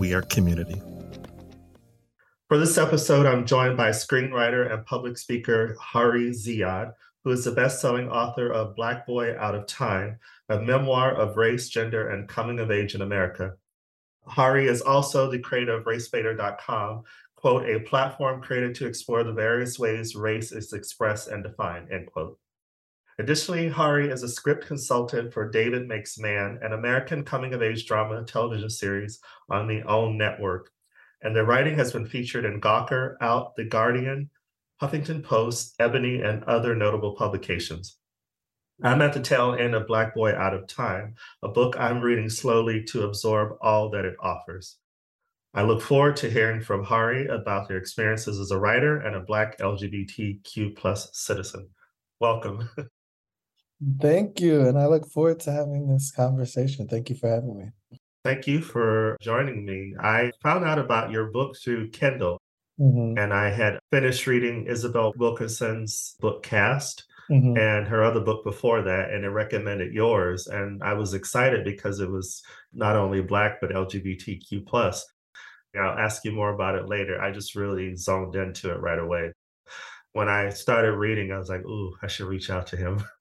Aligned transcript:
We 0.00 0.14
are 0.14 0.22
community. 0.22 0.80
For 2.48 2.56
this 2.56 2.78
episode, 2.78 3.26
I'm 3.26 3.44
joined 3.44 3.76
by 3.76 3.90
screenwriter 3.90 4.72
and 4.72 4.86
public 4.86 5.18
speaker 5.18 5.76
Hari 5.78 6.30
Ziyad, 6.30 6.94
who 7.22 7.32
is 7.32 7.44
the 7.44 7.50
best 7.50 7.82
selling 7.82 8.08
author 8.08 8.50
of 8.50 8.74
Black 8.74 9.06
Boy 9.06 9.36
Out 9.38 9.54
of 9.54 9.66
Time, 9.66 10.18
a 10.48 10.58
memoir 10.58 11.14
of 11.14 11.36
race, 11.36 11.68
gender, 11.68 12.08
and 12.08 12.26
coming 12.26 12.60
of 12.60 12.70
age 12.70 12.94
in 12.94 13.02
America. 13.02 13.56
Hari 14.26 14.68
is 14.68 14.80
also 14.80 15.30
the 15.30 15.38
creator 15.38 15.74
of 15.74 15.84
RaceBaiter.com, 15.84 17.02
quote, 17.36 17.68
a 17.68 17.80
platform 17.80 18.40
created 18.40 18.74
to 18.76 18.86
explore 18.86 19.22
the 19.22 19.34
various 19.34 19.78
ways 19.78 20.16
race 20.16 20.50
is 20.50 20.72
expressed 20.72 21.28
and 21.28 21.44
defined, 21.44 21.92
end 21.92 22.06
quote. 22.10 22.38
Additionally, 23.20 23.68
Hari 23.68 24.08
is 24.08 24.22
a 24.22 24.28
script 24.30 24.66
consultant 24.66 25.30
for 25.34 25.50
David 25.50 25.86
Makes 25.86 26.18
Man, 26.18 26.58
an 26.62 26.72
American 26.72 27.22
coming 27.22 27.52
of 27.52 27.62
age 27.62 27.84
drama 27.84 28.24
television 28.24 28.70
series 28.70 29.20
on 29.50 29.68
the 29.68 29.82
OWN 29.82 30.16
network. 30.16 30.70
And 31.20 31.36
their 31.36 31.44
writing 31.44 31.76
has 31.76 31.92
been 31.92 32.06
featured 32.06 32.46
in 32.46 32.62
Gawker, 32.62 33.16
Out, 33.20 33.56
The 33.56 33.64
Guardian, 33.64 34.30
Huffington 34.80 35.22
Post, 35.22 35.74
Ebony, 35.78 36.22
and 36.22 36.42
other 36.44 36.74
notable 36.74 37.14
publications. 37.14 37.98
I'm 38.82 39.02
at 39.02 39.12
the 39.12 39.20
tail 39.20 39.54
end 39.54 39.74
of 39.74 39.86
Black 39.86 40.14
Boy 40.14 40.34
Out 40.34 40.54
of 40.54 40.66
Time, 40.66 41.14
a 41.42 41.48
book 41.48 41.76
I'm 41.78 42.00
reading 42.00 42.30
slowly 42.30 42.84
to 42.84 43.02
absorb 43.02 43.58
all 43.60 43.90
that 43.90 44.06
it 44.06 44.16
offers. 44.20 44.78
I 45.52 45.64
look 45.64 45.82
forward 45.82 46.16
to 46.16 46.30
hearing 46.30 46.62
from 46.62 46.84
Hari 46.84 47.26
about 47.26 47.68
their 47.68 47.76
experiences 47.76 48.40
as 48.40 48.50
a 48.50 48.58
writer 48.58 48.96
and 48.96 49.14
a 49.14 49.20
Black 49.20 49.58
LGBTQ 49.58 51.14
citizen. 51.14 51.68
Welcome. 52.18 52.70
Thank 54.00 54.40
you. 54.40 54.66
And 54.66 54.78
I 54.78 54.86
look 54.86 55.06
forward 55.06 55.40
to 55.40 55.52
having 55.52 55.88
this 55.88 56.10
conversation. 56.10 56.86
Thank 56.86 57.08
you 57.08 57.16
for 57.16 57.28
having 57.28 57.56
me. 57.56 57.98
Thank 58.24 58.46
you 58.46 58.60
for 58.60 59.16
joining 59.20 59.64
me. 59.64 59.94
I 59.98 60.30
found 60.42 60.64
out 60.64 60.78
about 60.78 61.10
your 61.10 61.30
book 61.30 61.56
through 61.56 61.88
Kindle, 61.90 62.38
mm-hmm. 62.78 63.18
and 63.18 63.32
I 63.32 63.50
had 63.50 63.78
finished 63.90 64.26
reading 64.26 64.66
Isabel 64.66 65.12
Wilkerson's 65.16 66.16
book 66.20 66.42
Caste. 66.42 67.04
Mm-hmm. 67.30 67.56
and 67.58 67.86
her 67.86 68.02
other 68.02 68.18
book 68.18 68.42
before 68.42 68.82
that 68.82 69.12
and 69.12 69.24
it 69.24 69.28
recommended 69.28 69.94
yours 69.94 70.48
and 70.48 70.82
i 70.82 70.92
was 70.94 71.14
excited 71.14 71.64
because 71.64 72.00
it 72.00 72.10
was 72.10 72.42
not 72.72 72.96
only 72.96 73.20
black 73.20 73.60
but 73.60 73.70
lgbtq 73.70 74.66
plus 74.66 75.06
i'll 75.76 75.96
ask 75.96 76.24
you 76.24 76.32
more 76.32 76.52
about 76.52 76.74
it 76.74 76.88
later 76.88 77.22
i 77.22 77.30
just 77.30 77.54
really 77.54 77.94
zoned 77.94 78.34
into 78.34 78.72
it 78.72 78.80
right 78.80 78.98
away 78.98 79.30
when 80.12 80.28
i 80.28 80.48
started 80.48 80.96
reading 80.96 81.30
i 81.30 81.38
was 81.38 81.48
like 81.48 81.64
ooh 81.64 81.94
i 82.02 82.08
should 82.08 82.26
reach 82.26 82.50
out 82.50 82.66
to 82.66 82.76
him 82.76 83.00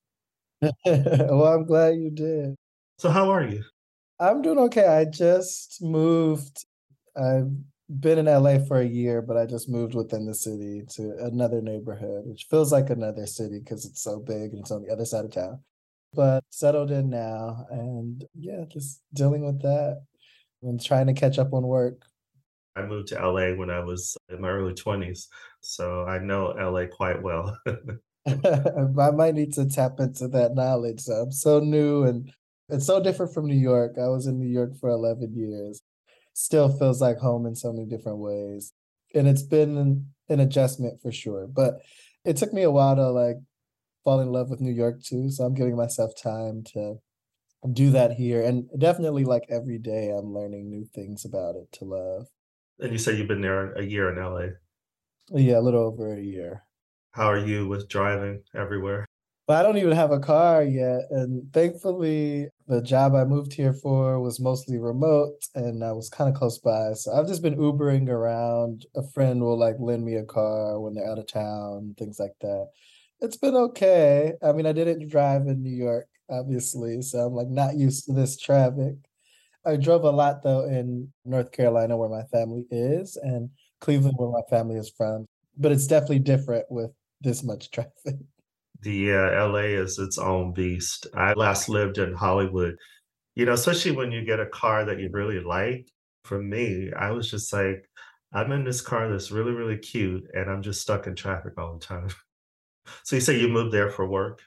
well, 0.86 1.46
I'm 1.46 1.66
glad 1.66 1.96
you 1.96 2.12
did. 2.12 2.56
So, 2.98 3.10
how 3.10 3.30
are 3.30 3.46
you? 3.46 3.64
I'm 4.20 4.42
doing 4.42 4.60
okay. 4.60 4.86
I 4.86 5.06
just 5.06 5.82
moved. 5.82 6.66
I've 7.16 7.52
been 7.90 8.20
in 8.20 8.26
LA 8.26 8.60
for 8.60 8.80
a 8.80 8.86
year, 8.86 9.22
but 9.22 9.38
I 9.38 9.46
just 9.46 9.70
moved 9.70 9.96
within 9.96 10.26
the 10.26 10.36
city 10.36 10.84
to 10.96 11.16
another 11.22 11.62
neighborhood, 11.62 12.24
which 12.26 12.48
feels 12.50 12.72
like 12.72 12.90
another 12.90 13.26
city 13.26 13.60
because 13.60 13.86
it's 13.86 14.02
so 14.02 14.20
big 14.20 14.52
and 14.52 14.60
it's 14.60 14.72
on 14.72 14.84
the 14.84 14.92
other 14.92 15.06
side 15.06 15.26
of 15.26 15.32
town. 15.32 15.60
But 16.14 16.44
settled 16.50 16.92
in 16.92 17.10
now, 17.10 17.66
and 17.70 18.26
yeah, 18.36 18.66
just 18.68 19.02
dealing 19.14 19.46
with 19.46 19.62
that 19.62 20.02
and 20.62 20.84
trying 20.84 21.08
to 21.08 21.14
catch 21.14 21.40
up 21.40 21.54
on 21.54 21.64
work. 21.64 22.04
I 22.76 22.86
moved 22.86 23.10
to 23.10 23.16
LA 23.16 23.56
when 23.56 23.70
I 23.70 23.80
was 23.80 24.18
in 24.30 24.42
my 24.42 24.50
early 24.50 24.74
20s, 24.74 25.28
so 25.62 26.06
I 26.06 26.20
know 26.20 26.54
LA 26.60 26.86
quite 26.86 27.22
well. 27.22 27.58
I 28.28 29.12
might 29.12 29.36
need 29.36 29.54
to 29.54 29.68
tap 29.68 30.00
into 30.00 30.28
that 30.30 30.56
knowledge. 30.56 31.04
I'm 31.08 31.32
so 31.32 31.60
new 31.60 32.04
and 32.04 32.32
it's 32.70 32.86
so 32.86 33.02
different 33.02 33.34
from 33.34 33.48
New 33.48 33.58
York. 33.58 33.96
I 33.98 34.08
was 34.08 34.28
in 34.28 34.40
New 34.40 34.48
York 34.48 34.78
for 34.80 34.90
11 34.90 35.34
years. 35.36 35.82
Still 36.34 36.70
feels 36.70 37.02
like 37.02 37.18
home 37.18 37.46
in 37.46 37.56
so 37.56 37.74
many 37.74 37.88
different 37.88 38.20
ways. 38.20 38.74
And 39.16 39.28
it's 39.28 39.42
been 39.42 39.78
an, 39.78 40.14
an 40.30 40.40
adjustment 40.40 41.02
for 41.02 41.12
sure. 41.12 41.48
But 41.48 41.80
it 42.24 42.38
took 42.38 42.54
me 42.54 42.64
a 42.64 42.72
while 42.72 42.96
to 42.96 43.10
like 43.10 43.38
fall 44.04 44.20
in 44.20 44.32
love 44.32 44.50
with 44.50 44.62
New 44.62 44.74
York 44.74 45.02
too. 45.02 45.32
So 45.32 45.44
I'm 45.44 45.56
giving 45.56 45.76
myself 45.76 46.12
time 46.22 46.64
to 46.74 46.96
do 47.74 47.90
that 47.92 48.12
here. 48.12 48.44
And 48.44 48.70
definitely 48.78 49.26
like 49.26 49.46
every 49.50 49.80
day 49.80 50.10
I'm 50.10 50.34
learning 50.34 50.70
new 50.70 50.86
things 50.94 51.26
about 51.26 51.56
it 51.56 51.72
to 51.80 51.86
love. 51.86 52.28
And 52.80 52.92
you 52.92 52.98
said 52.98 53.18
you've 53.18 53.28
been 53.28 53.42
there 53.42 53.74
a 53.74 53.84
year 53.84 54.10
in 54.10 54.24
LA. 54.24 54.54
Yeah, 55.32 55.60
a 55.60 55.62
little 55.62 55.84
over 55.84 56.16
a 56.16 56.22
year. 56.22 56.64
How 57.12 57.28
are 57.28 57.40
you 57.40 57.68
with 57.68 57.90
driving 57.90 58.44
everywhere? 58.56 59.06
But 59.48 59.58
I 59.58 59.64
don't 59.64 59.78
even 59.78 59.94
have 59.94 60.12
a 60.12 60.20
car 60.20 60.64
yet. 60.64 61.02
And 61.10 61.52
thankfully, 61.52 62.50
the 62.68 62.84
job 62.84 63.16
I 63.16 63.24
moved 63.26 63.52
here 63.52 63.74
for 63.74 64.20
was 64.20 64.40
mostly 64.40 64.78
remote 64.78 65.48
and 65.56 65.84
I 65.84 65.92
was 65.92 66.08
kind 66.08 66.30
of 66.30 66.36
close 66.36 66.60
by. 66.60 66.94
So 66.94 67.12
I've 67.12 67.26
just 67.28 67.42
been 67.42 67.56
Ubering 67.56 68.10
around. 68.10 68.86
A 68.96 69.02
friend 69.02 69.42
will 69.42 69.58
like 69.58 69.78
lend 69.80 70.06
me 70.06 70.16
a 70.16 70.24
car 70.24 70.80
when 70.80 70.94
they're 70.94 71.10
out 71.10 71.18
of 71.18 71.26
town, 71.26 71.96
things 71.98 72.20
like 72.20 72.36
that. 72.42 72.68
It's 73.22 73.38
been 73.38 73.56
okay. 73.56 74.34
I 74.44 74.52
mean, 74.52 74.68
I 74.68 74.72
didn't 74.72 75.10
drive 75.10 75.48
in 75.48 75.64
New 75.64 75.76
York, 75.76 76.08
obviously. 76.30 77.02
So 77.02 77.18
I'm 77.20 77.34
like 77.34 77.50
not 77.50 77.76
used 77.76 78.06
to 78.06 78.14
this 78.14 78.38
traffic. 78.38 78.96
I 79.66 79.78
drove 79.78 80.04
a 80.04 80.12
lot 80.12 80.44
though 80.44 80.66
in 80.66 81.12
North 81.26 81.52
Carolina 81.52 81.98
where 81.98 82.10
my 82.10 82.24
family 82.32 82.66
is 82.70 83.18
and 83.18 83.50
Cleveland 83.82 84.16
where 84.18 84.30
my 84.30 84.48
family 84.50 84.76
is 84.78 84.92
from. 84.96 85.26
But 85.58 85.72
it's 85.72 85.88
definitely 85.88 86.20
different 86.20 86.66
with 86.70 86.92
this 87.22 87.44
much 87.44 87.72
traffic. 87.72 88.16
The 88.82 89.14
uh, 89.14 89.48
LA 89.48 89.82
is 89.82 90.00
its 90.00 90.18
own 90.18 90.54
beast. 90.54 91.08
I 91.14 91.34
last 91.34 91.68
lived 91.68 91.98
in 91.98 92.14
Hollywood. 92.14 92.76
You 93.36 93.46
know, 93.46 93.54
especially 93.54 93.92
when 93.92 94.12
you 94.12 94.24
get 94.26 94.40
a 94.40 94.46
car 94.46 94.86
that 94.86 95.00
you 95.00 95.10
really 95.12 95.40
like. 95.40 95.90
For 96.24 96.42
me, 96.42 96.92
I 96.98 97.12
was 97.12 97.32
just 97.32 97.52
like, 97.52 97.90
I'm 98.34 98.52
in 98.52 98.64
this 98.64 98.82
car 98.82 99.10
that's 99.10 99.32
really, 99.32 99.52
really 99.52 99.78
cute, 99.78 100.24
and 100.34 100.50
I'm 100.50 100.62
just 100.62 100.82
stuck 100.82 101.08
in 101.08 101.16
traffic 101.16 101.54
all 101.58 101.74
the 101.74 101.86
time. 101.86 102.10
so 103.04 103.16
you 103.16 103.22
say 103.22 103.40
you 103.40 103.48
moved 103.48 103.74
there 103.74 103.90
for 103.90 104.08
work? 104.08 104.42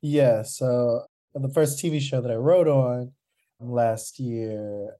Yeah. 0.00 0.42
So 0.42 1.06
the 1.34 1.48
first 1.48 1.82
TV 1.82 2.00
show 2.00 2.20
that 2.20 2.30
I 2.30 2.36
wrote 2.36 2.68
on 2.68 3.12
last 3.58 4.20
year, 4.20 4.96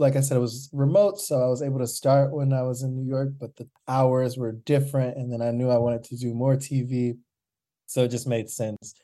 like 0.00 0.16
I 0.16 0.20
said, 0.20 0.38
it 0.38 0.40
was 0.40 0.70
remote, 0.72 1.20
so 1.20 1.42
I 1.42 1.48
was 1.48 1.62
able 1.62 1.78
to 1.80 1.86
start 1.86 2.32
when 2.32 2.54
I 2.54 2.62
was 2.62 2.82
in 2.82 2.96
New 2.96 3.08
York, 3.08 3.34
but 3.38 3.54
the 3.56 3.68
hours 3.86 4.38
were 4.38 4.52
different. 4.52 5.18
And 5.18 5.30
then 5.30 5.42
I 5.42 5.50
knew 5.50 5.68
I 5.68 5.76
wanted 5.76 6.04
to 6.04 6.16
do 6.16 6.32
more 6.32 6.56
TV. 6.56 7.18
So 7.86 8.04
it 8.04 8.08
just 8.08 8.26
made 8.26 8.48
sense 8.48 8.94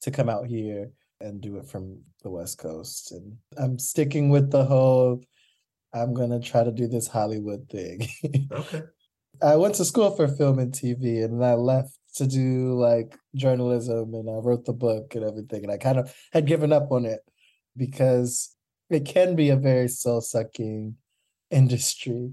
to 0.00 0.10
come 0.10 0.30
out 0.30 0.46
here 0.46 0.90
and 1.20 1.42
do 1.42 1.58
it 1.58 1.68
from 1.68 2.00
the 2.22 2.30
West 2.30 2.58
Coast. 2.58 3.12
And 3.12 3.36
I'm 3.58 3.78
sticking 3.78 4.30
with 4.30 4.50
the 4.50 4.64
whole 4.64 5.22
I'm 5.92 6.14
gonna 6.14 6.40
try 6.40 6.64
to 6.64 6.72
do 6.72 6.86
this 6.88 7.06
Hollywood 7.06 7.68
thing. 7.68 8.08
okay. 8.52 8.82
I 9.42 9.56
went 9.56 9.74
to 9.76 9.84
school 9.84 10.10
for 10.10 10.26
film 10.26 10.58
and 10.58 10.72
TV 10.72 11.22
and 11.22 11.44
I 11.44 11.54
left 11.54 11.98
to 12.14 12.26
do 12.26 12.74
like 12.74 13.14
journalism 13.34 14.14
and 14.14 14.28
I 14.30 14.40
wrote 14.40 14.64
the 14.64 14.72
book 14.72 15.14
and 15.14 15.24
everything. 15.24 15.64
And 15.64 15.72
I 15.72 15.76
kind 15.76 15.98
of 15.98 16.14
had 16.32 16.46
given 16.46 16.72
up 16.72 16.90
on 16.90 17.04
it 17.04 17.20
because 17.76 18.55
it 18.90 19.04
can 19.04 19.34
be 19.34 19.50
a 19.50 19.56
very 19.56 19.88
soul 19.88 20.20
sucking 20.20 20.96
industry. 21.50 22.32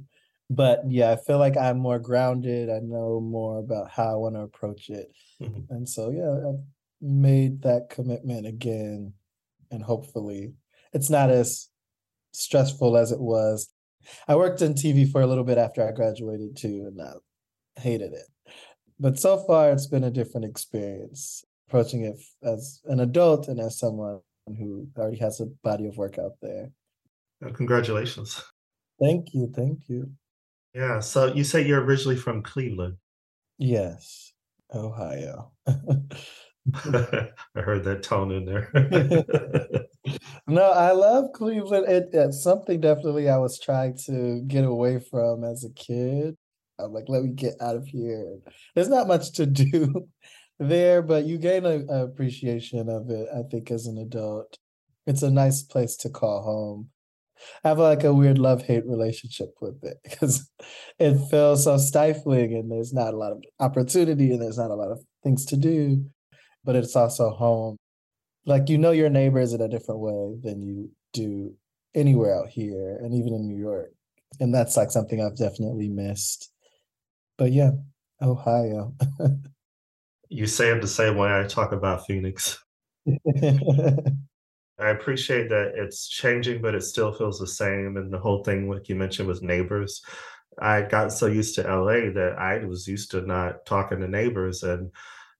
But 0.50 0.82
yeah, 0.88 1.12
I 1.12 1.16
feel 1.16 1.40
like 1.40 1.58
I'm 1.58 1.80
more 1.80 2.00
grounded. 2.00 2.70
I 2.70 2.80
know 2.80 3.20
more 3.20 3.60
about 3.60 3.90
how 3.90 4.12
I 4.12 4.16
want 4.16 4.36
to 4.36 4.42
approach 4.42 4.90
it. 4.90 5.12
Mm-hmm. 5.42 5.74
And 5.74 5.90
so, 5.90 6.10
yeah, 6.10 6.50
I've 6.50 6.64
made 7.02 7.64
that 7.64 7.90
commitment 7.90 8.46
again. 8.46 9.14
And 9.72 9.84
hopefully, 9.84 10.54
it's 10.92 11.10
not 11.10 11.32
as 11.32 11.70
stressful 12.34 12.98
as 12.98 13.12
it 13.12 13.20
was. 13.20 13.70
I 14.28 14.36
worked 14.36 14.62
in 14.62 14.74
TV 14.74 15.10
for 15.10 15.22
a 15.22 15.28
little 15.28 15.44
bit 15.44 15.58
after 15.58 15.88
I 15.88 15.92
graduated 15.92 16.58
too, 16.58 16.86
and 16.88 17.02
I 17.02 17.14
hated 17.80 18.14
it. 18.14 18.28
But 19.00 19.20
so 19.20 19.38
far, 19.38 19.72
it's 19.72 19.88
been 19.88 20.04
a 20.04 20.12
different 20.12 20.46
experience 20.46 21.44
approaching 21.68 22.04
it 22.04 22.20
as 22.44 22.82
an 22.86 23.00
adult 23.00 23.48
and 23.48 23.60
as 23.60 23.80
someone 23.80 24.20
who 24.48 24.88
already 24.98 25.18
has 25.18 25.40
a 25.40 25.46
body 25.64 25.88
of 25.88 25.98
work 25.98 26.18
out 26.20 26.34
there. 26.42 26.72
Well, 27.42 27.54
congratulations. 27.54 28.44
Thank 29.02 29.34
you. 29.34 29.52
Thank 29.56 29.80
you. 29.88 30.12
Yeah. 30.74 31.00
So 31.00 31.34
you 31.34 31.44
say 31.44 31.66
you're 31.66 31.84
originally 31.84 32.18
from 32.18 32.42
Cleveland. 32.42 32.98
Yes, 33.58 34.34
Ohio. 34.74 35.52
I 35.68 37.30
heard 37.56 37.84
that 37.84 38.04
tone 38.04 38.32
in 38.32 38.46
there. 38.46 38.72
no, 40.48 40.72
I 40.72 40.92
love 40.92 41.26
Cleveland. 41.34 41.88
It, 41.88 42.10
it's 42.14 42.42
something 42.42 42.80
definitely 42.80 43.30
I 43.30 43.38
was 43.38 43.60
trying 43.60 43.98
to 44.06 44.42
get 44.48 44.64
away 44.64 45.00
from 45.00 45.44
as 45.44 45.64
a 45.64 45.70
kid. 45.72 46.36
I'm 46.80 46.92
like, 46.92 47.06
let 47.08 47.24
me 47.24 47.30
get 47.30 47.56
out 47.62 47.76
of 47.76 47.86
here. 47.86 48.40
There's 48.76 48.90
not 48.90 49.08
much 49.08 49.34
to 49.34 49.46
do 49.46 50.08
there, 50.60 51.02
but 51.02 51.26
you 51.26 51.38
gain 51.38 51.66
a, 51.66 51.84
a 51.90 52.06
appreciation 52.06 52.90
of 52.90 53.10
it, 53.10 53.28
I 53.34 53.44
think, 53.50 53.72
as 53.72 53.88
an 53.88 53.98
adult. 53.98 54.58
It's 55.06 55.24
a 55.24 55.32
nice 55.32 55.64
place 55.64 55.96
to 55.98 56.10
call 56.10 56.44
home. 56.44 56.90
I 57.64 57.70
have 57.70 57.80
like 57.80 58.04
a 58.04 58.14
weird 58.14 58.38
love 58.38 58.64
hate 58.64 58.86
relationship 58.86 59.50
with 59.60 59.84
it 59.84 59.98
because 60.04 60.50
it 61.00 61.18
feels 61.30 61.66
so 61.66 61.78
stifling 61.78 62.54
and 62.54 62.72
there's 62.72 62.94
not 62.94 63.14
a 63.14 63.18
lot 63.18 63.32
of 63.34 63.44
opportunity 63.60 64.32
and 64.32 64.42
there's 64.42 64.58
not 64.58 64.72
a 64.72 64.76
lot 64.76 64.92
of 64.92 65.04
things 65.24 65.46
to 65.48 65.58
do, 65.58 66.06
but 66.64 66.76
it's 66.76 66.96
also 66.96 67.32
home. 67.32 67.78
Like 68.46 68.70
you 68.70 68.78
know 68.78 68.92
your 68.92 69.10
neighbors 69.10 69.54
in 69.54 69.62
a 69.62 69.70
different 69.70 70.02
way 70.02 70.36
than 70.42 70.62
you 70.62 70.92
do 71.14 71.54
anywhere 71.96 72.36
out 72.36 72.50
here 72.50 72.98
and 73.02 73.14
even 73.14 73.34
in 73.34 73.48
New 73.48 73.58
York. 73.58 73.92
And 74.40 74.54
that's 74.54 74.76
like 74.76 74.92
something 74.92 75.22
I've 75.22 75.38
definitely 75.38 75.90
missed. 75.90 76.52
But 77.38 77.52
yeah, 77.52 77.72
Ohio. 78.22 78.94
you 80.34 80.48
say 80.48 80.70
it 80.70 80.82
the 80.82 80.88
same 80.88 81.16
way 81.16 81.32
I 81.32 81.48
talk 81.48 81.72
about 81.72 82.08
Phoenix. 82.08 82.60
I 83.08 84.90
appreciate 84.90 85.50
that 85.50 85.74
it's 85.76 86.08
changing, 86.08 86.62
but 86.62 86.74
it 86.74 86.82
still 86.82 87.14
feels 87.14 87.40
the 87.40 87.48
same. 87.48 87.98
And 87.98 88.12
the 88.12 88.20
whole 88.20 88.44
thing, 88.44 88.70
like 88.70 88.90
you 88.90 88.96
mentioned, 88.96 89.28
with 89.28 89.44
neighbors, 89.44 90.02
I 90.60 90.82
got 90.82 91.14
so 91.14 91.28
used 91.28 91.54
to 91.56 91.62
LA 91.62 92.12
that 92.14 92.36
I 92.40 92.66
was 92.66 92.88
used 92.88 93.12
to 93.12 93.22
not 93.22 93.66
talking 93.68 94.00
to 94.00 94.08
neighbors. 94.08 94.64
And 94.64 94.92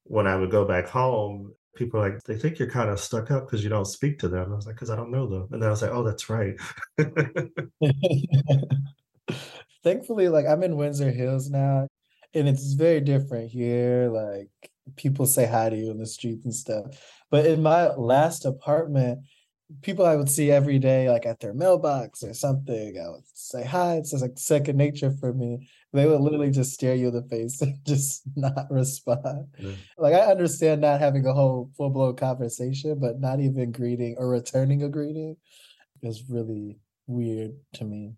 when 0.04 0.28
I 0.28 0.36
would 0.36 0.52
go 0.52 0.66
back 0.66 0.88
home, 0.88 1.54
people 1.76 2.00
like, 2.00 2.22
they 2.24 2.38
think 2.38 2.60
you're 2.60 2.70
kind 2.70 2.92
of 2.92 3.00
stuck 3.00 3.32
up 3.32 3.48
because 3.48 3.64
you 3.64 3.72
don't 3.72 3.86
speak 3.86 4.20
to 4.20 4.30
them. 4.30 4.54
I 4.54 4.56
was 4.56 4.68
like, 4.68 4.76
because 4.76 4.92
I 4.92 4.96
don't 4.96 5.12
know 5.12 5.28
them. 5.28 5.48
And 5.52 5.62
then 5.62 5.68
I 5.68 5.72
was 5.72 5.82
like, 5.82 5.92
oh, 5.92 6.04
that's 6.04 6.30
right. 6.30 6.54
Thankfully, 9.84 10.30
like 10.30 10.46
I'm 10.46 10.62
in 10.62 10.78
Windsor 10.78 11.12
Hills 11.12 11.50
now, 11.50 11.88
and 12.34 12.48
it's 12.48 12.74
very 12.74 13.02
different 13.02 13.50
here. 13.50 14.10
Like 14.10 14.50
people 14.96 15.26
say 15.26 15.46
hi 15.46 15.70
to 15.70 15.76
you 15.76 15.92
in 15.92 15.98
the 15.98 16.06
street 16.06 16.40
and 16.44 16.54
stuff. 16.54 16.86
But 17.30 17.46
in 17.46 17.62
my 17.62 17.90
last 17.96 18.46
apartment, 18.46 19.20
people 19.82 20.06
I 20.06 20.16
would 20.16 20.30
see 20.30 20.52
every 20.52 20.78
day, 20.80 21.10
like 21.10 21.26
at 21.26 21.40
their 21.40 21.54
mailbox 21.54 22.24
or 22.24 22.34
something, 22.34 22.98
I 23.00 23.10
would 23.10 23.24
say 23.34 23.64
hi. 23.64 23.96
It's 23.96 24.12
just 24.12 24.22
like 24.22 24.38
second 24.38 24.78
nature 24.78 25.12
for 25.12 25.34
me. 25.34 25.68
They 25.94 26.06
would 26.06 26.22
literally 26.22 26.52
just 26.52 26.74
stare 26.74 26.96
you 26.96 27.08
in 27.08 27.14
the 27.14 27.24
face 27.24 27.62
and 27.62 27.78
just 27.86 28.24
not 28.36 28.68
respond. 28.70 29.48
Yeah. 29.58 29.74
Like 29.98 30.14
I 30.14 30.32
understand 30.32 30.82
not 30.82 31.00
having 31.00 31.26
a 31.26 31.34
whole 31.34 31.72
full 31.78 31.90
blown 31.90 32.16
conversation, 32.16 33.00
but 33.00 33.20
not 33.20 33.40
even 33.40 33.72
greeting 33.72 34.16
or 34.18 34.30
returning 34.30 34.84
a 34.84 34.90
greeting 34.90 35.38
is 36.02 36.30
really 36.30 36.78
weird 37.08 37.56
to 37.74 37.86
me. 37.86 38.14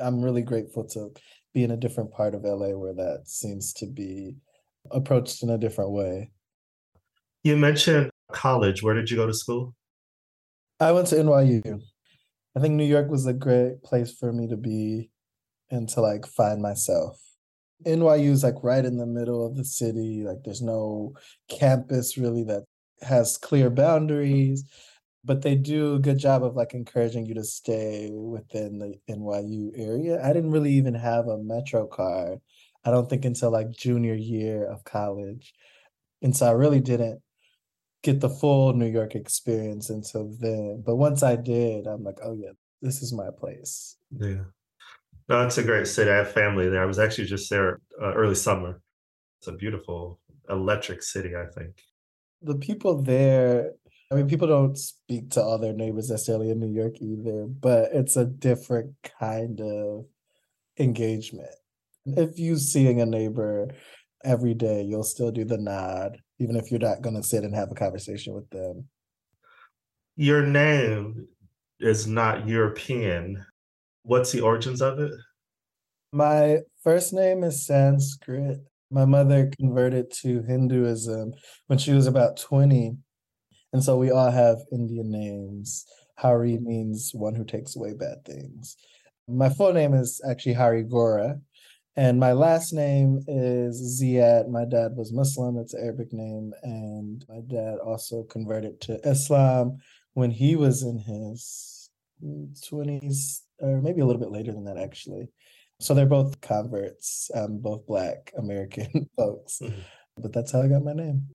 I'm 0.00 0.22
really 0.22 0.42
grateful 0.42 0.84
to 0.88 1.12
be 1.54 1.64
in 1.64 1.70
a 1.70 1.76
different 1.76 2.12
part 2.12 2.34
of 2.34 2.44
LA 2.44 2.76
where 2.76 2.92
that 2.92 3.22
seems 3.24 3.72
to 3.74 3.86
be 3.86 4.34
approached 4.90 5.42
in 5.42 5.50
a 5.50 5.58
different 5.58 5.92
way. 5.92 6.30
You 7.42 7.56
mentioned 7.56 8.10
college. 8.32 8.82
Where 8.82 8.94
did 8.94 9.10
you 9.10 9.16
go 9.16 9.26
to 9.26 9.34
school? 9.34 9.74
I 10.80 10.92
went 10.92 11.08
to 11.08 11.16
NYU. 11.16 11.80
I 12.56 12.60
think 12.60 12.74
New 12.74 12.84
York 12.84 13.10
was 13.10 13.26
a 13.26 13.32
great 13.32 13.82
place 13.82 14.12
for 14.12 14.32
me 14.32 14.48
to 14.48 14.56
be 14.56 15.10
and 15.70 15.88
to 15.90 16.00
like 16.00 16.26
find 16.26 16.60
myself. 16.60 17.20
NYU 17.84 18.30
is 18.30 18.42
like 18.42 18.62
right 18.62 18.84
in 18.84 18.96
the 18.96 19.06
middle 19.06 19.44
of 19.44 19.56
the 19.56 19.64
city. 19.64 20.22
Like 20.24 20.38
there's 20.44 20.62
no 20.62 21.14
campus 21.48 22.16
really 22.16 22.44
that 22.44 22.64
has 23.02 23.36
clear 23.36 23.68
boundaries, 23.68 24.64
but 25.24 25.42
they 25.42 25.54
do 25.54 25.94
a 25.94 25.98
good 25.98 26.18
job 26.18 26.42
of 26.42 26.56
like 26.56 26.72
encouraging 26.72 27.26
you 27.26 27.34
to 27.34 27.44
stay 27.44 28.10
within 28.10 28.78
the 28.78 28.94
NYU 29.10 29.72
area. 29.76 30.22
I 30.24 30.32
didn't 30.32 30.52
really 30.52 30.72
even 30.72 30.94
have 30.94 31.26
a 31.26 31.38
Metro 31.38 31.86
card. 31.86 32.38
I 32.86 32.90
don't 32.90 33.10
think 33.10 33.24
until 33.24 33.50
like 33.50 33.70
junior 33.72 34.14
year 34.14 34.64
of 34.70 34.84
college. 34.84 35.52
And 36.22 36.34
so 36.36 36.46
I 36.46 36.52
really 36.52 36.80
didn't 36.80 37.20
get 38.02 38.20
the 38.20 38.30
full 38.30 38.72
New 38.72 38.86
York 38.86 39.16
experience 39.16 39.90
until 39.90 40.32
then. 40.38 40.82
But 40.86 40.96
once 40.96 41.22
I 41.24 41.34
did, 41.34 41.86
I'm 41.86 42.04
like, 42.04 42.18
oh 42.22 42.34
yeah, 42.34 42.52
this 42.80 43.02
is 43.02 43.12
my 43.12 43.28
place. 43.36 43.96
Yeah. 44.16 44.44
No, 45.28 45.44
it's 45.44 45.58
a 45.58 45.64
great 45.64 45.88
city. 45.88 46.10
I 46.10 46.18
have 46.18 46.30
family 46.30 46.68
there. 46.68 46.82
I 46.82 46.86
was 46.86 47.00
actually 47.00 47.26
just 47.26 47.50
there 47.50 47.80
uh, 48.00 48.14
early 48.14 48.36
summer. 48.36 48.80
It's 49.40 49.48
a 49.48 49.52
beautiful, 49.52 50.20
electric 50.48 51.02
city, 51.02 51.30
I 51.34 51.46
think. 51.46 51.72
The 52.42 52.54
people 52.54 53.02
there, 53.02 53.72
I 54.12 54.14
mean, 54.14 54.28
people 54.28 54.46
don't 54.46 54.78
speak 54.78 55.30
to 55.30 55.42
all 55.42 55.58
their 55.58 55.72
neighbors 55.72 56.08
necessarily 56.08 56.50
in 56.50 56.60
New 56.60 56.72
York 56.72 57.00
either, 57.00 57.46
but 57.46 57.90
it's 57.92 58.16
a 58.16 58.24
different 58.24 58.94
kind 59.18 59.60
of 59.60 60.04
engagement. 60.78 61.50
If 62.06 62.38
you 62.38 62.56
seeing 62.56 63.00
a 63.00 63.06
neighbor 63.06 63.68
every 64.24 64.54
day, 64.54 64.82
you'll 64.82 65.02
still 65.02 65.32
do 65.32 65.44
the 65.44 65.58
nod, 65.58 66.18
even 66.38 66.56
if 66.56 66.70
you're 66.70 66.78
not 66.78 67.02
going 67.02 67.16
to 67.16 67.22
sit 67.22 67.42
and 67.42 67.54
have 67.54 67.70
a 67.70 67.74
conversation 67.74 68.32
with 68.32 68.48
them. 68.50 68.88
Your 70.14 70.46
name 70.46 71.26
is 71.80 72.06
not 72.06 72.46
European. 72.46 73.44
What's 74.02 74.30
the 74.30 74.40
origins 74.40 74.80
of 74.80 75.00
it? 75.00 75.12
My 76.12 76.60
first 76.84 77.12
name 77.12 77.42
is 77.42 77.66
Sanskrit. 77.66 78.58
My 78.90 79.04
mother 79.04 79.50
converted 79.58 80.12
to 80.22 80.42
Hinduism 80.42 81.32
when 81.66 81.78
she 81.78 81.92
was 81.92 82.06
about 82.06 82.36
20. 82.36 82.96
And 83.72 83.82
so 83.82 83.96
we 83.98 84.12
all 84.12 84.30
have 84.30 84.58
Indian 84.72 85.10
names. 85.10 85.84
Hari 86.16 86.58
means 86.58 87.10
one 87.12 87.34
who 87.34 87.44
takes 87.44 87.74
away 87.74 87.94
bad 87.94 88.24
things. 88.24 88.76
My 89.28 89.48
full 89.48 89.72
name 89.72 89.92
is 89.92 90.22
actually 90.30 90.54
Hari 90.54 90.84
Gora, 90.84 91.40
and 91.96 92.20
my 92.20 92.32
last 92.32 92.74
name 92.74 93.24
is 93.26 94.00
Ziyad. 94.00 94.48
My 94.48 94.66
dad 94.66 94.96
was 94.96 95.12
Muslim, 95.12 95.56
it's 95.56 95.72
an 95.72 95.82
Arabic 95.82 96.12
name. 96.12 96.52
And 96.62 97.24
my 97.28 97.40
dad 97.46 97.78
also 97.78 98.22
converted 98.24 98.80
to 98.82 99.00
Islam 99.08 99.78
when 100.12 100.30
he 100.30 100.56
was 100.56 100.82
in 100.82 100.98
his 100.98 101.90
20s, 102.22 103.40
or 103.60 103.80
maybe 103.80 104.02
a 104.02 104.06
little 104.06 104.20
bit 104.20 104.30
later 104.30 104.52
than 104.52 104.64
that, 104.64 104.76
actually. 104.76 105.28
So 105.80 105.94
they're 105.94 106.06
both 106.06 106.40
converts, 106.40 107.30
um, 107.34 107.58
both 107.58 107.86
Black 107.86 108.32
American 108.36 109.08
folks. 109.16 109.60
Mm-hmm. 109.62 109.80
But 110.18 110.32
that's 110.32 110.52
how 110.52 110.62
I 110.62 110.68
got 110.68 110.84
my 110.84 110.94
name. 110.94 111.28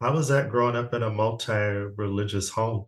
How 0.00 0.12
was 0.12 0.28
that 0.28 0.50
growing 0.50 0.76
up 0.76 0.94
in 0.94 1.02
a 1.04 1.10
multi 1.10 1.52
religious 1.52 2.48
home? 2.48 2.86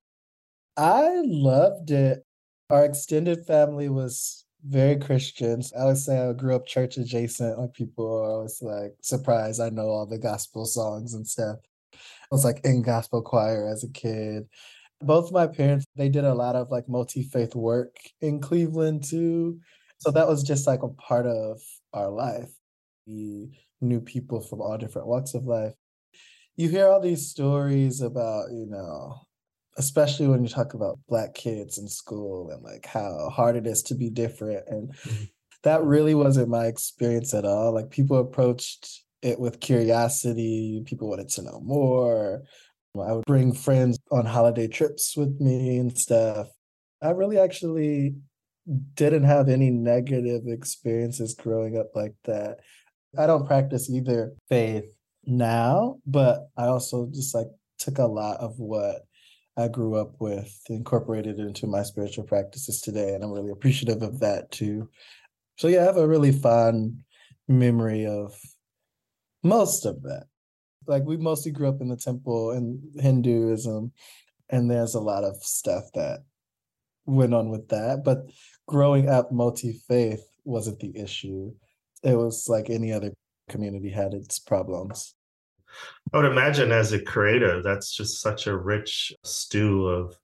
I 0.76 1.22
loved 1.24 1.92
it. 1.92 2.24
Our 2.70 2.84
extended 2.84 3.46
family 3.46 3.88
was 3.88 4.43
very 4.64 4.96
Christians. 4.96 5.72
I 5.78 5.84
would 5.84 5.98
say 5.98 6.18
I 6.18 6.32
grew 6.32 6.54
up 6.56 6.66
church 6.66 6.96
adjacent. 6.96 7.58
Like 7.58 7.74
people 7.74 8.06
are 8.06 8.30
always 8.30 8.60
like 8.62 8.94
surprised 9.02 9.60
I 9.60 9.68
know 9.70 9.88
all 9.88 10.06
the 10.06 10.18
gospel 10.18 10.64
songs 10.64 11.14
and 11.14 11.26
stuff. 11.26 11.58
I 11.94 11.98
was 12.30 12.44
like 12.44 12.60
in 12.64 12.82
gospel 12.82 13.22
choir 13.22 13.68
as 13.68 13.84
a 13.84 13.90
kid. 13.90 14.44
Both 15.00 15.32
my 15.32 15.46
parents, 15.46 15.84
they 15.96 16.08
did 16.08 16.24
a 16.24 16.34
lot 16.34 16.56
of 16.56 16.70
like 16.70 16.88
multi-faith 16.88 17.54
work 17.54 17.96
in 18.20 18.40
Cleveland 18.40 19.04
too. 19.04 19.60
So 19.98 20.10
that 20.10 20.26
was 20.26 20.42
just 20.42 20.66
like 20.66 20.82
a 20.82 20.88
part 20.88 21.26
of 21.26 21.60
our 21.92 22.10
life. 22.10 22.50
We 23.06 23.50
knew 23.80 24.00
people 24.00 24.40
from 24.40 24.62
all 24.62 24.78
different 24.78 25.08
walks 25.08 25.34
of 25.34 25.44
life. 25.44 25.74
You 26.56 26.68
hear 26.68 26.88
all 26.88 27.00
these 27.00 27.28
stories 27.28 28.00
about, 28.00 28.50
you 28.50 28.66
know, 28.66 29.20
especially 29.76 30.26
when 30.26 30.42
you 30.42 30.48
talk 30.48 30.74
about 30.74 30.98
black 31.08 31.34
kids 31.34 31.78
in 31.78 31.88
school 31.88 32.50
and 32.50 32.62
like 32.62 32.86
how 32.86 33.28
hard 33.30 33.56
it 33.56 33.66
is 33.66 33.82
to 33.82 33.94
be 33.94 34.10
different 34.10 34.64
and 34.68 34.92
mm-hmm. 34.94 35.24
that 35.62 35.82
really 35.84 36.14
wasn't 36.14 36.48
my 36.48 36.66
experience 36.66 37.34
at 37.34 37.44
all. 37.44 37.72
Like 37.72 37.90
people 37.90 38.18
approached 38.18 39.02
it 39.22 39.40
with 39.40 39.60
curiosity 39.60 40.82
people 40.86 41.08
wanted 41.08 41.28
to 41.30 41.42
know 41.42 41.60
more. 41.64 42.42
I 42.96 43.12
would 43.12 43.24
bring 43.26 43.52
friends 43.52 43.98
on 44.12 44.24
holiday 44.24 44.68
trips 44.68 45.16
with 45.16 45.40
me 45.40 45.78
and 45.78 45.96
stuff. 45.98 46.46
I 47.02 47.10
really 47.10 47.38
actually 47.38 48.14
didn't 48.94 49.24
have 49.24 49.48
any 49.48 49.70
negative 49.70 50.42
experiences 50.46 51.34
growing 51.34 51.76
up 51.76 51.88
like 51.94 52.14
that. 52.24 52.58
I 53.18 53.26
don't 53.26 53.46
practice 53.46 53.90
either 53.90 54.34
faith 54.48 54.94
now 55.26 55.98
but 56.06 56.48
i 56.56 56.64
also 56.64 57.08
just 57.12 57.34
like 57.34 57.46
took 57.78 57.98
a 57.98 58.04
lot 58.04 58.38
of 58.40 58.58
what 58.58 59.02
I 59.56 59.68
grew 59.68 59.96
up 59.96 60.14
with, 60.18 60.60
incorporated 60.68 61.38
into 61.38 61.66
my 61.66 61.82
spiritual 61.82 62.24
practices 62.24 62.80
today. 62.80 63.14
And 63.14 63.22
I'm 63.22 63.32
really 63.32 63.52
appreciative 63.52 64.02
of 64.02 64.20
that 64.20 64.50
too. 64.50 64.88
So, 65.56 65.68
yeah, 65.68 65.82
I 65.82 65.84
have 65.84 65.96
a 65.96 66.08
really 66.08 66.32
fond 66.32 66.96
memory 67.46 68.06
of 68.06 68.34
most 69.42 69.86
of 69.86 70.02
that. 70.02 70.24
Like, 70.86 71.04
we 71.04 71.16
mostly 71.16 71.52
grew 71.52 71.68
up 71.68 71.80
in 71.80 71.88
the 71.88 71.96
temple 71.96 72.50
and 72.50 72.80
Hinduism, 73.00 73.92
and 74.50 74.70
there's 74.70 74.94
a 74.94 75.00
lot 75.00 75.24
of 75.24 75.36
stuff 75.36 75.84
that 75.94 76.24
went 77.06 77.34
on 77.34 77.50
with 77.50 77.68
that. 77.68 78.02
But 78.04 78.30
growing 78.66 79.08
up 79.08 79.30
multi 79.30 79.80
faith 79.88 80.24
wasn't 80.44 80.80
the 80.80 80.92
issue. 80.98 81.52
It 82.02 82.16
was 82.16 82.48
like 82.48 82.68
any 82.68 82.92
other 82.92 83.12
community 83.48 83.90
had 83.90 84.12
its 84.12 84.38
problems. 84.38 85.14
I 86.12 86.16
would 86.16 86.30
imagine 86.30 86.72
as 86.72 86.92
a 86.92 87.02
creator, 87.02 87.62
that's 87.62 87.94
just 87.94 88.20
such 88.20 88.46
a 88.46 88.56
rich 88.56 89.12
stew 89.24 89.86
of 89.86 90.16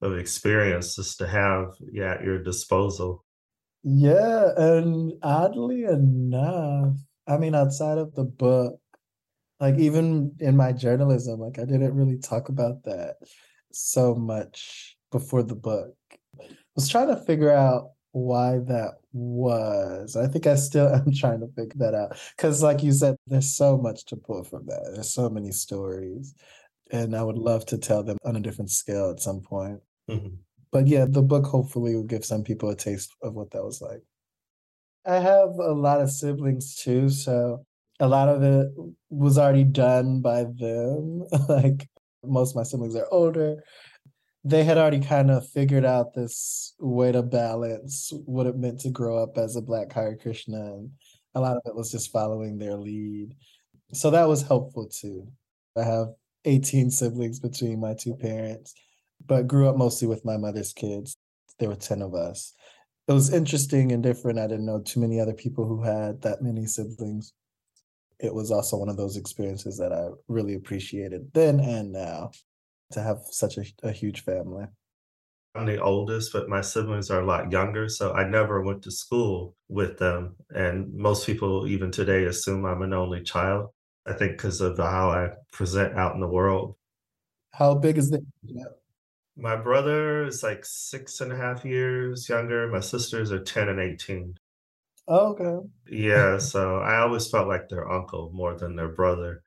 of 0.00 0.18
experiences 0.18 1.16
to 1.16 1.26
have 1.28 1.74
yeah, 1.92 2.14
at 2.14 2.24
your 2.24 2.42
disposal. 2.42 3.24
Yeah, 3.84 4.50
and 4.56 5.12
oddly 5.22 5.84
enough, 5.84 6.96
I 7.26 7.38
mean, 7.38 7.54
outside 7.54 7.98
of 7.98 8.14
the 8.14 8.24
book, 8.24 8.80
like 9.60 9.78
even 9.78 10.34
in 10.40 10.56
my 10.56 10.72
journalism, 10.72 11.40
like 11.40 11.58
I 11.58 11.64
didn't 11.64 11.94
really 11.94 12.18
talk 12.18 12.48
about 12.48 12.82
that 12.84 13.16
so 13.72 14.14
much 14.14 14.96
before 15.10 15.42
the 15.42 15.54
book. 15.54 15.94
I 16.40 16.46
was 16.74 16.88
trying 16.88 17.08
to 17.08 17.16
figure 17.16 17.52
out 17.52 17.90
why 18.12 18.58
that 18.66 18.94
was. 19.12 20.16
I 20.16 20.26
think 20.26 20.46
I 20.46 20.54
still 20.54 20.88
am 20.94 21.12
trying 21.12 21.40
to 21.40 21.48
figure 21.48 21.76
that 21.78 21.94
out. 21.94 22.16
Cause 22.38 22.62
like 22.62 22.82
you 22.82 22.92
said, 22.92 23.16
there's 23.26 23.54
so 23.54 23.76
much 23.76 24.04
to 24.06 24.16
pull 24.16 24.44
from 24.44 24.66
that. 24.66 24.92
There's 24.94 25.12
so 25.12 25.28
many 25.28 25.50
stories. 25.50 26.34
And 26.90 27.16
I 27.16 27.22
would 27.22 27.38
love 27.38 27.64
to 27.66 27.78
tell 27.78 28.02
them 28.02 28.18
on 28.24 28.36
a 28.36 28.40
different 28.40 28.70
scale 28.70 29.10
at 29.10 29.20
some 29.20 29.40
point. 29.40 29.80
Mm-hmm. 30.10 30.34
But 30.70 30.86
yeah, 30.86 31.06
the 31.08 31.22
book 31.22 31.46
hopefully 31.46 31.94
will 31.94 32.02
give 32.02 32.24
some 32.24 32.42
people 32.42 32.70
a 32.70 32.76
taste 32.76 33.14
of 33.22 33.34
what 33.34 33.50
that 33.52 33.64
was 33.64 33.80
like. 33.80 34.02
I 35.04 35.16
have 35.16 35.50
a 35.58 35.72
lot 35.72 36.00
of 36.00 36.10
siblings 36.10 36.76
too, 36.76 37.08
so 37.08 37.64
a 37.98 38.08
lot 38.08 38.28
of 38.28 38.42
it 38.42 38.68
was 39.10 39.38
already 39.38 39.64
done 39.64 40.20
by 40.20 40.44
them. 40.44 41.24
like 41.48 41.88
most 42.24 42.50
of 42.50 42.56
my 42.56 42.62
siblings 42.62 42.96
are 42.96 43.08
older. 43.10 43.62
They 44.44 44.64
had 44.64 44.78
already 44.78 45.00
kind 45.00 45.30
of 45.30 45.48
figured 45.48 45.84
out 45.84 46.14
this 46.14 46.74
way 46.80 47.12
to 47.12 47.22
balance 47.22 48.12
what 48.24 48.46
it 48.46 48.56
meant 48.56 48.80
to 48.80 48.90
grow 48.90 49.22
up 49.22 49.38
as 49.38 49.54
a 49.54 49.62
Black 49.62 49.92
Hare 49.92 50.16
Krishna. 50.16 50.56
And 50.56 50.90
a 51.34 51.40
lot 51.40 51.56
of 51.56 51.62
it 51.64 51.74
was 51.74 51.92
just 51.92 52.10
following 52.10 52.58
their 52.58 52.76
lead. 52.76 53.34
So 53.92 54.10
that 54.10 54.28
was 54.28 54.42
helpful 54.42 54.88
too. 54.88 55.28
I 55.76 55.84
have 55.84 56.08
18 56.44 56.90
siblings 56.90 57.38
between 57.38 57.80
my 57.80 57.94
two 57.94 58.14
parents, 58.16 58.74
but 59.24 59.46
grew 59.46 59.68
up 59.68 59.76
mostly 59.76 60.08
with 60.08 60.24
my 60.24 60.36
mother's 60.36 60.72
kids. 60.72 61.16
There 61.58 61.68
were 61.68 61.76
10 61.76 62.02
of 62.02 62.14
us. 62.14 62.52
It 63.06 63.12
was 63.12 63.32
interesting 63.32 63.92
and 63.92 64.02
different. 64.02 64.38
I 64.38 64.48
didn't 64.48 64.66
know 64.66 64.80
too 64.80 65.00
many 65.00 65.20
other 65.20 65.34
people 65.34 65.66
who 65.66 65.82
had 65.82 66.22
that 66.22 66.42
many 66.42 66.66
siblings 66.66 67.32
it 68.22 68.32
was 68.32 68.52
also 68.52 68.76
one 68.76 68.88
of 68.88 68.96
those 68.96 69.16
experiences 69.16 69.76
that 69.78 69.92
I 69.92 70.06
really 70.28 70.54
appreciated 70.54 71.32
then 71.34 71.60
and 71.60 71.92
now 71.92 72.30
to 72.92 73.02
have 73.02 73.18
such 73.30 73.58
a, 73.58 73.64
a 73.82 73.92
huge 73.92 74.22
family. 74.22 74.66
I'm 75.54 75.66
the 75.66 75.82
oldest, 75.82 76.32
but 76.32 76.48
my 76.48 76.62
siblings 76.62 77.10
are 77.10 77.20
a 77.20 77.26
lot 77.26 77.52
younger. 77.52 77.88
So 77.88 78.12
I 78.12 78.26
never 78.26 78.62
went 78.62 78.82
to 78.84 78.90
school 78.90 79.54
with 79.68 79.98
them. 79.98 80.36
And 80.50 80.94
most 80.94 81.26
people, 81.26 81.66
even 81.66 81.90
today, 81.90 82.24
assume 82.24 82.64
I'm 82.64 82.82
an 82.82 82.94
only 82.94 83.22
child. 83.22 83.70
I 84.06 84.14
think 84.14 84.32
because 84.32 84.60
of 84.60 84.78
how 84.78 85.10
I 85.10 85.30
present 85.52 85.96
out 85.96 86.14
in 86.14 86.20
the 86.20 86.28
world. 86.28 86.76
How 87.52 87.74
big 87.74 87.98
is 87.98 88.10
the? 88.10 88.24
My 89.36 89.56
brother 89.56 90.24
is 90.24 90.42
like 90.42 90.64
six 90.64 91.20
and 91.20 91.32
a 91.32 91.36
half 91.36 91.64
years 91.64 92.28
younger. 92.28 92.68
My 92.68 92.80
sisters 92.80 93.30
are 93.30 93.42
10 93.42 93.68
and 93.68 93.80
18. 93.80 94.34
Oh, 95.08 95.32
okay. 95.32 95.68
Yeah, 95.86 96.38
so 96.52 96.78
I 96.78 96.98
always 96.98 97.28
felt 97.28 97.48
like 97.48 97.68
their 97.68 97.90
uncle 97.90 98.30
more 98.32 98.56
than 98.56 98.76
their 98.76 98.88
brother. 98.88 99.42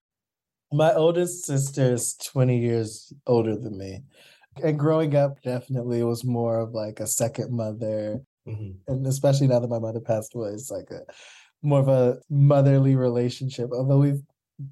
My 0.72 0.94
oldest 0.94 1.46
sister 1.46 1.94
is 1.94 2.16
20 2.16 2.58
years 2.58 3.14
older 3.28 3.56
than 3.56 3.78
me. 3.78 4.02
And 4.64 4.80
growing 4.80 5.16
up, 5.16 5.42
definitely 5.42 6.00
it 6.00 6.06
was 6.06 6.24
more 6.24 6.60
of 6.60 6.72
like 6.72 7.00
a 7.00 7.08
second 7.08 7.52
mother. 7.52 8.22
Mm-hmm. 8.48 8.92
And 8.92 9.08
especially 9.08 9.48
now 9.48 9.60
that 9.60 9.70
my 9.70 9.80
mother 9.80 10.00
passed 10.00 10.34
away, 10.36 10.50
it's 10.50 10.72
like 10.72 10.90
a 10.92 11.02
more 11.62 11.80
of 11.80 11.88
a 11.88 12.18
motherly 12.30 12.96
relationship. 12.96 13.70
Although 13.74 14.00
we've 14.00 14.22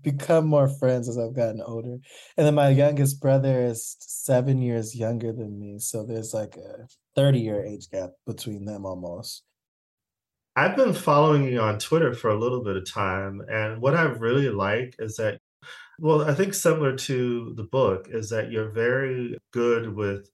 become 0.02 0.46
more 0.46 0.68
friends 0.68 1.10
as 1.10 1.18
I've 1.18 1.36
gotten 1.36 1.62
older. 1.62 1.98
And 2.38 2.48
then 2.48 2.56
my 2.56 2.70
youngest 2.70 3.20
brother 3.20 3.66
is 3.66 3.98
seven 4.00 4.62
years 4.62 4.96
younger 4.96 5.34
than 5.34 5.60
me. 5.60 5.80
So 5.80 6.06
there's 6.06 6.34
like 6.34 6.56
a 6.56 6.88
30 7.16 7.40
year 7.40 7.64
age 7.64 7.90
gap 7.90 8.12
between 8.26 8.66
them 8.66 8.86
almost. 8.86 9.44
I've 10.56 10.76
been 10.76 10.94
following 10.94 11.46
you 11.46 11.60
on 11.62 11.80
Twitter 11.80 12.14
for 12.14 12.30
a 12.30 12.40
little 12.40 12.64
bit 12.64 12.78
of 12.78 12.90
time. 12.90 13.42
And 13.50 13.82
what 13.82 13.96
I 13.96 14.04
really 14.04 14.50
like 14.50 14.96
is 15.00 15.16
that, 15.18 15.40
well, 16.00 16.30
I 16.30 16.34
think 16.34 16.54
similar 16.54 16.96
to 16.96 17.54
the 17.56 17.64
book, 17.64 18.08
is 18.10 18.30
that 18.30 18.52
you're 18.52 18.72
very 18.72 19.38
good 19.52 19.94
with 19.96 20.30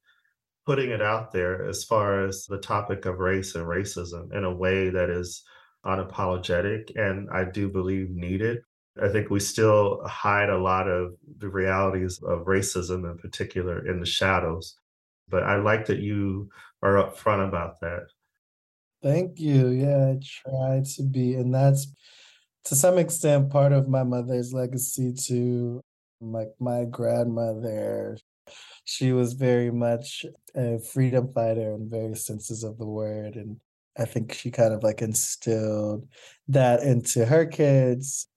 putting 0.66 0.92
it 0.92 1.02
out 1.02 1.32
there 1.32 1.68
as 1.68 1.84
far 1.84 2.24
as 2.26 2.46
the 2.46 2.60
topic 2.60 3.06
of 3.06 3.20
race 3.20 3.56
and 3.56 3.66
racism 3.66 4.32
in 4.34 4.44
a 4.44 4.54
way 4.54 4.90
that 4.90 5.10
is 5.10 5.44
unapologetic 5.86 6.96
and 6.96 7.30
I 7.32 7.46
do 7.46 7.70
believe 7.70 8.10
needed. 8.12 8.60
I 9.02 9.10
think 9.10 9.30
we 9.30 9.40
still 9.40 10.04
hide 10.06 10.50
a 10.50 10.58
lot 10.58 10.88
of 10.88 11.14
the 11.38 11.50
realities 11.50 12.22
of 12.24 12.46
racism 12.46 13.10
in 13.10 13.18
particular 13.18 13.88
in 13.88 14.00
the 14.00 14.06
shadows. 14.06 14.78
But 15.28 15.44
I 15.44 15.58
like 15.58 15.86
that 15.86 16.00
you 16.00 16.50
are 16.82 16.96
upfront 16.96 17.48
about 17.48 17.80
that. 17.80 18.08
Thank 19.02 19.40
you. 19.40 19.70
Yeah, 19.70 20.10
I 20.10 20.20
try 20.22 20.84
to 20.96 21.04
be. 21.04 21.36
And 21.36 21.54
that's 21.54 21.88
to 22.66 22.76
some 22.76 22.98
extent 22.98 23.50
part 23.50 23.72
of 23.72 23.88
my 23.88 24.04
mother's 24.04 24.54
legacy 24.54 25.14
too. 25.14 25.82
Like 26.22 26.50
my 26.60 26.86
grandmother, 26.86 28.18
she 28.84 29.14
was 29.14 29.34
very 29.34 29.72
much 29.72 30.26
a 30.56 30.80
freedom 30.80 31.32
fighter 31.34 31.74
in 31.74 31.90
various 31.90 32.26
senses 32.26 32.64
of 32.64 32.78
the 32.78 32.86
word. 32.86 33.36
And 33.36 33.58
I 33.98 34.06
think 34.06 34.34
she 34.34 34.52
kind 34.52 34.74
of 34.74 34.84
like 34.84 35.02
instilled 35.02 36.08
that 36.48 36.84
into 36.84 37.26
her 37.26 37.46
kids. 37.46 38.28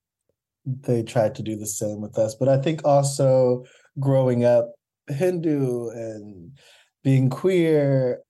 They 0.64 1.02
tried 1.02 1.34
to 1.36 1.42
do 1.42 1.56
the 1.56 1.66
same 1.66 2.00
with 2.00 2.18
us. 2.18 2.36
But 2.36 2.48
I 2.48 2.58
think 2.58 2.82
also 2.84 3.64
growing 3.98 4.44
up 4.44 4.72
Hindu 5.08 5.88
and 5.88 6.56
being 7.02 7.28
queer, 7.28 8.20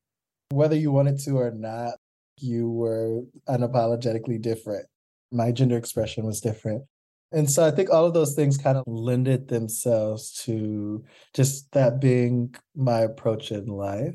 whether 0.51 0.77
you 0.77 0.93
wanted 0.93 1.19
to 1.21 1.33
or 1.33 1.51
not, 1.51 1.95
you 2.39 2.71
were 2.71 3.23
unapologetically 3.49 4.41
different. 4.41 4.87
My 5.33 5.53
gender 5.53 5.77
expression 5.77 6.25
was 6.27 6.41
different. 6.41 6.85
And 7.33 7.51
so 7.51 7.65
I 7.65 7.71
think 7.71 7.91
all 7.91 8.05
of 8.05 8.15
those 8.15 8.35
things 8.35 8.59
kind 8.59 8.77
of 8.77 8.85
lended 8.87 9.49
themselves 9.49 10.33
to 10.45 11.05
just 11.33 11.73
that 11.73 12.01
being 12.01 12.55
my 12.77 13.01
approach 13.01 13.51
in 13.51 13.67
life. 13.67 14.15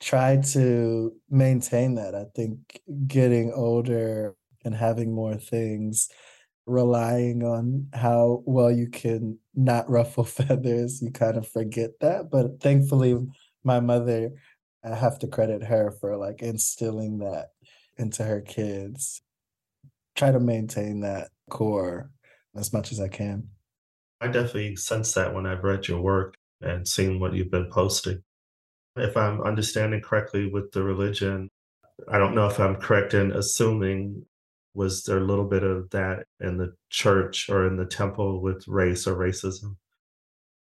Try 0.00 0.38
to 0.52 1.12
maintain 1.30 1.96
that. 1.96 2.14
I 2.14 2.24
think 2.34 2.80
getting 3.06 3.52
older 3.52 4.34
and 4.64 4.74
having 4.74 5.14
more 5.14 5.36
things, 5.36 6.08
relying 6.66 7.42
on 7.42 7.88
how 7.92 8.42
well 8.46 8.70
you 8.70 8.88
can 8.88 9.38
not 9.54 9.88
ruffle 9.90 10.24
feathers, 10.24 11.02
you 11.02 11.10
kind 11.10 11.36
of 11.36 11.46
forget 11.46 11.90
that. 12.00 12.30
But 12.30 12.60
thankfully, 12.60 13.18
my 13.62 13.80
mother 13.80 14.32
I 14.84 14.94
have 14.94 15.18
to 15.20 15.26
credit 15.26 15.62
her 15.64 15.90
for 15.90 16.16
like 16.16 16.42
instilling 16.42 17.18
that 17.18 17.48
into 17.96 18.22
her 18.22 18.42
kids. 18.42 19.22
Try 20.14 20.32
to 20.32 20.40
maintain 20.40 21.00
that 21.00 21.28
core 21.50 22.10
as 22.56 22.72
much 22.72 22.92
as 22.92 23.00
I 23.00 23.08
can. 23.08 23.48
I 24.20 24.28
definitely 24.28 24.76
sense 24.76 25.12
that 25.14 25.34
when 25.34 25.46
I've 25.46 25.64
read 25.64 25.88
your 25.88 26.00
work 26.00 26.36
and 26.60 26.86
seen 26.86 27.20
what 27.20 27.34
you've 27.34 27.50
been 27.50 27.70
posting. 27.70 28.22
If 28.96 29.16
I'm 29.16 29.42
understanding 29.42 30.00
correctly 30.00 30.50
with 30.50 30.70
the 30.72 30.82
religion, 30.82 31.50
I 32.08 32.18
don't 32.18 32.34
know 32.34 32.46
if 32.46 32.60
I'm 32.60 32.76
correct 32.76 33.12
in 33.12 33.32
assuming 33.32 34.24
was 34.72 35.04
there 35.04 35.18
a 35.18 35.24
little 35.24 35.44
bit 35.44 35.62
of 35.62 35.90
that 35.90 36.26
in 36.40 36.58
the 36.58 36.74
church 36.90 37.48
or 37.48 37.66
in 37.66 37.76
the 37.76 37.86
temple 37.86 38.40
with 38.40 38.66
race 38.66 39.06
or 39.06 39.14
racism? 39.14 39.76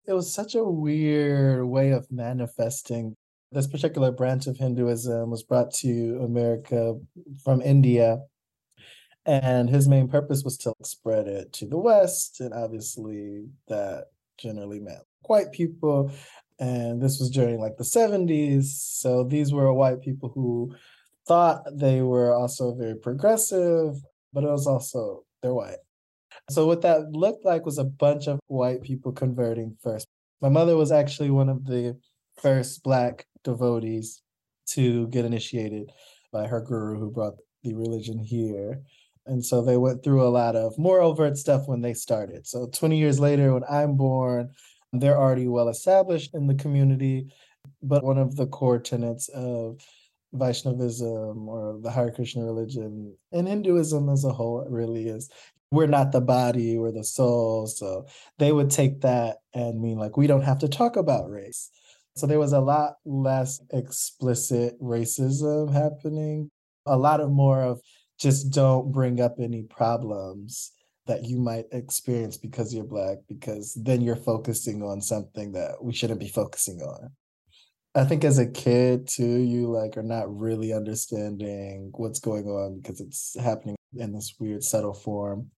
It 0.06 0.14
was 0.14 0.34
such 0.34 0.56
a 0.56 0.64
weird 0.64 1.66
way 1.66 1.92
of 1.92 2.12
manifesting 2.12 3.16
this 3.54 3.68
particular 3.68 4.12
branch 4.12 4.48
of 4.48 4.58
Hinduism 4.58 5.30
was 5.30 5.44
brought 5.44 5.72
to 5.76 6.20
America 6.24 6.96
from 7.44 7.62
India. 7.62 8.18
And 9.26 9.70
his 9.70 9.88
main 9.88 10.08
purpose 10.10 10.44
was 10.44 10.58
to 10.60 10.74
spread 10.84 11.28
it 11.28 11.54
to 11.54 11.68
the 11.68 11.78
West. 11.78 12.42
And 12.42 12.54
obviously, 12.54 13.46
that 13.68 14.06
generally 14.38 14.80
meant 14.80 15.04
white 15.22 15.52
people. 15.52 16.12
And 16.60 17.02
this 17.02 17.20
was 17.20 17.30
during 17.30 17.60
like 17.60 17.78
the 17.78 17.84
70s. 17.84 18.66
So 18.66 19.24
these 19.24 19.54
were 19.54 19.72
white 19.74 20.02
people 20.02 20.32
who 20.34 20.76
thought 21.28 21.64
they 21.72 22.02
were 22.02 22.34
also 22.34 22.74
very 22.76 22.96
progressive, 22.96 23.96
but 24.34 24.44
it 24.44 24.50
was 24.50 24.68
also, 24.68 25.24
they're 25.42 25.54
white. 25.54 25.78
So 26.50 26.68
what 26.68 26.82
that 26.82 27.12
looked 27.12 27.46
like 27.46 27.66
was 27.66 27.78
a 27.78 27.86
bunch 27.86 28.28
of 28.28 28.40
white 28.48 28.82
people 28.82 29.14
converting 29.14 29.78
first. 29.82 30.08
My 30.42 30.50
mother 30.50 30.76
was 30.76 30.92
actually 30.92 31.30
one 31.30 31.48
of 31.48 31.66
the 31.66 31.98
first 32.36 32.84
black 32.84 33.26
devotees 33.44 34.22
to 34.68 35.08
get 35.08 35.26
initiated 35.26 35.92
by 36.32 36.48
her 36.48 36.60
guru 36.60 37.00
who 37.00 37.12
brought 37.12 37.36
the 37.64 37.74
religion 37.74 38.20
here. 38.20 38.82
And 39.26 39.44
so 39.44 39.62
they 39.62 39.78
went 39.78 40.04
through 40.04 40.24
a 40.24 40.30
lot 40.30 40.56
of 40.56 40.78
more 40.78 41.02
overt 41.02 41.38
stuff 41.38 41.68
when 41.68 41.82
they 41.82 41.94
started. 41.94 42.46
So 42.46 42.68
20 42.68 42.98
years 42.98 43.20
later, 43.20 43.54
when 43.54 43.64
I'm 43.70 43.96
born, 43.96 44.52
they're 44.92 45.18
already 45.18 45.48
well 45.48 45.70
established 45.70 46.34
in 46.34 46.48
the 46.48 46.56
community. 46.56 47.34
But 47.82 48.04
one 48.04 48.18
of 48.18 48.36
the 48.36 48.48
core 48.48 48.80
tenets 48.80 49.30
of 49.30 49.80
Vaishnavism 50.34 51.48
or 51.48 51.80
the 51.82 51.92
Hare 51.92 52.12
Krishna 52.12 52.44
religion 52.44 53.16
and 53.32 53.48
Hinduism 53.48 54.10
as 54.10 54.26
a 54.26 54.34
whole 54.34 54.66
really 54.70 55.08
is 55.08 55.30
we're 55.72 55.88
not 55.88 56.12
the 56.12 56.22
body, 56.22 56.78
we're 56.78 56.92
the 56.92 57.04
soul. 57.04 57.68
So 57.68 58.06
they 58.40 58.52
would 58.52 58.70
take 58.70 59.02
that 59.02 59.38
and 59.54 59.82
mean 59.82 59.98
like, 59.98 60.18
we 60.18 60.28
don't 60.28 60.44
have 60.44 60.60
to 60.60 60.68
talk 60.68 60.98
about 60.98 61.30
race. 61.30 61.70
So 62.16 62.28
there 62.28 62.40
was 62.40 62.54
a 62.54 62.60
lot 62.60 62.96
less 63.06 63.60
explicit 63.72 64.80
racism 64.82 65.74
happening, 65.74 66.52
a 66.86 66.98
lot 66.98 67.22
of 67.22 67.32
more 67.32 67.62
of 67.62 67.82
just 68.24 68.52
don't 68.52 68.92
bring 68.92 69.22
up 69.22 69.36
any 69.40 69.64
problems 69.64 70.72
that 71.06 71.26
you 71.26 71.38
might 71.38 71.66
experience 71.74 72.38
because 72.38 72.74
you're 72.74 72.86
black, 72.86 73.18
because 73.28 73.78
then 73.84 74.02
you're 74.02 74.16
focusing 74.16 74.82
on 74.82 75.02
something 75.02 75.52
that 75.52 75.84
we 75.84 75.94
shouldn't 75.94 76.22
be 76.22 76.30
focusing 76.30 76.80
on. 76.80 77.12
I 77.94 78.06
think 78.06 78.24
as 78.24 78.40
a 78.40 78.48
kid 78.48 79.08
too, 79.08 79.42
you 79.42 79.68
like 79.68 79.98
are 79.98 80.04
not 80.04 80.36
really 80.36 80.74
understanding 80.74 81.92
what's 81.94 82.20
going 82.20 82.46
on 82.46 82.80
because 82.80 83.02
it's 83.02 83.38
happening 83.40 83.76
in 83.96 84.14
this 84.14 84.34
weird 84.40 84.64
subtle 84.64 84.94
form. 84.94 85.52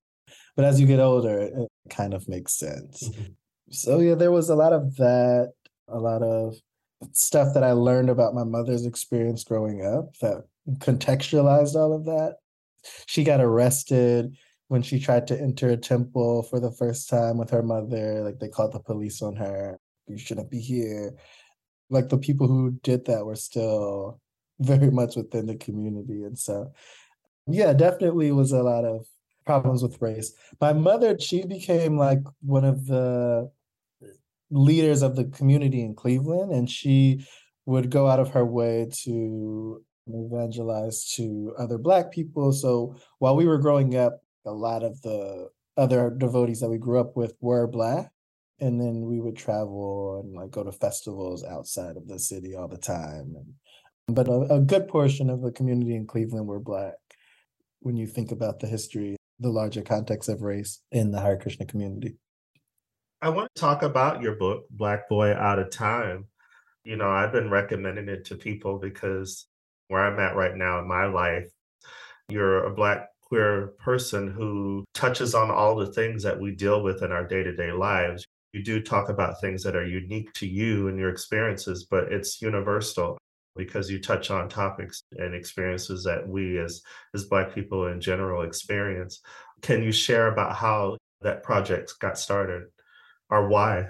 But 0.56 0.64
as 0.64 0.80
you 0.80 0.86
get 0.86 1.00
older, 1.00 1.38
it 1.38 1.68
kind 1.88 2.12
of 2.12 2.28
makes 2.28 2.54
sense. 2.54 3.08
Mm-hmm. 3.08 3.32
So 3.70 4.00
yeah, 4.00 4.16
there 4.16 4.32
was 4.32 4.50
a 4.50 4.56
lot 4.56 4.72
of 4.72 4.96
that, 4.96 5.52
a 5.88 5.98
lot 5.98 6.22
of 6.22 6.56
stuff 7.12 7.54
that 7.54 7.62
I 7.62 7.72
learned 7.72 8.10
about 8.10 8.34
my 8.34 8.44
mother's 8.44 8.84
experience 8.84 9.44
growing 9.44 9.86
up 9.86 10.16
that 10.20 10.44
contextualized 10.78 11.74
all 11.74 11.94
of 11.94 12.04
that. 12.06 12.36
She 13.06 13.24
got 13.24 13.40
arrested 13.40 14.36
when 14.68 14.82
she 14.82 14.98
tried 14.98 15.26
to 15.28 15.40
enter 15.40 15.68
a 15.70 15.76
temple 15.76 16.42
for 16.44 16.60
the 16.60 16.72
first 16.72 17.08
time 17.08 17.38
with 17.38 17.50
her 17.50 17.62
mother. 17.62 18.22
Like 18.22 18.38
they 18.38 18.48
called 18.48 18.72
the 18.72 18.80
police 18.80 19.22
on 19.22 19.36
her. 19.36 19.78
You 20.06 20.18
shouldn't 20.18 20.50
be 20.50 20.60
here. 20.60 21.14
Like 21.90 22.08
the 22.08 22.18
people 22.18 22.48
who 22.48 22.72
did 22.82 23.04
that 23.06 23.24
were 23.24 23.36
still 23.36 24.20
very 24.58 24.90
much 24.90 25.16
within 25.16 25.46
the 25.46 25.56
community. 25.56 26.24
And 26.24 26.38
so, 26.38 26.72
yeah, 27.46 27.72
definitely 27.72 28.32
was 28.32 28.52
a 28.52 28.62
lot 28.62 28.84
of 28.84 29.06
problems 29.44 29.82
with 29.82 30.00
race. 30.02 30.32
My 30.60 30.72
mother, 30.72 31.18
she 31.18 31.44
became 31.44 31.96
like 31.96 32.22
one 32.40 32.64
of 32.64 32.86
the 32.86 33.50
leaders 34.50 35.02
of 35.02 35.16
the 35.16 35.24
community 35.24 35.82
in 35.82 35.94
Cleveland, 35.94 36.52
and 36.52 36.70
she 36.70 37.26
would 37.66 37.90
go 37.90 38.08
out 38.08 38.20
of 38.20 38.30
her 38.30 38.44
way 38.44 38.88
to 39.04 39.84
evangelize 40.08 41.12
to 41.14 41.54
other 41.58 41.78
Black 41.78 42.10
people. 42.10 42.52
So 42.52 42.96
while 43.18 43.36
we 43.36 43.46
were 43.46 43.58
growing 43.58 43.96
up, 43.96 44.22
a 44.44 44.52
lot 44.52 44.82
of 44.82 45.00
the 45.02 45.48
other 45.76 46.10
devotees 46.10 46.60
that 46.60 46.70
we 46.70 46.78
grew 46.78 47.00
up 47.00 47.16
with 47.16 47.34
were 47.40 47.66
Black. 47.66 48.10
And 48.58 48.80
then 48.80 49.02
we 49.02 49.20
would 49.20 49.36
travel 49.36 50.22
and 50.24 50.34
like 50.34 50.50
go 50.50 50.64
to 50.64 50.72
festivals 50.72 51.44
outside 51.44 51.96
of 51.96 52.08
the 52.08 52.18
city 52.18 52.54
all 52.54 52.68
the 52.68 52.78
time. 52.78 53.34
And, 53.36 54.14
but 54.16 54.28
a, 54.28 54.54
a 54.54 54.60
good 54.60 54.88
portion 54.88 55.28
of 55.28 55.42
the 55.42 55.52
community 55.52 55.94
in 55.94 56.06
Cleveland 56.06 56.46
were 56.46 56.60
Black 56.60 56.94
when 57.80 57.96
you 57.96 58.06
think 58.06 58.32
about 58.32 58.60
the 58.60 58.66
history 58.66 59.16
the 59.40 59.50
larger 59.50 59.82
context 59.82 60.28
of 60.28 60.42
race 60.42 60.80
in 60.92 61.10
the 61.10 61.20
Hare 61.20 61.36
Krishna 61.36 61.66
community. 61.66 62.16
I 63.20 63.28
want 63.30 63.50
to 63.54 63.60
talk 63.60 63.82
about 63.82 64.22
your 64.22 64.36
book, 64.36 64.64
Black 64.70 65.08
Boy 65.08 65.32
Out 65.34 65.58
of 65.58 65.70
Time. 65.70 66.26
You 66.84 66.96
know, 66.96 67.10
I've 67.10 67.32
been 67.32 67.50
recommending 67.50 68.08
it 68.08 68.24
to 68.26 68.36
people 68.36 68.78
because 68.78 69.46
where 69.88 70.04
I'm 70.04 70.18
at 70.18 70.36
right 70.36 70.54
now 70.54 70.80
in 70.80 70.88
my 70.88 71.06
life, 71.06 71.50
you're 72.28 72.64
a 72.64 72.74
Black 72.74 73.08
queer 73.22 73.68
person 73.78 74.28
who 74.28 74.84
touches 74.94 75.34
on 75.34 75.50
all 75.50 75.76
the 75.76 75.92
things 75.92 76.22
that 76.22 76.40
we 76.40 76.54
deal 76.54 76.82
with 76.82 77.02
in 77.02 77.12
our 77.12 77.26
day 77.26 77.42
to 77.42 77.54
day 77.54 77.72
lives. 77.72 78.24
You 78.52 78.62
do 78.62 78.80
talk 78.80 79.08
about 79.08 79.40
things 79.40 79.62
that 79.64 79.76
are 79.76 79.86
unique 79.86 80.32
to 80.34 80.46
you 80.46 80.88
and 80.88 80.98
your 80.98 81.10
experiences, 81.10 81.86
but 81.90 82.12
it's 82.12 82.40
universal 82.40 83.18
because 83.56 83.90
you 83.90 84.00
touch 84.00 84.30
on 84.30 84.48
topics 84.48 85.02
and 85.16 85.34
experiences 85.34 86.04
that 86.04 86.26
we 86.28 86.58
as 86.58 86.82
as 87.14 87.24
black 87.24 87.54
people 87.54 87.86
in 87.86 88.00
general 88.00 88.42
experience 88.42 89.20
can 89.62 89.82
you 89.82 89.90
share 89.90 90.28
about 90.28 90.54
how 90.54 90.96
that 91.22 91.42
project 91.42 91.94
got 92.00 92.18
started 92.18 92.64
or 93.30 93.48
why 93.48 93.86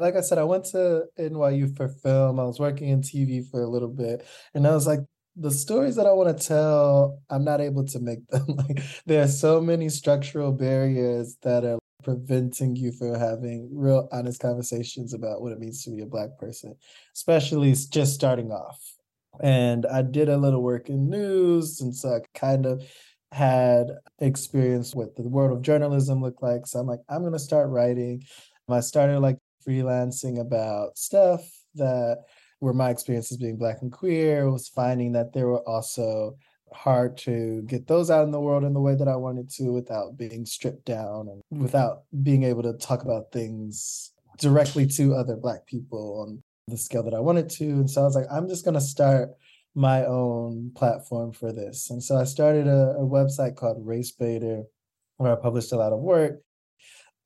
like 0.00 0.16
i 0.16 0.20
said 0.20 0.38
i 0.38 0.44
went 0.44 0.64
to 0.64 1.04
nyu 1.18 1.76
for 1.76 1.88
film. 1.88 2.40
I 2.40 2.44
was 2.44 2.58
working 2.58 2.88
in 2.88 3.02
tv 3.02 3.48
for 3.48 3.62
a 3.62 3.68
little 3.68 3.88
bit. 3.88 4.26
And 4.54 4.66
i 4.66 4.74
was 4.74 4.86
like 4.86 5.00
the 5.36 5.50
stories 5.50 5.96
that 5.96 6.06
i 6.06 6.12
want 6.12 6.36
to 6.36 6.46
tell 6.46 7.20
i'm 7.30 7.44
not 7.44 7.60
able 7.60 7.84
to 7.84 8.00
make 8.00 8.26
them. 8.28 8.46
Like 8.56 8.82
there 9.06 9.22
are 9.22 9.28
so 9.28 9.60
many 9.60 9.88
structural 9.88 10.52
barriers 10.52 11.36
that 11.42 11.64
are 11.64 11.78
preventing 12.02 12.76
you 12.76 12.92
from 12.92 13.14
having 13.14 13.68
real 13.70 14.08
honest 14.10 14.40
conversations 14.40 15.12
about 15.12 15.42
what 15.42 15.52
it 15.52 15.58
means 15.60 15.84
to 15.84 15.90
be 15.90 16.02
a 16.02 16.06
black 16.06 16.30
person 16.38 16.74
especially 17.14 17.72
just 17.72 18.14
starting 18.14 18.50
off. 18.50 18.80
And 19.42 19.86
i 19.86 20.02
did 20.02 20.28
a 20.28 20.36
little 20.36 20.62
work 20.62 20.88
in 20.88 21.08
news 21.08 21.80
and 21.80 21.94
so 21.94 22.16
i 22.16 22.38
kind 22.38 22.66
of 22.66 22.82
had 23.32 23.92
experience 24.18 24.92
what 24.92 25.14
the 25.14 25.22
world 25.22 25.52
of 25.56 25.62
journalism 25.62 26.20
looked 26.20 26.42
like. 26.42 26.66
So 26.66 26.80
i'm 26.80 26.86
like 26.86 27.00
i'm 27.08 27.20
going 27.20 27.32
to 27.32 27.38
start 27.38 27.70
writing. 27.70 28.24
I 28.68 28.80
started 28.80 29.18
like 29.18 29.38
freelancing 29.66 30.40
about 30.40 30.98
stuff 30.98 31.42
that 31.74 32.18
were 32.60 32.74
my 32.74 32.90
experiences 32.90 33.38
being 33.38 33.56
black 33.56 33.78
and 33.82 33.92
queer 33.92 34.50
was 34.50 34.68
finding 34.68 35.12
that 35.12 35.32
there 35.32 35.46
were 35.46 35.66
also 35.68 36.36
hard 36.72 37.16
to 37.16 37.62
get 37.62 37.86
those 37.86 38.10
out 38.10 38.24
in 38.24 38.30
the 38.30 38.40
world 38.40 38.64
in 38.64 38.74
the 38.74 38.80
way 38.80 38.94
that 38.94 39.08
I 39.08 39.16
wanted 39.16 39.50
to 39.50 39.72
without 39.72 40.16
being 40.16 40.46
stripped 40.46 40.84
down 40.84 41.28
and 41.28 41.42
mm-hmm. 41.52 41.62
without 41.62 42.02
being 42.22 42.44
able 42.44 42.62
to 42.62 42.74
talk 42.74 43.02
about 43.02 43.32
things 43.32 44.12
directly 44.38 44.86
to 44.86 45.14
other 45.14 45.36
Black 45.36 45.66
people 45.66 46.24
on 46.26 46.42
the 46.68 46.76
scale 46.76 47.02
that 47.02 47.14
I 47.14 47.20
wanted 47.20 47.50
to. 47.50 47.64
And 47.64 47.90
so 47.90 48.02
I 48.02 48.04
was 48.04 48.14
like, 48.14 48.26
I'm 48.30 48.48
just 48.48 48.64
going 48.64 48.74
to 48.74 48.80
start 48.80 49.30
my 49.74 50.04
own 50.04 50.72
platform 50.74 51.32
for 51.32 51.52
this. 51.52 51.90
And 51.90 52.02
so 52.02 52.16
I 52.16 52.24
started 52.24 52.66
a, 52.66 52.94
a 52.98 53.04
website 53.04 53.56
called 53.56 53.86
Race 53.86 54.12
Baiter 54.12 54.64
where 55.16 55.32
I 55.32 55.40
published 55.40 55.72
a 55.72 55.76
lot 55.76 55.92
of 55.92 56.00
work. 56.00 56.40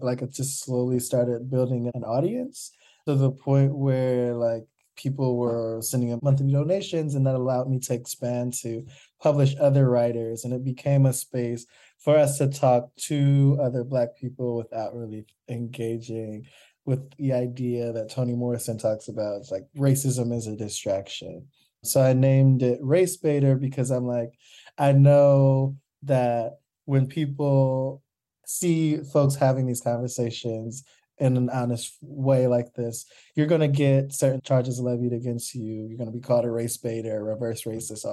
Like 0.00 0.22
it 0.22 0.32
just 0.32 0.64
slowly 0.64 1.00
started 1.00 1.50
building 1.50 1.90
an 1.94 2.04
audience 2.04 2.72
to 3.06 3.14
the 3.14 3.30
point 3.30 3.74
where 3.74 4.34
like 4.34 4.64
people 4.96 5.36
were 5.36 5.80
sending 5.82 6.10
in 6.10 6.20
monthly 6.22 6.52
donations 6.52 7.14
and 7.14 7.26
that 7.26 7.34
allowed 7.34 7.68
me 7.68 7.78
to 7.80 7.94
expand 7.94 8.54
to 8.54 8.86
publish 9.20 9.54
other 9.60 9.88
writers 9.88 10.44
and 10.44 10.54
it 10.54 10.64
became 10.64 11.06
a 11.06 11.12
space 11.12 11.66
for 11.98 12.16
us 12.16 12.38
to 12.38 12.48
talk 12.48 12.94
to 12.96 13.58
other 13.60 13.82
black 13.82 14.16
people 14.16 14.56
without 14.56 14.94
really 14.94 15.26
engaging 15.48 16.46
with 16.84 17.10
the 17.16 17.32
idea 17.32 17.92
that 17.92 18.10
Toni 18.10 18.34
Morrison 18.34 18.78
talks 18.78 19.08
about 19.08 19.38
it's 19.38 19.50
like 19.50 19.64
racism 19.76 20.32
is 20.32 20.46
a 20.46 20.56
distraction. 20.56 21.46
So 21.82 22.00
I 22.00 22.12
named 22.12 22.62
it 22.62 22.78
Race 22.82 23.16
Baiter 23.16 23.56
because 23.56 23.90
I'm 23.90 24.06
like, 24.06 24.32
I 24.78 24.92
know 24.92 25.76
that 26.04 26.58
when 26.84 27.06
people 27.06 28.02
see 28.46 28.98
folks 28.98 29.34
having 29.34 29.66
these 29.66 29.80
conversations 29.80 30.84
in 31.18 31.36
an 31.36 31.48
honest 31.50 31.96
way 32.02 32.46
like 32.46 32.74
this, 32.74 33.06
you're 33.36 33.46
going 33.46 33.60
to 33.60 33.68
get 33.68 34.12
certain 34.12 34.40
charges 34.42 34.80
levied 34.80 35.12
against 35.12 35.54
you. 35.54 35.86
You're 35.86 35.98
going 35.98 36.10
to 36.10 36.16
be 36.16 36.20
called 36.20 36.44
a 36.44 36.50
race 36.50 36.76
baiter, 36.76 37.22
reverse 37.22 37.62
racist. 37.64 38.04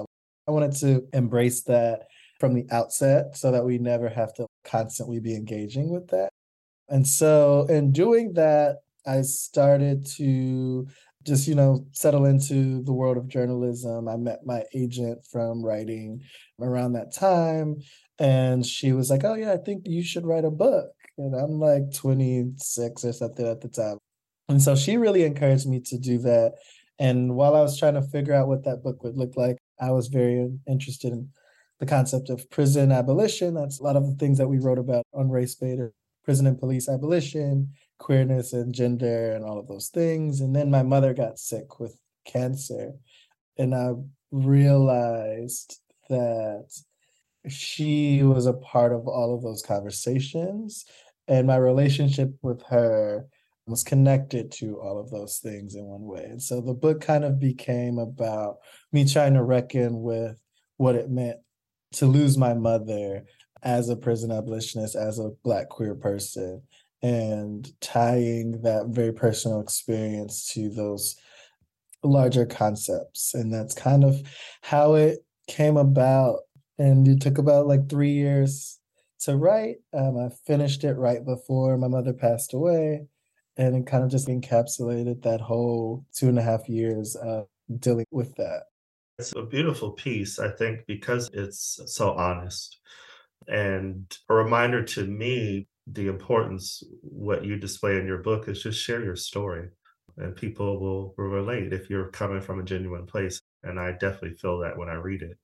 I 0.48 0.52
wanted 0.52 0.74
to 0.78 1.08
embrace 1.14 1.64
that 1.64 2.08
from 2.40 2.54
the 2.54 2.66
outset 2.72 3.38
so 3.38 3.52
that 3.52 3.64
we 3.64 3.78
never 3.78 4.10
have 4.10 4.34
to 4.36 4.48
constantly 4.64 5.20
be 5.20 5.36
engaging 5.36 5.90
with 5.90 6.08
that. 6.10 6.30
And 6.90 7.08
so, 7.08 7.66
in 7.70 7.92
doing 7.92 8.34
that, 8.34 8.80
I 9.06 9.22
started 9.22 10.06
to 10.18 10.88
just, 11.24 11.48
you 11.48 11.56
know, 11.56 11.86
settle 11.92 12.26
into 12.26 12.84
the 12.84 12.94
world 12.94 13.18
of 13.18 13.28
journalism. 13.28 14.08
I 14.08 14.18
met 14.18 14.46
my 14.46 14.64
agent 14.74 15.26
from 15.32 15.64
writing 15.64 16.22
around 16.60 16.94
that 16.94 17.14
time. 17.14 17.78
And 18.20 18.66
she 18.66 18.94
was 18.94 19.10
like, 19.10 19.24
Oh, 19.24 19.34
yeah, 19.34 19.54
I 19.54 19.58
think 19.58 19.84
you 19.86 20.04
should 20.04 20.26
write 20.26 20.46
a 20.46 20.52
book 20.52 20.92
and 21.18 21.36
I'm 21.36 21.60
like 21.60 21.94
26 21.94 23.06
or 23.06 23.14
something 23.14 23.48
at 23.48 23.62
the 23.62 23.70
time. 23.70 23.98
And 24.50 24.62
so 24.62 24.76
she 24.76 24.98
really 24.98 25.24
encouraged 25.24 25.68
me 25.68 25.80
to 25.86 25.98
do 25.98 26.18
that. 26.20 26.54
And 27.00 27.36
while 27.36 27.56
I 27.56 27.62
was 27.62 27.80
trying 27.80 27.96
to 27.96 28.02
figure 28.02 28.34
out 28.34 28.48
what 28.48 28.64
that 28.66 28.84
book 28.84 29.04
would 29.04 29.18
look 29.18 29.38
like, 29.38 29.58
I 29.80 29.92
was 29.92 30.08
very 30.08 30.50
interested 30.68 31.14
in 31.14 31.30
the 31.80 31.86
concept 31.86 32.30
of 32.30 32.50
prison 32.52 32.92
abolition. 32.92 33.56
That's 33.56 33.80
a 33.80 33.84
lot 33.84 33.96
of 33.96 34.06
the 34.06 34.16
things 34.16 34.38
that 34.38 34.48
we 34.48 34.60
wrote 34.60 34.78
about 34.78 35.04
on 35.14 35.30
Race 35.30 35.56
Baiter, 35.56 35.94
prison 36.24 36.48
and 36.48 36.60
police 36.60 36.88
abolition, 36.88 37.72
queerness 37.98 38.54
and 38.54 38.74
gender, 38.74 39.32
and 39.32 39.44
all 39.44 39.60
of 39.60 39.68
those 39.68 39.90
things. 39.90 40.42
And 40.42 40.56
then 40.56 40.70
my 40.72 40.84
mother 40.84 41.14
got 41.14 41.40
sick 41.40 41.80
with 41.80 41.98
cancer. 42.26 42.94
And 43.58 43.76
I 43.76 43.92
realized 44.32 45.80
that 46.10 46.70
she 47.48 48.24
was 48.24 48.46
a 48.46 48.54
part 48.54 48.94
of 48.94 49.08
all 49.08 49.36
of 49.36 49.42
those 49.42 49.62
conversations 49.62 50.86
and 51.28 51.48
my 51.48 51.56
relationship 51.56 52.34
with 52.42 52.62
her 52.64 53.26
was 53.66 53.84
connected 53.84 54.52
to 54.52 54.80
all 54.82 55.00
of 55.00 55.10
those 55.10 55.38
things 55.38 55.76
in 55.76 55.86
one 55.86 56.02
way. 56.02 56.26
And 56.26 56.42
so 56.42 56.60
the 56.60 56.74
book 56.74 57.00
kind 57.00 57.24
of 57.24 57.40
became 57.40 58.00
about 58.00 58.58
me 58.92 59.08
trying 59.08 59.36
to 59.36 59.44
reckon 59.44 60.02
with 60.02 60.38
what 60.78 60.96
it 60.96 61.10
meant 61.10 61.38
to 61.94 62.06
lose 62.06 62.38
my 62.38 62.54
mother 62.54 63.24
as 63.64 63.90
a 63.90 63.96
prison 63.96 64.32
abolitionist, 64.32 64.96
as 64.96 65.20
a 65.20 65.32
Black 65.44 65.70
queer 65.70 65.96
person, 65.96 66.62
and 67.02 67.70
tying 67.82 68.62
that 68.62 68.88
very 68.88 69.14
personal 69.14 69.60
experience 69.60 70.52
to 70.54 70.70
those 70.70 71.16
larger 72.04 72.46
concepts. 72.46 73.34
And 73.34 73.54
that's 73.54 73.74
kind 73.74 74.04
of 74.04 74.22
how 74.62 74.96
it 74.96 75.20
came 75.48 75.78
about. 75.78 76.40
And 76.78 77.08
it 77.08 77.22
took 77.22 77.38
about 77.38 77.68
like 77.68 77.90
three 77.90 78.14
years 78.14 78.80
to 79.22 79.38
write. 79.38 79.78
Um, 79.94 80.18
I 80.18 80.30
finished 80.48 80.84
it 80.84 80.94
right 80.94 81.24
before 81.24 81.78
my 81.78 81.88
mother 81.88 82.14
passed 82.14 82.54
away, 82.54 83.06
and 83.58 83.76
it 83.76 83.88
kind 83.88 84.04
of 84.04 84.10
just 84.10 84.28
encapsulated 84.28 85.22
that 85.24 85.42
whole 85.42 86.06
two 86.16 86.28
and 86.28 86.40
a 86.40 86.44
half 86.44 86.68
years 86.68 87.16
of 87.16 87.46
dealing 87.80 88.06
with 88.12 88.36
that. 88.36 88.64
It's 89.20 89.34
a 89.36 89.44
beautiful 89.44 89.92
piece, 89.92 90.40
I 90.40 90.50
think, 90.50 90.88
because 90.88 91.30
it's 91.34 91.80
so 91.86 92.14
honest. 92.14 92.80
And 93.48 94.12
a 94.30 94.34
reminder 94.34 94.84
to 94.84 95.06
me, 95.06 95.68
the 95.88 96.08
importance, 96.08 96.84
what 97.02 97.44
you 97.44 97.58
display 97.58 97.98
in 97.98 98.06
your 98.06 98.20
book 98.20 98.48
is 98.48 98.62
just 98.62 98.80
share 98.80 99.04
your 99.04 99.16
story 99.16 99.70
and 100.18 100.36
people 100.36 100.80
will, 100.80 101.14
will 101.18 101.26
relate 101.26 101.74
if 101.74 101.90
you're 101.90 102.10
coming 102.10 102.42
from 102.42 102.60
a 102.60 102.64
genuine 102.64 103.06
place. 103.06 103.42
And 103.64 103.80
I 103.80 103.94
definitely 103.94 104.38
feel 104.38 104.60
that 104.60 104.78
when 104.78 104.90
I 104.90 104.94
read 104.94 105.22
it. 105.22 105.38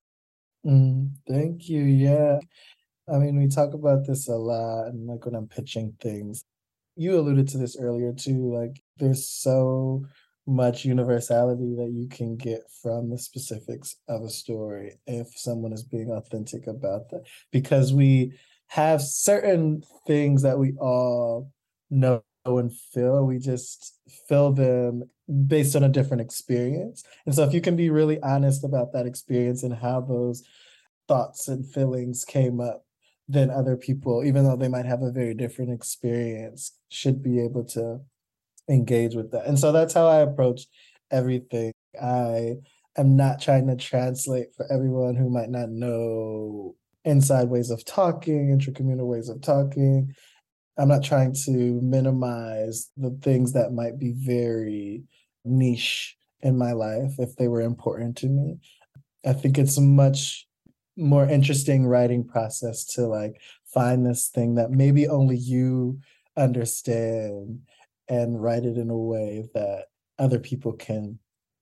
Mm, 0.65 1.11
thank 1.27 1.69
you. 1.69 1.81
Yeah. 1.81 2.39
I 3.11 3.17
mean, 3.17 3.39
we 3.39 3.47
talk 3.47 3.73
about 3.73 4.05
this 4.05 4.27
a 4.27 4.35
lot, 4.35 4.87
and 4.87 5.07
like 5.07 5.25
when 5.25 5.35
I'm 5.35 5.47
pitching 5.47 5.95
things, 6.01 6.43
you 6.95 7.17
alluded 7.17 7.47
to 7.49 7.57
this 7.57 7.77
earlier 7.79 8.11
too. 8.13 8.53
Like, 8.53 8.81
there's 8.97 9.29
so 9.29 10.05
much 10.47 10.85
universality 10.85 11.75
that 11.75 11.91
you 11.91 12.07
can 12.07 12.37
get 12.37 12.61
from 12.81 13.09
the 13.09 13.17
specifics 13.17 13.97
of 14.07 14.23
a 14.23 14.29
story 14.29 14.97
if 15.05 15.37
someone 15.37 15.73
is 15.73 15.83
being 15.83 16.09
authentic 16.09 16.67
about 16.67 17.09
that. 17.09 17.25
Because 17.51 17.93
we 17.93 18.33
have 18.67 19.01
certain 19.01 19.83
things 20.07 20.41
that 20.43 20.57
we 20.57 20.73
all 20.79 21.51
know 21.89 22.23
and 22.45 22.73
feel, 22.73 23.25
we 23.25 23.39
just 23.39 23.99
feel 24.29 24.53
them 24.53 25.03
based 25.47 25.75
on 25.75 25.83
a 25.83 25.89
different 25.89 26.21
experience. 26.21 27.03
And 27.25 27.35
so 27.35 27.43
if 27.43 27.53
you 27.53 27.59
can 27.59 27.75
be 27.75 27.89
really 27.89 28.21
honest 28.21 28.63
about 28.63 28.93
that 28.93 29.05
experience 29.05 29.63
and 29.63 29.73
how 29.73 29.99
those 29.99 30.43
thoughts 31.09 31.49
and 31.49 31.69
feelings 31.69 32.23
came 32.23 32.61
up, 32.61 32.85
then 33.27 33.49
other 33.49 33.75
people, 33.75 34.23
even 34.23 34.45
though 34.45 34.55
they 34.55 34.69
might 34.69 34.85
have 34.85 35.01
a 35.01 35.11
very 35.11 35.33
different 35.33 35.71
experience, 35.71 36.77
should 36.87 37.21
be 37.21 37.41
able 37.41 37.65
to 37.65 37.99
engage 38.69 39.15
with 39.15 39.31
that. 39.31 39.45
And 39.45 39.57
so 39.57 39.71
that's 39.71 39.93
how 39.93 40.07
I 40.07 40.19
approach 40.19 40.61
everything. 41.11 41.73
I 42.01 42.55
am 42.97 43.15
not 43.15 43.41
trying 43.41 43.67
to 43.67 43.75
translate 43.75 44.53
for 44.55 44.71
everyone 44.71 45.15
who 45.15 45.29
might 45.29 45.49
not 45.49 45.69
know 45.69 46.75
inside 47.05 47.49
ways 47.49 47.69
of 47.69 47.85
talking, 47.85 48.57
intracommunal 48.57 49.07
ways 49.07 49.29
of 49.29 49.41
talking. 49.41 50.13
I'm 50.77 50.89
not 50.89 51.03
trying 51.03 51.33
to 51.45 51.79
minimize 51.81 52.89
the 52.97 53.17
things 53.21 53.53
that 53.53 53.71
might 53.71 53.97
be 53.97 54.13
very 54.15 55.03
niche 55.43 56.15
in 56.41 56.57
my 56.57 56.73
life 56.73 57.13
if 57.17 57.35
they 57.35 57.47
were 57.47 57.61
important 57.61 58.17
to 58.17 58.27
me. 58.27 58.59
I 59.25 59.33
think 59.33 59.57
it's 59.57 59.77
a 59.77 59.81
much 59.81 60.47
more 60.95 61.27
interesting 61.27 61.85
writing 61.85 62.23
process 62.23 62.83
to 62.85 63.07
like 63.07 63.39
find 63.73 64.05
this 64.05 64.27
thing 64.27 64.55
that 64.55 64.71
maybe 64.71 65.07
only 65.07 65.37
you 65.37 65.99
understand 66.35 67.61
and 68.09 68.41
write 68.41 68.63
it 68.63 68.77
in 68.77 68.89
a 68.89 68.97
way 68.97 69.47
that 69.53 69.85
other 70.19 70.39
people 70.39 70.73
can 70.73 71.19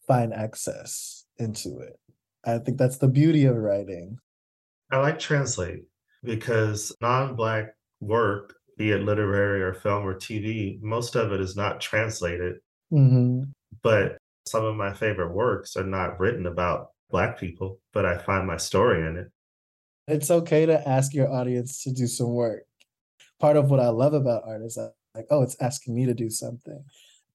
find 0.08 0.34
access 0.34 1.26
into 1.38 1.80
it. 1.80 2.00
I 2.46 2.60
think 2.60 2.78
that's 2.78 2.98
the 2.98 3.08
beauty 3.08 3.46
of 3.46 3.56
writing. 3.56 4.18
I 4.92 4.98
like 4.98 5.20
translate 5.20 5.84
because 6.24 6.96
non 7.02 7.36
Black 7.36 7.74
work, 8.00 8.56
be 8.78 8.92
it 8.92 9.02
literary 9.02 9.62
or 9.62 9.74
film 9.74 10.06
or 10.06 10.16
TV, 10.16 10.82
most 10.82 11.16
of 11.16 11.32
it 11.32 11.42
is 11.42 11.56
not 11.56 11.82
translated. 11.82 12.58
Mm-hmm. 12.92 13.44
But 13.82 14.18
some 14.46 14.64
of 14.64 14.76
my 14.76 14.94
favorite 14.94 15.34
works 15.34 15.76
are 15.76 15.84
not 15.84 16.20
written 16.20 16.46
about 16.46 16.90
Black 17.10 17.40
people, 17.40 17.80
but 17.94 18.06
I 18.06 18.18
find 18.18 18.46
my 18.46 18.58
story 18.58 19.08
in 19.08 19.18
it. 19.18 19.32
It's 20.08 20.30
okay 20.30 20.66
to 20.68 20.88
ask 20.88 21.14
your 21.14 21.32
audience 21.32 21.84
to 21.84 21.92
do 21.92 22.06
some 22.06 22.34
work. 22.34 22.64
Part 23.40 23.58
of 23.58 23.72
what 23.72 23.80
I 23.80 23.90
love 23.90 24.14
about 24.14 24.44
art 24.46 24.62
is 24.62 24.76
that, 24.76 24.94
like, 25.16 25.28
oh, 25.30 25.42
it's 25.42 25.58
asking 25.62 25.96
me 25.96 26.06
to 26.06 26.14
do 26.14 26.30
something. 26.30 26.84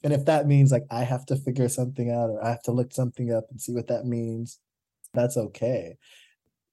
And 0.03 0.13
if 0.13 0.25
that 0.27 0.47
means 0.47 0.73
like 0.73 0.87
I 0.91 1.05
have 1.05 1.27
to 1.27 1.37
figure 1.37 1.69
something 1.69 2.11
out 2.11 2.31
or 2.31 2.43
I 2.43 2.51
have 2.51 2.63
to 2.63 2.73
look 2.73 2.93
something 2.93 3.33
up 3.33 3.45
and 3.51 3.61
see 3.61 3.73
what 3.73 3.89
that 3.89 4.07
means, 4.07 4.59
that's 5.13 5.37
okay. 5.37 5.97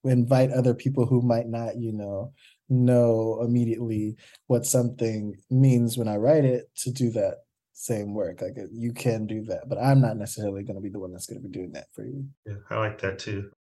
We 0.04 0.12
invite 0.12 0.52
other 0.52 0.74
people 0.74 1.06
who 1.06 1.22
might 1.22 1.48
not, 1.48 1.78
you 1.78 1.91
know, 1.91 2.34
know 2.70 3.39
immediately 3.41 4.15
what 4.48 4.65
something 4.65 5.36
means 5.50 5.98
when 5.98 6.08
I 6.08 6.17
write 6.17 6.46
it 6.46 6.70
to 6.78 6.91
do 6.91 7.12
that 7.12 7.39
same 7.74 8.13
work. 8.13 8.41
Like 8.41 8.58
you 8.72 8.93
can 8.93 9.26
do 9.28 9.43
that, 9.46 9.67
but 9.67 9.78
I'm 9.78 10.02
not 10.02 10.17
necessarily 10.17 10.63
going 10.63 10.76
to 10.76 10.82
be 10.82 10.89
the 10.89 11.00
one 11.00 11.12
that's 11.12 11.26
going 11.26 11.41
to 11.41 11.48
be 11.48 11.54
doing 11.54 11.72
that 11.74 11.88
for 11.93 12.06
you. 12.06 12.26
Yeah, 12.46 12.56
I 12.70 12.78
like 12.78 13.00
that 13.02 13.20
too. 13.20 13.52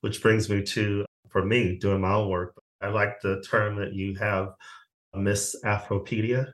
Which 0.00 0.22
brings 0.22 0.48
me 0.48 0.62
to, 0.62 1.04
for 1.30 1.44
me, 1.44 1.76
doing 1.78 2.00
my 2.00 2.14
own 2.14 2.28
work. 2.30 2.54
I 2.80 2.88
like 2.88 3.20
the 3.20 3.42
term 3.48 3.76
that 3.76 3.92
you 3.92 4.14
have, 4.16 4.50
misafropedia. 5.14 6.52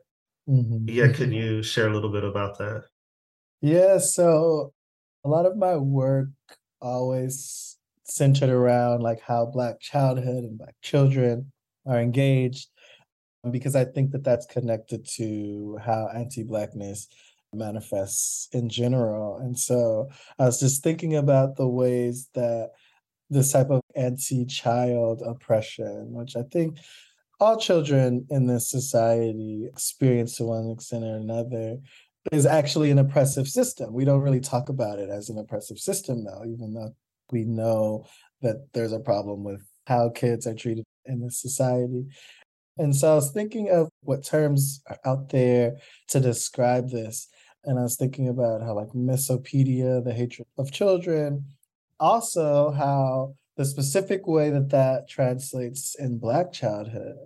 Mm-hmm. 0.49 0.89
Yeah, 0.89 1.13
can 1.13 1.33
you 1.33 1.63
share 1.63 1.89
a 1.89 1.95
little 1.95 2.11
bit 2.11 2.25
about 2.25 2.59
that? 2.59 2.85
Yeah, 3.61 3.99
so 3.99 4.73
a 5.25 5.29
lot 5.29 5.47
of 5.47 5.57
my 5.57 5.77
work 5.77 6.29
always 6.83 7.79
centered 8.05 8.51
around 8.51 9.03
like 9.03 9.21
how 9.21 9.47
Black 9.47 9.81
childhood 9.81 10.45
and 10.45 10.59
Black 10.59 10.75
children 10.83 11.51
are 11.87 11.99
engaged, 11.99 12.69
because 13.51 13.75
I 13.75 13.87
think 13.87 14.11
that 14.13 14.25
that's 14.25 14.45
connected 14.47 15.07
to 15.17 15.79
how 15.83 16.09
anti-Blackness 16.15 17.09
manifests 17.55 18.49
in 18.53 18.69
general. 18.69 19.39
And 19.39 19.59
so 19.59 20.11
I 20.39 20.45
was 20.45 20.61
just 20.61 20.83
thinking 20.83 21.17
about 21.17 21.57
the 21.57 21.69
ways 21.69 22.29
that 22.35 22.71
this 23.31 23.53
type 23.53 23.71
of 23.71 23.81
anti-child 23.97 25.23
oppression, 25.25 26.13
which 26.13 26.37
I 26.37 26.43
think 26.53 26.79
all 27.41 27.59
children 27.59 28.27
in 28.31 28.47
this 28.47 28.71
society 28.71 29.67
experience 29.67 30.37
to 30.37 30.45
one 30.45 30.71
extent 30.71 31.05
or 31.05 31.17
another 31.17 31.79
is 32.33 32.47
actually 32.47 32.91
an 32.91 32.99
oppressive 32.99 33.49
system. 33.49 33.93
We 33.93 34.05
don't 34.05 34.23
really 34.23 34.41
talk 34.41 34.69
about 34.69 34.99
it 34.99 35.11
as 35.11 35.29
an 35.29 35.39
oppressive 35.39 35.79
system 35.79 36.25
though, 36.25 36.45
even 36.45 36.73
though 36.75 36.95
we 37.31 37.45
know 37.45 38.07
that 38.43 38.69
there's 38.73 38.93
a 38.93 39.01
problem 39.01 39.45
with 39.45 39.63
how 39.87 40.11
kids 40.11 40.47
are 40.47 40.55
treated 40.55 40.85
in 41.07 41.21
this 41.21 41.41
society. 41.41 42.07
And 42.79 42.95
so 42.95 43.13
I 43.13 43.15
was 43.15 43.31
thinking 43.31 43.71
of 43.71 43.89
what 44.03 44.25
terms 44.25 44.83
are 44.89 44.99
out 45.05 45.29
there 45.29 45.77
to 46.09 46.21
describe 46.21 46.91
this. 46.91 47.29
And 47.65 47.79
I 47.79 47.83
was 47.83 47.97
thinking 47.97 48.29
about 48.29 48.63
how, 48.63 48.75
like, 48.75 48.89
misopedia, 48.89 50.05
the 50.05 50.13
hatred 50.13 50.47
of 50.59 50.73
children, 50.73 51.47
also 52.01 52.73
how 52.73 53.37
the 53.57 53.65
specific 53.65 54.27
way 54.27 54.51
that 54.51 54.71
that 54.71 55.09
translates 55.09 55.95
in 55.95 56.19
Black 56.19 56.53
childhood 56.53 57.17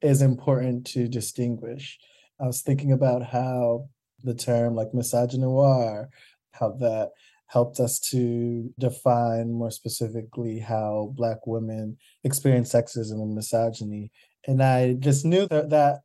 is 0.00 0.22
important 0.22 0.86
to 0.86 1.08
distinguish. 1.08 1.98
I 2.40 2.46
was 2.46 2.62
thinking 2.62 2.92
about 2.92 3.24
how 3.24 3.88
the 4.22 4.34
term 4.34 4.74
like 4.74 4.92
misogynoir, 4.92 6.08
how 6.52 6.70
that 6.80 7.10
helped 7.46 7.78
us 7.78 7.98
to 8.00 8.72
define 8.78 9.52
more 9.52 9.70
specifically 9.70 10.58
how 10.58 11.12
Black 11.14 11.46
women 11.46 11.96
experience 12.24 12.72
sexism 12.72 13.22
and 13.22 13.34
misogyny. 13.34 14.10
And 14.46 14.62
I 14.62 14.94
just 14.94 15.24
knew 15.24 15.46
that 15.48 15.70
that 15.70 16.00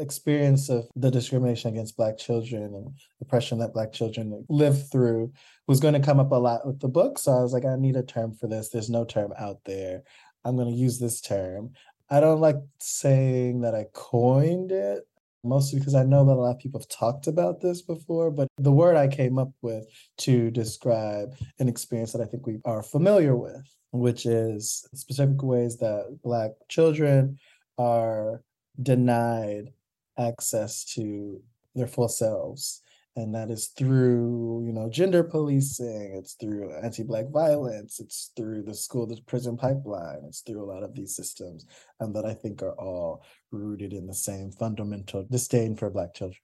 experience 0.00 0.68
of 0.68 0.88
the 0.96 1.10
discrimination 1.10 1.70
against 1.70 1.96
Black 1.96 2.18
children 2.18 2.74
and 2.74 2.88
oppression 3.20 3.58
that 3.58 3.74
Black 3.74 3.92
children 3.92 4.44
live 4.48 4.90
through 4.90 5.32
was 5.66 5.80
going 5.80 5.94
to 5.94 6.00
come 6.00 6.18
up 6.20 6.32
a 6.32 6.36
lot 6.36 6.66
with 6.66 6.80
the 6.80 6.88
book. 6.88 7.18
So 7.18 7.32
I 7.32 7.42
was 7.42 7.52
like, 7.52 7.64
I 7.64 7.76
need 7.76 7.96
a 7.96 8.02
term 8.02 8.34
for 8.34 8.48
this. 8.48 8.68
There's 8.68 8.90
no 8.90 9.04
term 9.04 9.32
out 9.38 9.58
there. 9.64 10.02
I'm 10.44 10.56
going 10.56 10.68
to 10.68 10.74
use 10.74 10.98
this 10.98 11.20
term. 11.20 11.72
I 12.08 12.20
don't 12.20 12.40
like 12.40 12.56
saying 12.80 13.60
that 13.60 13.74
I 13.74 13.86
coined 13.92 14.72
it, 14.72 15.04
mostly 15.44 15.78
because 15.78 15.94
I 15.94 16.02
know 16.02 16.24
that 16.24 16.32
a 16.32 16.40
lot 16.40 16.56
of 16.56 16.58
people 16.58 16.80
have 16.80 16.88
talked 16.88 17.26
about 17.28 17.60
this 17.60 17.82
before, 17.82 18.30
but 18.30 18.48
the 18.58 18.72
word 18.72 18.96
I 18.96 19.06
came 19.06 19.38
up 19.38 19.50
with 19.62 19.86
to 20.18 20.50
describe 20.50 21.36
an 21.58 21.68
experience 21.68 22.12
that 22.12 22.20
I 22.20 22.24
think 22.24 22.46
we 22.46 22.58
are 22.64 22.82
familiar 22.82 23.36
with, 23.36 23.62
which 23.92 24.26
is 24.26 24.88
specific 24.94 25.42
ways 25.42 25.76
that 25.78 26.18
Black 26.22 26.50
children 26.68 27.38
are 27.78 28.42
denied 28.82 29.72
access 30.20 30.84
to 30.94 31.40
their 31.74 31.86
full 31.86 32.08
selves. 32.08 32.82
And 33.16 33.34
that 33.34 33.50
is 33.50 33.68
through 33.76 34.64
you 34.66 34.72
know 34.72 34.88
gender 34.88 35.24
policing 35.24 36.14
it's 36.16 36.34
through 36.34 36.72
anti-black 36.80 37.28
violence 37.30 37.98
it's 37.98 38.30
through 38.36 38.62
the 38.62 38.72
school 38.72 39.06
to 39.08 39.20
prison 39.24 39.56
pipeline 39.56 40.20
it's 40.28 40.40
through 40.40 40.62
a 40.62 40.70
lot 40.72 40.84
of 40.84 40.94
these 40.94 41.16
systems 41.16 41.66
and 41.98 42.14
that 42.14 42.24
i 42.24 42.32
think 42.32 42.62
are 42.62 42.78
all 42.78 43.24
rooted 43.50 43.92
in 43.92 44.06
the 44.06 44.14
same 44.14 44.52
fundamental 44.52 45.26
disdain 45.28 45.74
for 45.76 45.90
black 45.90 46.14
children. 46.14 46.38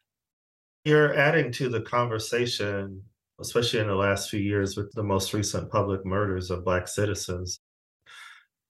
You're 0.84 1.14
adding 1.14 1.52
to 1.52 1.68
the 1.68 1.82
conversation 1.82 3.00
especially 3.40 3.78
in 3.78 3.86
the 3.86 3.94
last 3.94 4.28
few 4.28 4.40
years 4.40 4.76
with 4.76 4.90
the 4.92 5.04
most 5.04 5.32
recent 5.32 5.70
public 5.70 6.04
murders 6.04 6.50
of 6.50 6.64
black 6.64 6.88
citizens. 6.88 7.60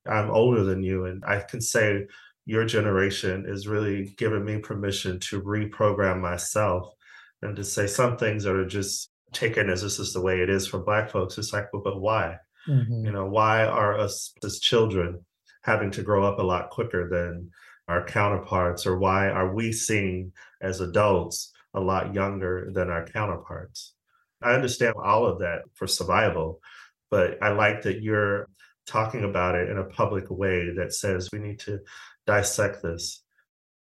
I'm 0.07 0.31
older 0.31 0.65
than 0.65 0.83
you 0.83 1.07
and 1.07 1.25
i 1.25 1.41
can 1.41 1.63
say 1.63 2.07
your 2.47 2.65
generation 2.65 3.45
is 3.47 3.69
really 3.69 4.15
giving 4.17 4.45
me 4.45 4.59
permission 4.59 5.21
to 5.21 5.43
reprogram 5.43 6.21
myself 6.21 6.95
and 7.43 7.55
to 7.57 7.65
say 7.65 7.87
some 7.87 8.17
things 8.17 8.45
that 8.45 8.55
are 8.55 8.67
just 8.67 9.11
taken 9.33 9.69
as 9.69 9.83
this 9.83 9.99
is 9.99 10.13
the 10.13 10.23
way 10.23 10.41
it 10.41 10.49
is 10.49 10.67
for 10.67 10.79
black 10.79 11.11
folks 11.11 11.37
it's 11.37 11.53
like 11.53 11.71
well, 11.73 11.83
but 11.83 12.01
why 12.01 12.37
mm-hmm. 12.67 13.05
you 13.05 13.13
know 13.13 13.27
why 13.27 13.65
are 13.65 13.99
us 13.99 14.33
as 14.45 14.61
children 14.61 15.21
having 15.63 15.91
to 15.91 16.03
grow 16.03 16.25
up 16.25 16.39
a 16.39 16.43
lot 16.43 16.71
quicker 16.71 17.09
than 17.09 17.51
our 17.89 18.05
counterparts, 18.05 18.87
or 18.87 18.99
why 18.99 19.29
are 19.29 19.55
we 19.55 19.73
seen 19.73 20.33
as 20.61 20.81
adults 20.81 21.53
a 21.75 21.81
lot 21.81 22.15
younger 22.15 22.71
than 22.73 22.91
our 22.91 23.07
counterparts? 23.07 23.95
I 24.43 24.55
understand 24.55 24.95
all 25.03 25.27
of 25.27 25.41
that 25.41 25.63
for 25.75 25.87
survival, 25.87 26.61
but 27.11 27.43
I 27.43 27.51
like 27.51 27.83
that 27.83 28.03
you're 28.03 28.49
talking 28.87 29.25
about 29.25 29.55
it 29.55 29.69
in 29.69 29.79
a 29.79 29.85
public 29.85 30.31
way 30.31 30.71
that 30.77 30.95
says 30.95 31.29
we 31.33 31.39
need 31.39 31.59
to 31.61 31.81
dissect 32.27 32.83
this. 32.83 33.23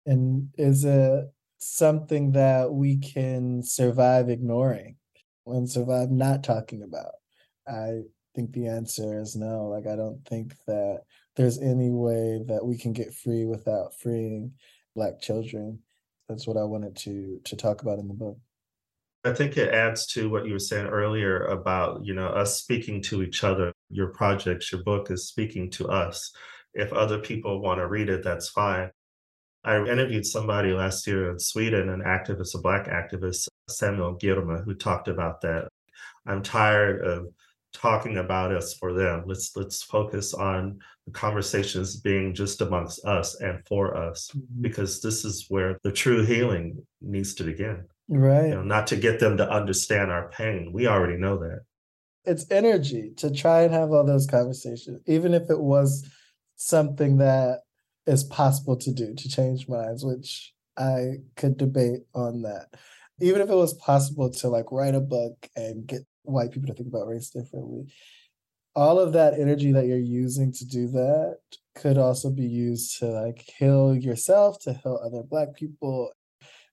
And 0.06 0.50
is 0.58 0.86
it 0.86 1.26
something 1.58 2.32
that 2.34 2.72
we 2.72 2.98
can 2.98 3.64
survive 3.64 4.30
ignoring 4.30 4.98
and 5.46 5.70
survive 5.70 6.12
not 6.12 6.44
talking 6.44 6.84
about? 6.84 7.14
I 7.68 8.02
think 8.36 8.52
the 8.52 8.68
answer 8.68 9.20
is 9.20 9.36
no. 9.36 9.68
Like, 9.68 9.88
I 9.88 9.96
don't 9.96 10.24
think 10.26 10.54
that 10.68 11.02
there's 11.36 11.60
any 11.60 11.90
way 11.90 12.42
that 12.48 12.66
we 12.66 12.78
can 12.78 12.94
get 12.94 13.14
free 13.14 13.46
without 13.46 13.98
freeing 14.00 14.54
Black 14.96 15.20
children. 15.22 15.80
That's 16.30 16.48
what 16.48 16.58
I 16.58 16.64
wanted 16.64 16.96
to 16.98 17.40
to 17.46 17.56
talk 17.56 17.82
about 17.82 18.00
in 18.00 18.08
the 18.08 18.14
book. 18.14 18.38
I 19.26 19.34
think 19.34 19.58
it 19.58 19.74
adds 19.74 20.06
to 20.08 20.30
what 20.30 20.46
you 20.46 20.54
were 20.54 20.60
saying 20.60 20.86
earlier 20.86 21.46
about, 21.46 22.06
you 22.06 22.14
know, 22.14 22.28
us 22.28 22.60
speaking 22.60 23.02
to 23.04 23.24
each 23.24 23.44
other. 23.44 23.74
Your 23.90 24.08
projects, 24.08 24.72
your 24.72 24.84
book 24.84 25.12
is 25.12 25.28
speaking 25.28 25.70
to 25.72 25.88
us. 25.90 26.32
If 26.74 26.92
other 26.92 27.20
people 27.20 27.62
want 27.62 27.80
to 27.80 27.88
read 27.88 28.10
it, 28.10 28.24
that's 28.24 28.50
fine. 28.50 28.90
I 29.64 29.78
interviewed 29.78 30.26
somebody 30.26 30.74
last 30.74 31.08
year 31.08 31.32
in 31.32 31.40
Sweden, 31.40 31.90
an 31.90 32.02
activist, 32.02 32.56
a 32.56 32.60
Black 32.60 32.88
activist, 32.88 33.48
Samuel 33.68 34.18
Girma, 34.18 34.64
who 34.64 34.76
talked 34.76 35.08
about 35.08 35.42
that. 35.42 35.70
I'm 36.28 36.44
tired 36.44 37.02
of 37.04 37.28
talking 37.74 38.18
about 38.18 38.54
us 38.54 38.74
for 38.76 38.94
them. 38.94 39.24
Let's 39.26 39.56
let's 39.56 39.84
focus 39.84 40.34
on 40.34 40.80
the 41.06 41.12
conversations 41.12 41.98
being 42.00 42.34
just 42.34 42.62
amongst 42.62 43.06
us 43.06 43.40
and 43.42 43.60
for 43.68 43.98
us, 43.98 44.30
mm-hmm. 44.30 44.62
because 44.62 45.02
this 45.02 45.26
is 45.26 45.46
where 45.50 45.78
the 45.84 45.92
true 45.92 46.24
healing 46.24 46.86
needs 47.02 47.34
to 47.36 47.44
begin. 47.44 47.86
Right. 48.08 48.50
You 48.50 48.56
know, 48.56 48.64
not 48.64 48.88
to 48.88 48.96
get 48.96 49.20
them 49.20 49.38
to 49.38 49.50
understand 49.50 50.12
our 50.12 50.30
pain. 50.30 50.72
We 50.74 50.88
already 50.88 51.18
know 51.18 51.38
that. 51.40 51.62
It's 52.26 52.46
energy 52.50 53.12
to 53.18 53.32
try 53.32 53.62
and 53.62 53.74
have 53.74 53.92
all 53.92 54.06
those 54.06 54.28
conversations, 54.28 55.02
even 55.06 55.34
if 55.34 55.50
it 55.50 55.60
was 55.60 56.10
something 56.56 57.18
that 57.18 57.62
is 58.08 58.24
possible 58.24 58.78
to 58.78 58.92
do 58.92 59.14
to 59.14 59.30
change 59.30 59.68
minds, 59.68 60.04
which 60.04 60.54
I 60.78 61.18
could 61.36 61.58
debate 61.58 62.02
on 62.14 62.44
that. 62.44 62.68
Even 63.20 63.42
if 63.42 63.50
it 63.50 63.56
was 63.56 63.74
possible 63.76 64.30
to 64.30 64.50
like 64.50 64.72
write 64.72 64.96
a 64.96 65.00
book 65.00 65.50
and 65.56 65.88
get 65.88 66.02
white 66.24 66.52
people 66.52 66.68
to 66.68 66.74
think 66.74 66.90
about 66.90 67.08
race 67.08 67.30
differently, 67.30 67.94
all 68.76 69.00
of 69.00 69.14
that 69.14 69.40
energy 69.40 69.72
that 69.72 69.86
you're 69.86 69.98
using 69.98 70.52
to 70.52 70.66
do 70.66 70.88
that 70.90 71.38
could 71.76 71.98
also 71.98 72.30
be 72.30 72.46
used 72.46 73.00
to 73.00 73.06
like 73.06 73.44
heal 73.58 73.96
yourself, 73.96 74.60
to 74.64 74.74
heal 74.74 75.00
other 75.04 75.24
black 75.24 75.56
people. 75.56 76.12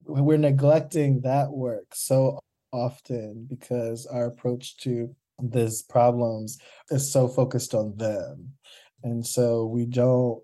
We're 0.05 0.37
neglecting 0.37 1.21
that 1.21 1.53
work 1.53 1.95
so 1.95 2.41
often 2.73 3.47
because 3.49 4.07
our 4.07 4.27
approach 4.27 4.77
to 4.79 5.15
these 5.43 5.83
problems 5.83 6.59
is 6.91 7.11
so 7.11 7.29
focused 7.29 7.75
on 7.75 7.97
them. 7.97 8.53
And 9.03 9.27
so 9.27 9.67
we 9.67 9.87
don't 9.87 10.43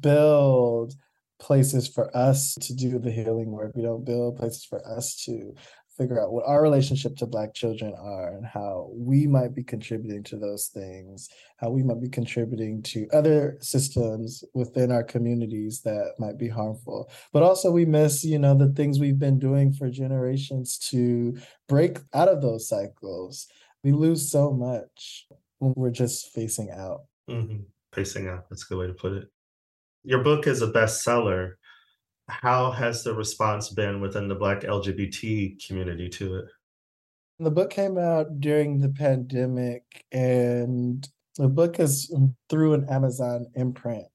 build 0.00 0.94
places 1.38 1.88
for 1.88 2.14
us 2.16 2.54
to 2.54 2.74
do 2.74 2.98
the 2.98 3.10
healing 3.10 3.50
work. 3.50 3.72
We 3.74 3.82
don't 3.82 4.04
build 4.04 4.36
places 4.36 4.64
for 4.64 4.86
us 4.86 5.16
to 5.24 5.54
figure 5.96 6.20
out 6.20 6.32
what 6.32 6.46
our 6.46 6.62
relationship 6.62 7.16
to 7.16 7.26
black 7.26 7.52
children 7.54 7.94
are 7.98 8.32
and 8.32 8.46
how 8.46 8.90
we 8.94 9.26
might 9.26 9.54
be 9.54 9.62
contributing 9.62 10.22
to 10.22 10.36
those 10.36 10.68
things 10.68 11.28
how 11.56 11.70
we 11.70 11.82
might 11.82 12.00
be 12.00 12.08
contributing 12.08 12.82
to 12.82 13.06
other 13.12 13.56
systems 13.60 14.42
within 14.54 14.90
our 14.90 15.04
communities 15.04 15.82
that 15.82 16.14
might 16.18 16.38
be 16.38 16.48
harmful 16.48 17.10
but 17.32 17.42
also 17.42 17.70
we 17.70 17.84
miss 17.84 18.24
you 18.24 18.38
know 18.38 18.54
the 18.54 18.72
things 18.72 18.98
we've 18.98 19.18
been 19.18 19.38
doing 19.38 19.72
for 19.72 19.90
generations 19.90 20.78
to 20.78 21.36
break 21.68 21.98
out 22.14 22.28
of 22.28 22.40
those 22.40 22.68
cycles 22.68 23.48
we 23.82 23.92
lose 23.92 24.30
so 24.30 24.52
much 24.52 25.26
when 25.58 25.72
we're 25.76 25.90
just 25.90 26.32
facing 26.32 26.70
out 26.70 27.02
mm-hmm. 27.28 27.58
facing 27.92 28.28
out 28.28 28.48
that's 28.48 28.64
a 28.64 28.66
good 28.68 28.78
way 28.78 28.86
to 28.86 28.94
put 28.94 29.12
it 29.12 29.28
your 30.04 30.22
book 30.22 30.46
is 30.46 30.62
a 30.62 30.68
bestseller. 30.68 31.54
How 32.28 32.70
has 32.70 33.04
the 33.04 33.14
response 33.14 33.70
been 33.70 34.00
within 34.00 34.28
the 34.28 34.34
Black 34.34 34.62
LGBT 34.62 35.64
community 35.64 36.08
to 36.10 36.36
it? 36.36 36.44
The 37.38 37.50
book 37.50 37.70
came 37.70 37.98
out 37.98 38.40
during 38.40 38.80
the 38.80 38.88
pandemic, 38.88 40.04
and 40.12 41.06
the 41.36 41.48
book 41.48 41.80
is 41.80 42.14
through 42.48 42.74
an 42.74 42.86
Amazon 42.88 43.46
imprint. 43.54 44.06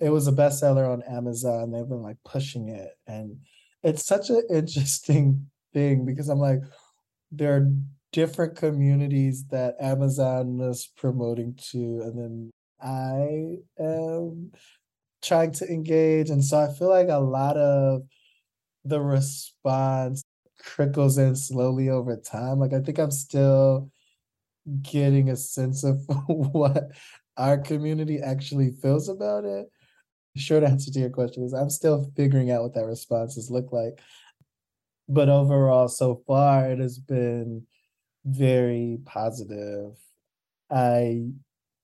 It 0.00 0.10
was 0.10 0.28
a 0.28 0.32
bestseller 0.32 0.88
on 0.88 1.02
Amazon. 1.02 1.70
They've 1.70 1.88
been 1.88 2.02
like 2.02 2.18
pushing 2.24 2.68
it. 2.68 2.90
And 3.06 3.38
it's 3.82 4.04
such 4.04 4.30
an 4.30 4.42
interesting 4.50 5.50
thing 5.72 6.04
because 6.04 6.28
I'm 6.28 6.38
like, 6.38 6.60
there 7.32 7.56
are 7.56 7.72
different 8.12 8.56
communities 8.56 9.44
that 9.50 9.76
Amazon 9.80 10.60
is 10.60 10.90
promoting 10.96 11.58
to, 11.70 11.78
and 11.78 12.18
then 12.18 12.50
I 12.80 13.58
am 13.78 14.52
trying 15.22 15.52
to 15.52 15.66
engage. 15.68 16.30
And 16.30 16.44
so 16.44 16.58
I 16.58 16.72
feel 16.72 16.88
like 16.88 17.08
a 17.08 17.18
lot 17.18 17.56
of 17.56 18.02
the 18.84 19.00
response 19.00 20.22
trickles 20.60 21.18
in 21.18 21.36
slowly 21.36 21.88
over 21.88 22.16
time. 22.16 22.58
Like 22.58 22.72
I 22.72 22.80
think 22.80 22.98
I'm 22.98 23.10
still 23.10 23.90
getting 24.82 25.30
a 25.30 25.36
sense 25.36 25.84
of 25.84 26.00
what 26.26 26.84
our 27.36 27.58
community 27.58 28.20
actually 28.20 28.72
feels 28.82 29.08
about 29.08 29.44
it. 29.44 29.66
Short 30.36 30.62
answer 30.62 30.90
to 30.92 31.00
your 31.00 31.10
question 31.10 31.44
is 31.44 31.52
I'm 31.52 31.70
still 31.70 32.10
figuring 32.16 32.50
out 32.50 32.62
what 32.62 32.74
that 32.74 32.84
response 32.84 33.36
responses 33.36 33.50
look 33.50 33.72
like. 33.72 34.00
But 35.08 35.28
overall, 35.28 35.88
so 35.88 36.22
far, 36.26 36.70
it 36.70 36.78
has 36.80 36.98
been 36.98 37.66
very 38.28 38.98
positive. 39.04 39.96
I 40.70 41.28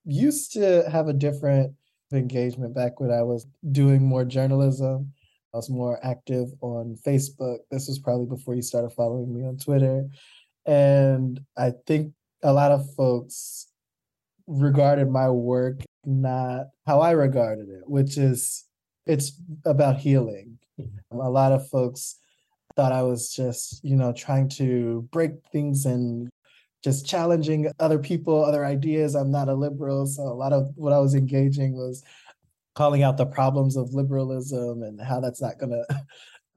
used 0.04 0.52
to 0.52 0.88
have 0.90 1.09
a 1.09 1.12
different 1.12 1.72
engagement 2.12 2.74
back 2.74 3.00
when 3.00 3.11
I 3.11 3.22
was 3.22 3.46
doing 3.72 4.04
more 4.04 4.24
journalism. 4.24 5.12
I 5.52 5.57
was 5.57 5.70
more 5.70 5.98
active 6.04 6.48
on 6.61 6.96
Facebook. 7.07 7.59
This 7.70 7.88
was 7.88 7.98
probably 7.98 8.26
before 8.26 8.54
you 8.54 8.62
started 8.62 8.90
following 8.90 9.33
me 9.33 9.46
on 9.46 9.57
Twitter. 9.57 10.07
And 10.66 11.40
I 11.57 11.72
think 11.87 12.12
a 12.42 12.52
lot 12.52 12.72
of 12.72 12.92
folks 12.94 13.68
regarded 14.46 15.09
my 15.11 15.30
work 15.30 15.80
not 16.04 16.66
how 16.87 17.00
I 17.00 17.12
regarded 17.12 17.68
it, 17.68 17.88
which 17.88 18.18
is 18.18 18.64
it's 19.07 19.40
about 19.64 19.96
healing. 19.96 20.59
A 21.11 21.16
lot 21.16 21.52
of 21.52 21.68
folks 21.68 22.16
thought 22.76 22.92
I 22.92 23.02
was 23.02 23.33
just, 23.33 23.83
you 23.85 23.96
know, 23.96 24.12
trying 24.12 24.48
to 24.50 25.09
break 25.12 25.33
things 25.52 25.87
and 25.87 26.28
just 26.85 27.07
challenging 27.07 27.73
other 27.81 27.99
people, 27.99 28.44
other 28.44 28.64
ideas. 28.64 29.14
I'm 29.14 29.31
not 29.31 29.49
a 29.49 29.55
liberal. 29.55 30.07
So 30.07 30.23
a 30.25 30.37
lot 30.37 30.53
of 30.53 30.70
what 30.77 30.92
I 30.92 30.99
was 30.99 31.14
engaging 31.14 31.73
was 31.73 32.05
calling 32.75 33.03
out 33.03 33.16
the 33.16 33.25
problems 33.25 33.77
of 33.77 33.94
liberalism 33.94 34.83
and 34.83 35.01
how 35.01 35.18
that's 35.18 35.40
not 35.40 35.59
going 35.59 35.70
to 35.88 36.07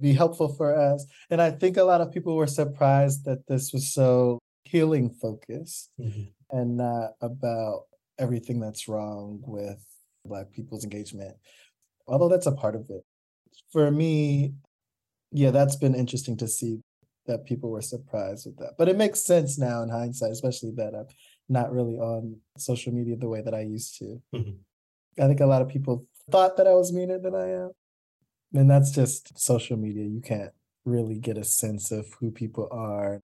be 0.01 0.13
helpful 0.13 0.49
for 0.49 0.75
us. 0.75 1.05
And 1.29 1.41
I 1.41 1.51
think 1.51 1.77
a 1.77 1.83
lot 1.83 2.01
of 2.01 2.11
people 2.11 2.35
were 2.35 2.45
surprised 2.45 3.23
that 3.23 3.47
this 3.47 3.71
was 3.71 3.93
so 3.93 4.39
healing 4.65 5.09
focused 5.09 5.91
mm-hmm. 5.97 6.23
and 6.51 6.75
not 6.75 7.11
about 7.21 7.83
everything 8.19 8.59
that's 8.59 8.89
wrong 8.89 9.41
with 9.45 9.81
Black 10.25 10.51
people's 10.51 10.83
engagement, 10.83 11.37
although 12.05 12.27
that's 12.27 12.47
a 12.47 12.51
part 12.51 12.75
of 12.75 12.89
it. 12.89 13.03
For 13.71 13.89
me, 13.89 14.53
yeah, 15.31 15.51
that's 15.51 15.77
been 15.77 15.95
interesting 15.95 16.35
to 16.37 16.47
see 16.49 16.79
that 17.27 17.45
people 17.45 17.69
were 17.69 17.81
surprised 17.81 18.45
with 18.45 18.57
that. 18.57 18.73
But 18.77 18.89
it 18.89 18.97
makes 18.97 19.25
sense 19.25 19.57
now 19.57 19.83
in 19.83 19.89
hindsight, 19.89 20.31
especially 20.31 20.71
that 20.77 20.95
I'm 20.95 21.07
not 21.49 21.71
really 21.71 21.97
on 21.97 22.37
social 22.57 22.93
media 22.93 23.15
the 23.15 23.27
way 23.27 23.41
that 23.41 23.53
I 23.53 23.61
used 23.61 23.97
to. 23.99 24.21
Mm-hmm. 24.33 25.23
I 25.23 25.27
think 25.27 25.39
a 25.39 25.45
lot 25.45 25.61
of 25.61 25.69
people 25.69 26.05
thought 26.31 26.57
that 26.57 26.67
I 26.67 26.73
was 26.73 26.91
meaner 26.91 27.19
than 27.19 27.35
I 27.35 27.49
am. 27.49 27.71
And 28.53 28.69
that's 28.69 28.91
just 28.91 29.37
social 29.37 29.77
media. 29.77 30.05
You 30.05 30.21
can't 30.21 30.51
really 30.85 31.19
get 31.19 31.37
a 31.37 31.43
sense 31.43 31.91
of 31.91 32.07
who 32.19 32.31
people 32.31 32.69
are. 32.71 33.21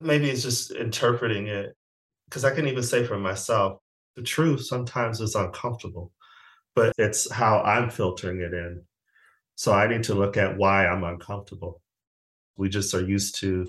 Maybe 0.00 0.30
it's 0.30 0.42
just 0.42 0.70
interpreting 0.70 1.48
it. 1.48 1.74
Because 2.28 2.44
I 2.46 2.54
can 2.54 2.66
even 2.66 2.82
say 2.82 3.04
for 3.04 3.18
myself, 3.18 3.80
the 4.16 4.22
truth 4.22 4.64
sometimes 4.64 5.20
is 5.20 5.34
uncomfortable, 5.34 6.12
but 6.74 6.92
it's 6.96 7.30
how 7.30 7.60
I'm 7.60 7.90
filtering 7.90 8.40
it 8.40 8.54
in. 8.54 8.82
So 9.54 9.72
I 9.72 9.86
need 9.86 10.04
to 10.04 10.14
look 10.14 10.38
at 10.38 10.56
why 10.56 10.86
I'm 10.86 11.04
uncomfortable. 11.04 11.81
We 12.56 12.68
just 12.68 12.94
are 12.94 13.04
used 13.04 13.40
to 13.40 13.68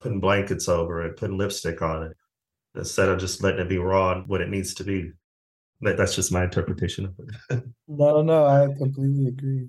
putting 0.00 0.20
blankets 0.20 0.68
over 0.68 1.04
it, 1.04 1.16
putting 1.16 1.38
lipstick 1.38 1.82
on 1.82 2.04
it, 2.04 2.16
instead 2.74 3.08
of 3.08 3.18
just 3.18 3.42
letting 3.42 3.60
it 3.60 3.68
be 3.68 3.78
raw 3.78 4.12
and 4.12 4.26
what 4.28 4.40
it 4.40 4.48
needs 4.48 4.74
to 4.74 4.84
be. 4.84 5.12
That's 5.80 6.14
just 6.14 6.32
my 6.32 6.44
interpretation 6.44 7.06
of 7.06 7.14
it. 7.18 7.64
no, 7.88 8.22
no, 8.22 8.46
I 8.46 8.66
completely 8.76 9.28
agree. 9.28 9.68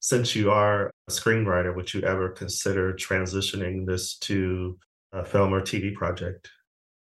Since 0.00 0.36
you 0.36 0.50
are 0.50 0.90
a 1.08 1.10
screenwriter, 1.10 1.74
would 1.74 1.92
you 1.92 2.02
ever 2.02 2.28
consider 2.28 2.92
transitioning 2.92 3.86
this 3.86 4.18
to 4.18 4.78
a 5.12 5.24
film 5.24 5.54
or 5.54 5.62
TV 5.62 5.94
project? 5.94 6.50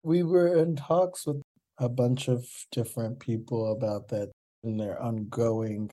We 0.03 0.23
were 0.23 0.55
in 0.57 0.77
talks 0.77 1.27
with 1.27 1.41
a 1.79 1.89
bunch 1.89 2.27
of 2.27 2.45
different 2.71 3.19
people 3.19 3.71
about 3.71 4.07
that. 4.09 4.31
and 4.63 4.79
they're 4.79 5.01
ongoing. 5.01 5.91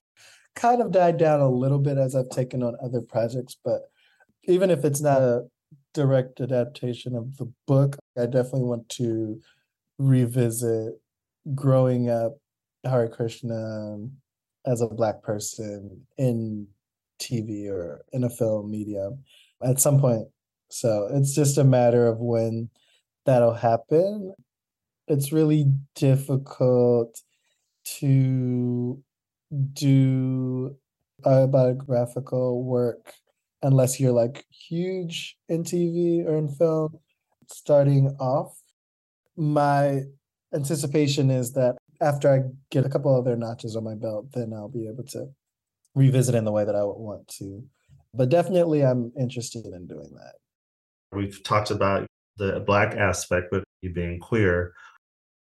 Kind 0.55 0.81
of 0.81 0.91
died 0.91 1.17
down 1.17 1.41
a 1.41 1.49
little 1.49 1.79
bit 1.79 1.97
as 1.97 2.15
I've 2.15 2.29
taken 2.29 2.63
on 2.63 2.75
other 2.81 3.01
projects, 3.01 3.57
but 3.63 3.81
even 4.47 4.69
if 4.69 4.83
it's 4.85 5.01
not 5.01 5.21
a 5.21 5.45
direct 5.93 6.39
adaptation 6.41 7.15
of 7.15 7.37
the 7.37 7.51
book, 7.67 7.97
I 8.17 8.25
definitely 8.25 8.63
want 8.63 8.89
to 8.89 9.39
revisit 9.97 10.93
growing 11.53 12.09
up 12.09 12.37
Hare 12.83 13.09
Krishna 13.09 13.55
um, 13.55 14.11
as 14.65 14.81
a 14.81 14.87
black 14.87 15.21
person 15.23 16.05
in 16.17 16.67
TV 17.19 17.69
or 17.69 18.03
in 18.11 18.23
a 18.23 18.29
film 18.29 18.69
medium 18.69 19.23
at 19.63 19.79
some 19.79 19.99
point. 19.99 20.27
So 20.69 21.09
it's 21.13 21.33
just 21.33 21.57
a 21.57 21.63
matter 21.63 22.07
of 22.07 22.19
when 22.19 22.69
that'll 23.25 23.53
happen. 23.53 24.33
It's 25.07 25.31
really 25.31 25.67
difficult 25.95 27.21
to 27.99 29.01
do 29.73 30.75
biographical 31.23 32.63
work 32.63 33.13
unless 33.65 33.99
you're 33.99 34.11
like 34.11 34.45
huge 34.49 35.35
in 35.49 35.63
TV 35.63 36.23
or 36.25 36.37
in 36.37 36.47
film 36.47 36.99
starting 37.47 38.15
off. 38.19 38.55
My 39.35 40.03
anticipation 40.53 41.31
is 41.31 41.53
that 41.53 41.75
after 41.99 42.31
I 42.31 42.41
get 42.69 42.85
a 42.85 42.89
couple 42.89 43.13
other 43.13 43.35
notches 43.35 43.75
on 43.75 43.83
my 43.83 43.95
belt, 43.95 44.31
then 44.33 44.53
I'll 44.53 44.69
be 44.69 44.87
able 44.87 45.03
to 45.05 45.29
revisit 45.95 46.35
in 46.35 46.45
the 46.45 46.51
way 46.51 46.63
that 46.63 46.75
I 46.75 46.83
would 46.83 46.99
want 46.99 47.27
to. 47.39 47.63
But 48.13 48.29
definitely, 48.29 48.85
I'm 48.85 49.11
interested 49.19 49.65
in 49.65 49.87
doing 49.87 50.11
that. 50.13 50.35
We've 51.11 51.43
talked 51.43 51.71
about 51.71 52.05
the 52.37 52.63
black 52.65 52.95
aspect 52.95 53.51
with 53.51 53.63
you 53.81 53.91
being 53.91 54.19
queer. 54.19 54.73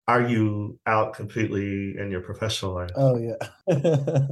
Are 0.07 0.23
you 0.23 0.79
out 0.87 1.15
completely 1.15 1.97
in 1.99 2.11
your 2.11 2.21
professional 2.21 2.75
life? 2.75 2.91
Oh, 2.95 3.19
yeah. 3.19 3.37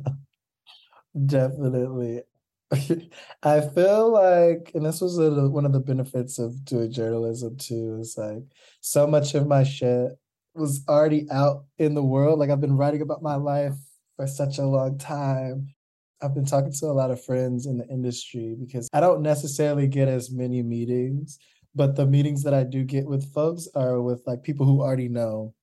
definitely. 1.27 2.23
I 3.43 3.61
feel 3.61 4.13
like, 4.13 4.71
and 4.75 4.87
this 4.87 5.01
was 5.01 5.19
a, 5.19 5.49
one 5.49 5.67
of 5.67 5.73
the 5.73 5.81
benefits 5.81 6.39
of 6.39 6.65
doing 6.65 6.93
journalism 6.93 7.57
too, 7.57 7.99
is 8.01 8.17
like 8.17 8.45
so 8.81 9.07
much 9.07 9.35
of 9.35 9.47
my 9.47 9.65
shit 9.65 10.13
was 10.55 10.85
already 10.89 11.27
out 11.31 11.65
in 11.79 11.95
the 11.95 12.03
world. 12.03 12.39
Like 12.39 12.51
I've 12.51 12.61
been 12.61 12.77
writing 12.77 13.03
about 13.03 13.23
my 13.23 13.35
life 13.35 13.75
for 14.17 14.27
such 14.27 14.59
a 14.59 14.67
long 14.67 14.99
time. 14.99 15.75
I've 16.23 16.35
been 16.35 16.45
talking 16.45 16.73
to 16.73 16.87
a 16.87 16.93
lot 16.93 17.11
of 17.11 17.25
friends 17.25 17.67
in 17.67 17.79
the 17.79 17.89
industry 17.89 18.55
because 18.59 18.89
I 18.93 19.01
don't 19.01 19.23
necessarily 19.23 19.89
get 19.89 20.07
as 20.07 20.31
many 20.31 20.63
meetings, 20.63 21.39
but 21.75 21.97
the 21.97 22.07
meetings 22.07 22.43
that 22.45 22.55
I 22.55 22.65
do 22.65 22.85
get 22.85 23.07
with 23.07 23.33
folks 23.33 23.69
are 23.75 24.01
with 24.03 24.23
like 24.27 24.43
people 24.43 24.67
who 24.67 24.81
already 24.81 25.09
know 25.09 25.55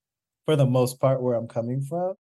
for 0.46 0.56
the 0.56 0.66
most 0.66 1.00
part 1.00 1.22
where 1.22 1.36
I'm 1.36 1.48
coming 1.48 1.82
from. 1.82 2.16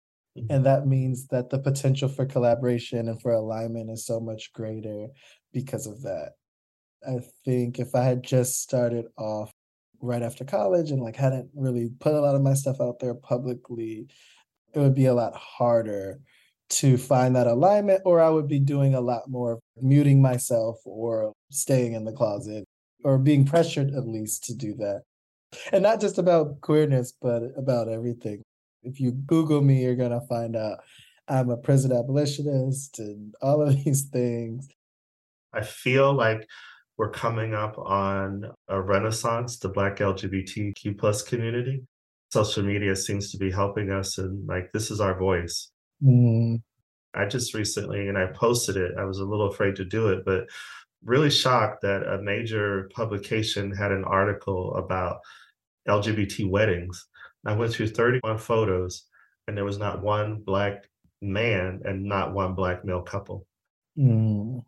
And 0.49 0.65
that 0.65 0.87
means 0.87 1.27
that 1.29 1.51
the 1.51 1.59
potential 1.59 2.09
for 2.09 2.25
collaboration 2.25 3.09
and 3.09 3.21
for 3.21 3.33
alignment 3.33 3.91
is 3.91 4.07
so 4.07 4.19
much 4.19 4.53
greater 4.55 5.09
because 5.53 5.87
of 5.87 6.03
that. 6.03 6.33
I 7.07 7.19
think 7.45 7.79
if 7.79 7.95
I 7.95 8.05
had 8.05 8.23
just 8.23 8.63
started 8.63 9.07
off 9.19 9.51
right 10.01 10.23
after 10.23 10.45
college 10.45 10.91
and 10.91 11.03
like 11.03 11.17
hadn't 11.17 11.51
really 11.55 11.91
put 12.01 12.15
a 12.15 12.21
lot 12.21 12.35
of 12.35 12.43
my 12.43 12.55
stuff 12.55 12.81
out 12.81 12.99
there 12.99 13.15
publicly, 13.15 14.07
it 14.75 14.79
would 14.79 14.95
be 14.95 15.07
a 15.07 15.15
lot 15.15 15.35
harder 15.35 16.21
to 16.71 16.97
find 16.97 17.37
that 17.37 17.47
alignment, 17.47 18.01
or 18.07 18.21
I 18.21 18.31
would 18.31 18.49
be 18.49 18.59
doing 18.59 18.95
a 18.95 19.01
lot 19.01 19.29
more 19.29 19.61
muting 19.77 20.23
myself 20.23 20.79
or 20.87 21.33
staying 21.51 21.93
in 21.93 22.05
the 22.05 22.13
closet 22.13 22.65
or 23.05 23.19
being 23.19 23.45
pressured 23.45 23.93
at 23.95 24.09
least 24.09 24.45
to 24.45 24.55
do 24.55 24.75
that. 24.77 25.03
And 25.71 25.83
not 25.83 26.01
just 26.01 26.17
about 26.17 26.63
queerness, 26.63 27.13
but 27.21 27.43
about 27.59 27.89
everything. 27.89 28.43
If 28.83 29.01
you 29.01 29.13
Google 29.13 29.61
me, 29.61 29.83
you're 29.83 29.97
going 29.97 30.11
to 30.11 30.27
find 30.29 30.57
out 30.57 30.81
I'm 31.29 31.51
a 31.51 31.57
prison 31.57 31.93
abolitionist 31.93 32.99
and 32.99 33.35
all 33.41 33.63
of 33.63 33.85
these 33.85 34.03
things. 34.03 34.69
I 35.53 35.63
feel 35.63 36.13
like 36.13 36.47
we're 36.97 37.11
coming 37.11 37.55
up 37.55 37.79
on 37.79 38.45
a 38.69 38.81
renaissance, 38.81 39.59
the 39.59 39.69
Black 39.69 39.97
LGBTQ 39.97 40.99
plus 40.99 41.23
community. 41.23 41.83
Social 42.31 42.63
media 42.63 42.97
seems 42.97 43.31
to 43.31 43.39
be 43.39 43.51
helping 43.51 43.91
us, 43.91 44.19
and 44.19 44.47
like 44.47 44.71
this 44.73 44.91
is 44.91 45.01
our 45.01 45.19
voice. 45.19 45.71
Mm. 46.03 46.63
I 47.15 47.27
just 47.27 47.55
recently, 47.55 48.09
and 48.09 48.17
I 48.17 48.27
posted 48.27 48.77
it, 48.77 48.93
I 48.99 49.05
was 49.05 49.19
a 49.19 49.25
little 49.25 49.49
afraid 49.49 49.77
to 49.77 49.85
do 49.85 50.09
it, 50.09 50.25
but 50.25 50.45
really 51.05 51.31
shocked 51.31 51.83
that 51.83 52.03
a 52.03 52.23
major 52.23 52.89
publication 52.95 53.75
had 53.75 53.93
an 53.93 54.05
article 54.05 54.75
about 54.77 55.19
LGBT 55.89 56.49
weddings. 56.49 57.07
I 57.45 57.55
went 57.55 57.73
through 57.73 57.89
31 57.89 58.39
photos, 58.39 59.05
and 59.47 59.57
there 59.57 59.65
was 59.65 59.79
not 59.79 60.03
one 60.03 60.41
Black 60.41 60.85
man 61.21 61.81
and 61.85 62.05
not 62.05 62.35
one 62.35 62.55
Black 62.55 62.85
male 62.85 63.03
couple. 63.03 63.47
Mm. 63.99 64.65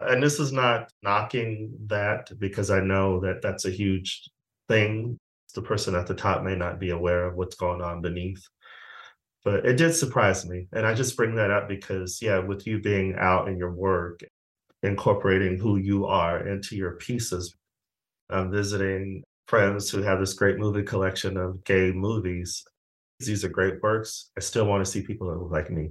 And 0.00 0.22
this 0.22 0.38
is 0.38 0.52
not 0.52 0.92
knocking 1.02 1.72
that 1.86 2.30
because 2.38 2.70
I 2.70 2.80
know 2.80 3.20
that 3.20 3.42
that's 3.42 3.64
a 3.64 3.70
huge 3.70 4.28
thing. 4.68 5.18
The 5.54 5.62
person 5.62 5.94
at 5.94 6.06
the 6.06 6.14
top 6.14 6.42
may 6.42 6.54
not 6.54 6.78
be 6.78 6.90
aware 6.90 7.24
of 7.24 7.34
what's 7.34 7.56
going 7.56 7.80
on 7.80 8.02
beneath 8.02 8.46
but 9.48 9.64
it 9.64 9.78
did 9.78 9.94
surprise 9.94 10.46
me 10.46 10.66
and 10.72 10.86
i 10.86 10.94
just 10.94 11.16
bring 11.16 11.34
that 11.34 11.50
up 11.50 11.68
because 11.68 12.20
yeah 12.20 12.38
with 12.38 12.66
you 12.66 12.80
being 12.80 13.14
out 13.18 13.48
in 13.48 13.56
your 13.56 13.72
work 13.72 14.20
incorporating 14.82 15.58
who 15.58 15.76
you 15.76 16.06
are 16.06 16.46
into 16.46 16.76
your 16.76 16.92
pieces 16.92 17.56
i'm 18.30 18.50
visiting 18.50 19.22
friends 19.48 19.90
who 19.90 20.02
have 20.02 20.20
this 20.20 20.34
great 20.34 20.58
movie 20.58 20.82
collection 20.82 21.36
of 21.36 21.62
gay 21.64 21.90
movies 21.90 22.64
these 23.20 23.44
are 23.44 23.48
great 23.48 23.82
works 23.82 24.30
i 24.36 24.40
still 24.40 24.66
want 24.66 24.84
to 24.84 24.90
see 24.90 25.02
people 25.02 25.28
that 25.28 25.40
look 25.40 25.50
like 25.50 25.70
me 25.70 25.90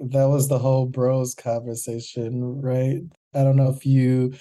that 0.00 0.24
was 0.24 0.48
the 0.48 0.58
whole 0.58 0.86
bros 0.86 1.34
conversation 1.34 2.60
right 2.62 3.00
i 3.34 3.42
don't 3.42 3.56
know 3.56 3.68
if 3.70 3.84
you 3.84 4.32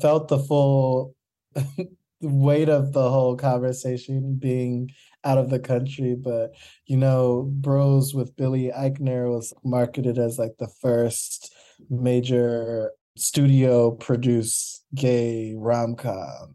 felt 0.00 0.28
the 0.28 0.38
full 0.38 1.14
weight 2.20 2.68
of 2.68 2.92
the 2.92 3.08
whole 3.08 3.36
conversation 3.36 4.36
being 4.38 4.90
out 5.24 5.38
of 5.38 5.50
the 5.50 5.58
country. 5.58 6.14
But 6.14 6.54
you 6.86 6.96
know, 6.96 7.50
Bros 7.50 8.14
with 8.14 8.36
Billy 8.36 8.70
Eichner 8.76 9.30
was 9.30 9.52
marketed 9.64 10.18
as 10.18 10.38
like 10.38 10.56
the 10.58 10.68
first 10.80 11.54
major 11.88 12.92
studio 13.16 13.90
produced 13.90 14.84
gay 14.94 15.54
rom 15.56 15.96
com. 15.96 16.54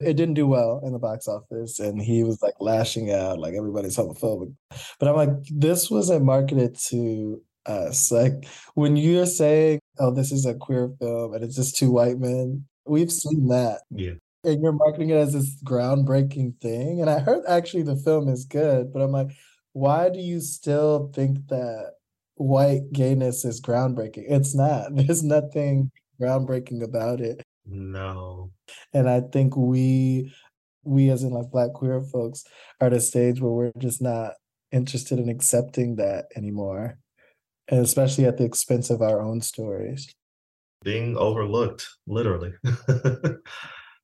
It 0.00 0.14
didn't 0.14 0.34
do 0.34 0.46
well 0.46 0.80
in 0.84 0.92
the 0.92 0.98
box 0.98 1.26
office, 1.26 1.78
and 1.78 2.00
he 2.00 2.22
was 2.22 2.42
like 2.42 2.54
lashing 2.60 3.12
out, 3.12 3.38
like 3.38 3.54
everybody's 3.54 3.96
homophobic. 3.96 4.54
But 4.98 5.08
I'm 5.08 5.16
like, 5.16 5.30
this 5.50 5.90
wasn't 5.90 6.24
marketed 6.24 6.76
to 6.88 7.42
us. 7.64 8.12
Like 8.12 8.44
when 8.74 8.96
you're 8.96 9.26
saying, 9.26 9.80
"Oh, 9.98 10.12
this 10.12 10.32
is 10.32 10.44
a 10.44 10.54
queer 10.54 10.90
film," 11.00 11.34
and 11.34 11.42
it's 11.42 11.56
just 11.56 11.76
two 11.76 11.90
white 11.90 12.18
men, 12.18 12.66
we've 12.84 13.10
seen 13.10 13.48
that. 13.48 13.82
Yeah 13.90 14.14
and 14.46 14.62
you're 14.62 14.72
marketing 14.72 15.10
it 15.10 15.16
as 15.16 15.32
this 15.32 15.60
groundbreaking 15.64 16.60
thing. 16.60 17.00
And 17.00 17.10
I 17.10 17.18
heard 17.18 17.42
actually 17.48 17.82
the 17.82 17.96
film 17.96 18.28
is 18.28 18.44
good, 18.44 18.92
but 18.92 19.02
I'm 19.02 19.10
like, 19.10 19.32
why 19.72 20.08
do 20.08 20.20
you 20.20 20.40
still 20.40 21.10
think 21.12 21.48
that 21.48 21.94
white 22.36 22.92
gayness 22.92 23.44
is 23.44 23.60
groundbreaking? 23.60 24.24
It's 24.28 24.54
not. 24.54 24.88
There's 24.94 25.24
nothing 25.24 25.90
groundbreaking 26.20 26.82
about 26.82 27.20
it. 27.20 27.42
No. 27.66 28.52
And 28.92 29.08
I 29.08 29.20
think 29.20 29.56
we 29.56 30.32
we 30.84 31.10
as 31.10 31.24
in 31.24 31.30
like 31.30 31.50
black 31.50 31.72
queer 31.72 32.00
folks 32.00 32.44
are 32.80 32.86
at 32.86 32.92
a 32.92 33.00
stage 33.00 33.40
where 33.40 33.50
we're 33.50 33.72
just 33.78 34.00
not 34.00 34.34
interested 34.70 35.18
in 35.18 35.28
accepting 35.28 35.96
that 35.96 36.26
anymore. 36.36 36.98
And 37.68 37.80
especially 37.80 38.26
at 38.26 38.36
the 38.36 38.44
expense 38.44 38.90
of 38.90 39.02
our 39.02 39.20
own 39.20 39.40
stories. 39.40 40.08
Being 40.84 41.16
overlooked, 41.16 41.88
literally. 42.06 42.52
you 42.62 43.40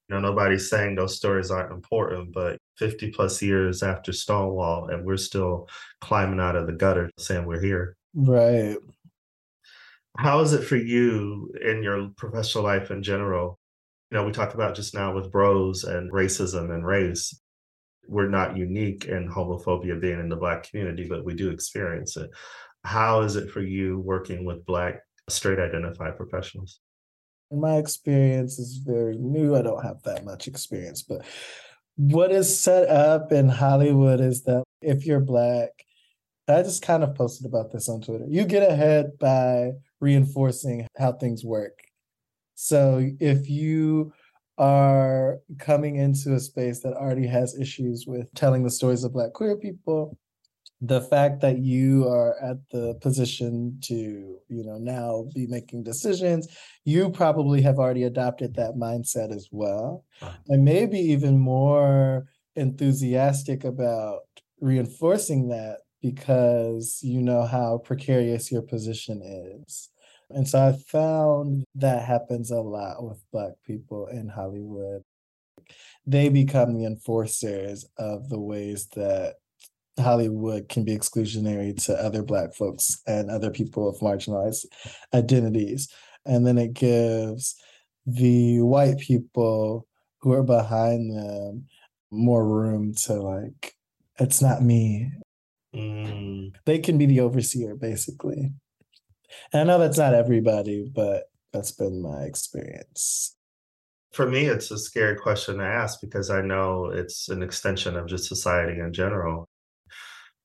know, 0.09 0.19
nobody's 0.19 0.69
saying 0.69 0.97
those 0.97 1.17
stories 1.17 1.51
aren't 1.53 1.73
important, 1.73 2.33
but 2.33 2.59
50 2.79 3.13
plus 3.13 3.41
years 3.41 3.85
after 3.85 4.13
Stonewall, 4.13 4.89
and 4.89 5.05
we're 5.05 5.17
still 5.17 5.69
climbing 6.01 6.41
out 6.41 6.57
of 6.57 6.67
the 6.67 6.73
gutter 6.73 7.11
saying 7.19 7.47
we're 7.47 7.61
here. 7.61 7.97
Right. 8.15 8.77
How 10.17 10.41
is 10.41 10.53
it 10.53 10.65
for 10.65 10.77
you 10.77 11.53
in 11.63 11.83
your 11.83 12.11
professional 12.17 12.65
life 12.65 12.91
in 12.91 13.03
general? 13.03 13.59
You 14.11 14.19
know, 14.19 14.27
we 14.27 14.33
talked 14.33 14.55
about 14.55 14.75
just 14.75 14.95
now 14.95 15.15
with 15.15 15.33
bros 15.33 15.85
and 15.85 16.13
racism 16.13 16.73
and 16.73 16.85
race. 16.87 17.41
We're 18.07 18.29
not 18.29 18.57
unique 18.57 19.07
in 19.07 19.29
homophobia 19.29 20.01
being 20.01 20.21
in 20.21 20.29
the 20.29 20.37
Black 20.37 20.69
community, 20.69 21.07
but 21.09 21.25
we 21.25 21.35
do 21.35 21.51
experience 21.51 22.17
it. 22.17 22.31
How 22.85 23.23
is 23.23 23.37
it 23.37 23.51
for 23.51 23.63
you 23.63 24.01
working 24.01 24.45
with 24.45 24.67
Black 24.67 25.01
straight 25.29 25.59
identified 25.59 26.17
professionals? 26.17 26.81
my 27.53 27.77
experience 27.77 28.59
is 28.59 28.79
very 28.79 29.17
new. 29.19 29.55
I 29.55 29.63
don't 29.63 29.85
have 29.85 30.03
that 30.05 30.25
much 30.25 30.47
experience, 30.47 31.03
but 31.03 31.25
what 31.97 32.33
is 32.33 32.59
set 32.59 32.89
up 32.89 33.33
in 33.33 33.49
Hollywood 33.49 34.21
is 34.21 34.45
that 34.45 34.65
if 34.81 35.05
you're 35.05 35.21
black, 35.21 35.71
I 36.49 36.63
just 36.63 36.83
kind 36.83 37.05
of 37.05 37.15
posted 37.15 37.47
about 37.47 37.71
this 37.71 37.89
on 37.89 38.01
Twitter. 38.01 38.27
You 38.29 38.45
get 38.45 38.69
ahead 38.69 39.19
by 39.19 39.73
reinforcing 40.03 40.87
how 40.99 41.13
things 41.13 41.45
work. 41.45 41.79
So 42.55 43.09
if 43.21 43.49
you 43.49 44.13
are 44.59 45.39
coming 45.59 45.97
into 45.97 46.35
a 46.35 46.41
space 46.41 46.81
that 46.81 46.93
already 46.93 47.27
has 47.27 47.59
issues 47.59 48.05
with 48.07 48.33
telling 48.35 48.63
the 48.63 48.71
stories 48.71 49.05
of 49.05 49.15
black 49.15 49.33
queer 49.33 49.57
people, 49.57 50.19
the 50.83 51.01
fact 51.01 51.41
that 51.41 51.59
you 51.59 52.09
are 52.09 52.35
at 52.43 52.57
the 52.73 52.95
position 53.01 53.79
to 53.81 54.37
you 54.49 54.65
know 54.65 54.79
now 54.79 55.25
be 55.33 55.47
making 55.47 55.85
decisions 55.85 56.49
you 56.85 57.09
probably 57.11 57.63
have 57.63 57.79
already 57.79 58.03
adopted 58.03 58.55
that 58.55 58.75
mindset 58.75 59.35
as 59.35 59.49
well. 59.53 60.05
And 60.49 60.65
maybe 60.65 60.99
even 60.99 61.39
more 61.39 62.27
enthusiastic 62.57 63.65
about 63.65 64.23
reinforcing 64.61 65.49
that 65.49 65.79
because 66.01 66.99
you 67.03 67.23
know 67.23 67.45
how 67.47 67.79
precarious 67.79 68.51
your 68.51 68.63
position 68.63 69.23
is 69.23 69.92
and 70.35 70.49
so 70.49 70.59
i 70.59 70.73
found 70.91 71.65
that 71.75 72.05
happens 72.05 72.51
a 72.51 72.61
lot 72.61 73.03
with 73.03 73.23
black 73.33 73.53
people 73.67 74.07
in 74.07 74.29
hollywood 74.29 75.03
they 76.07 76.29
become 76.29 76.75
the 76.75 76.85
enforcers 76.85 77.85
of 77.99 78.29
the 78.29 78.41
ways 78.41 78.89
that 78.97 79.35
Hollywood 80.01 80.69
can 80.69 80.85
be 80.85 80.97
exclusionary 80.97 81.77
to 81.85 81.95
other 81.95 82.23
Black 82.23 82.55
folks 82.55 83.01
and 83.07 83.31
other 83.31 83.51
people 83.51 83.89
of 83.89 83.99
marginalized 83.99 84.65
identities. 85.13 85.89
And 86.25 86.47
then 86.47 86.59
it 86.59 86.73
gives 86.73 87.57
the 88.07 88.61
white 88.61 88.99
people 88.99 89.87
who 90.21 90.33
are 90.33 90.43
behind 90.43 91.15
them 91.15 91.67
more 92.11 92.47
room 92.47 92.95
to, 93.05 93.15
like, 93.15 93.75
it's 94.19 94.41
not 94.41 94.63
me. 94.63 95.11
Mm. 95.75 96.55
They 96.65 96.79
can 96.79 96.99
be 96.99 97.07
the 97.07 97.21
overseer, 97.21 97.75
basically. 97.75 98.53
And 99.53 99.63
I 99.63 99.65
know 99.65 99.79
that's 99.79 99.99
not 99.99 100.15
everybody, 100.15 100.91
but 100.93 101.25
that's 101.53 101.73
been 101.73 102.03
my 102.03 102.23
experience. 102.23 103.37
For 104.13 104.27
me, 104.27 104.47
it's 104.47 104.71
a 104.71 104.79
scary 104.79 105.17
question 105.17 105.59
to 105.59 105.65
ask 105.65 106.01
because 106.01 106.29
I 106.31 106.43
know 106.43 106.87
it's 106.87 107.29
an 107.29 107.43
extension 107.43 107.97
of 107.97 108.07
just 108.07 108.29
society 108.29 108.79
in 108.79 108.93
general 108.93 109.49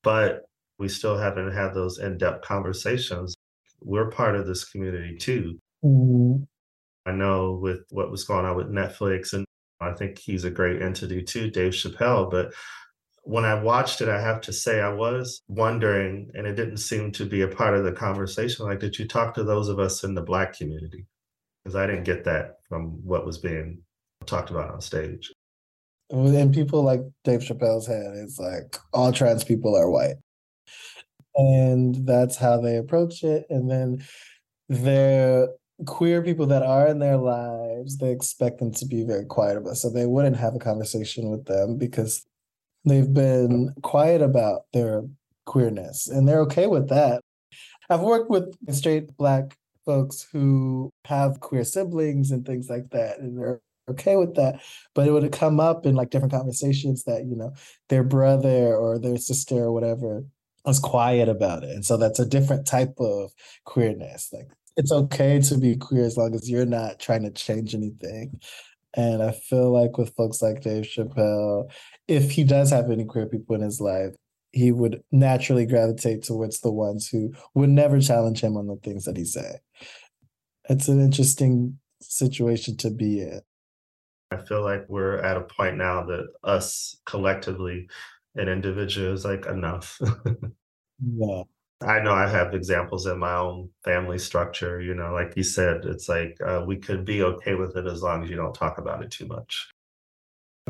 but 0.02 0.42
we 0.78 0.88
still 0.88 1.18
haven't 1.18 1.52
had 1.52 1.74
those 1.74 1.98
in-depth 1.98 2.44
conversations. 2.44 3.34
We're 3.80 4.10
part 4.10 4.36
of 4.36 4.46
this 4.46 4.64
community 4.64 5.16
too. 5.16 5.58
Mm-hmm. 5.84 6.44
I 7.06 7.12
know 7.12 7.58
with 7.60 7.80
what 7.90 8.10
was 8.10 8.24
going 8.24 8.44
on 8.44 8.56
with 8.56 8.70
Netflix, 8.70 9.32
and 9.32 9.44
I 9.80 9.92
think 9.92 10.18
he's 10.18 10.44
a 10.44 10.50
great 10.50 10.82
entity 10.82 11.22
too, 11.22 11.50
Dave 11.50 11.72
Chappelle. 11.72 12.30
But 12.30 12.52
when 13.28 13.44
I 13.44 13.62
watched 13.62 14.00
it, 14.00 14.08
I 14.08 14.18
have 14.22 14.40
to 14.42 14.54
say 14.54 14.80
I 14.80 14.90
was 14.90 15.42
wondering, 15.48 16.30
and 16.32 16.46
it 16.46 16.54
didn't 16.54 16.78
seem 16.78 17.12
to 17.12 17.26
be 17.26 17.42
a 17.42 17.48
part 17.48 17.74
of 17.74 17.84
the 17.84 17.92
conversation. 17.92 18.64
Like, 18.64 18.80
did 18.80 18.98
you 18.98 19.06
talk 19.06 19.34
to 19.34 19.44
those 19.44 19.68
of 19.68 19.78
us 19.78 20.02
in 20.02 20.14
the 20.14 20.22
Black 20.22 20.56
community? 20.56 21.04
Because 21.62 21.76
I 21.76 21.86
didn't 21.86 22.04
get 22.04 22.24
that 22.24 22.60
from 22.70 23.04
what 23.04 23.26
was 23.26 23.36
being 23.36 23.82
talked 24.24 24.48
about 24.48 24.70
on 24.70 24.80
stage. 24.80 25.30
And 26.08 26.54
people 26.54 26.82
like 26.82 27.02
Dave 27.22 27.40
Chappelle's 27.40 27.86
head 27.86 28.14
is 28.14 28.38
like 28.38 28.78
all 28.94 29.12
trans 29.12 29.44
people 29.44 29.76
are 29.76 29.90
white. 29.90 30.16
And 31.34 32.06
that's 32.06 32.36
how 32.36 32.58
they 32.58 32.76
approach 32.76 33.22
it. 33.24 33.44
And 33.50 33.70
then 33.70 34.02
the 34.70 35.54
queer 35.84 36.22
people 36.22 36.46
that 36.46 36.62
are 36.62 36.86
in 36.86 36.98
their 36.98 37.18
lives, 37.18 37.98
they 37.98 38.10
expect 38.10 38.58
them 38.58 38.72
to 38.72 38.86
be 38.86 39.04
very 39.04 39.26
quiet 39.26 39.58
about. 39.58 39.72
It. 39.72 39.76
So 39.76 39.90
they 39.90 40.06
wouldn't 40.06 40.38
have 40.38 40.54
a 40.54 40.58
conversation 40.58 41.28
with 41.30 41.44
them 41.44 41.76
because 41.76 42.24
they've 42.84 43.12
been 43.12 43.74
quiet 43.82 44.22
about 44.22 44.62
their 44.72 45.02
queerness 45.46 46.08
and 46.08 46.28
they're 46.28 46.42
okay 46.42 46.66
with 46.66 46.88
that. 46.88 47.22
I've 47.90 48.00
worked 48.00 48.30
with 48.30 48.54
straight 48.74 49.16
black 49.16 49.56
folks 49.86 50.26
who 50.32 50.90
have 51.06 51.40
queer 51.40 51.64
siblings 51.64 52.30
and 52.30 52.44
things 52.44 52.68
like 52.68 52.90
that, 52.90 53.18
and 53.20 53.38
they're 53.38 53.60
okay 53.88 54.16
with 54.16 54.34
that 54.34 54.60
but 54.94 55.08
it 55.08 55.12
would 55.12 55.32
come 55.32 55.58
up 55.58 55.86
in 55.86 55.94
like 55.94 56.10
different 56.10 56.32
conversations 56.32 57.04
that 57.04 57.24
you 57.24 57.34
know 57.34 57.52
their 57.88 58.04
brother 58.04 58.76
or 58.76 58.98
their 58.98 59.16
sister 59.16 59.56
or 59.56 59.72
whatever 59.72 60.24
was 60.64 60.78
quiet 60.78 61.28
about 61.28 61.64
it 61.64 61.70
and 61.70 61.84
so 61.84 61.96
that's 61.96 62.18
a 62.18 62.26
different 62.26 62.66
type 62.66 62.94
of 62.98 63.30
queerness 63.64 64.28
like 64.32 64.48
it's 64.76 64.92
okay 64.92 65.40
to 65.40 65.56
be 65.56 65.74
queer 65.74 66.04
as 66.04 66.16
long 66.16 66.34
as 66.34 66.48
you're 66.48 66.66
not 66.66 67.00
trying 67.00 67.22
to 67.22 67.30
change 67.30 67.74
anything 67.74 68.38
and 68.94 69.22
i 69.22 69.30
feel 69.30 69.70
like 69.70 69.98
with 69.98 70.14
folks 70.14 70.42
like 70.42 70.62
dave 70.62 70.84
chappelle 70.84 71.70
if 72.06 72.30
he 72.30 72.44
does 72.44 72.70
have 72.70 72.90
any 72.90 73.04
queer 73.04 73.26
people 73.26 73.54
in 73.54 73.60
his 73.60 73.80
life 73.80 74.14
he 74.52 74.72
would 74.72 75.02
naturally 75.12 75.66
gravitate 75.66 76.22
towards 76.22 76.60
the 76.60 76.72
ones 76.72 77.08
who 77.08 77.32
would 77.54 77.68
never 77.68 78.00
challenge 78.00 78.40
him 78.40 78.56
on 78.56 78.66
the 78.66 78.76
things 78.76 79.04
that 79.04 79.16
he 79.16 79.24
say 79.24 79.58
it's 80.68 80.88
an 80.88 81.00
interesting 81.00 81.78
situation 82.00 82.76
to 82.76 82.90
be 82.90 83.20
in 83.20 83.40
I 84.30 84.36
feel 84.36 84.62
like 84.62 84.84
we're 84.88 85.18
at 85.18 85.36
a 85.36 85.42
point 85.42 85.78
now 85.78 86.04
that 86.04 86.26
us 86.44 86.96
collectively 87.06 87.88
and 88.34 88.48
individuals 88.48 89.24
like 89.24 89.46
enough. 89.46 89.98
yeah. 91.16 91.42
I 91.80 92.00
know 92.00 92.12
I 92.12 92.26
have 92.26 92.54
examples 92.54 93.06
in 93.06 93.18
my 93.18 93.34
own 93.34 93.70
family 93.84 94.18
structure, 94.18 94.80
you 94.80 94.94
know, 94.94 95.12
like 95.12 95.36
you 95.36 95.44
said, 95.44 95.84
it's 95.84 96.08
like 96.08 96.36
uh, 96.44 96.64
we 96.66 96.76
could 96.76 97.04
be 97.04 97.22
okay 97.22 97.54
with 97.54 97.76
it 97.76 97.86
as 97.86 98.02
long 98.02 98.24
as 98.24 98.30
you 98.30 98.36
don't 98.36 98.54
talk 98.54 98.78
about 98.78 99.02
it 99.02 99.12
too 99.12 99.26
much. 99.26 99.68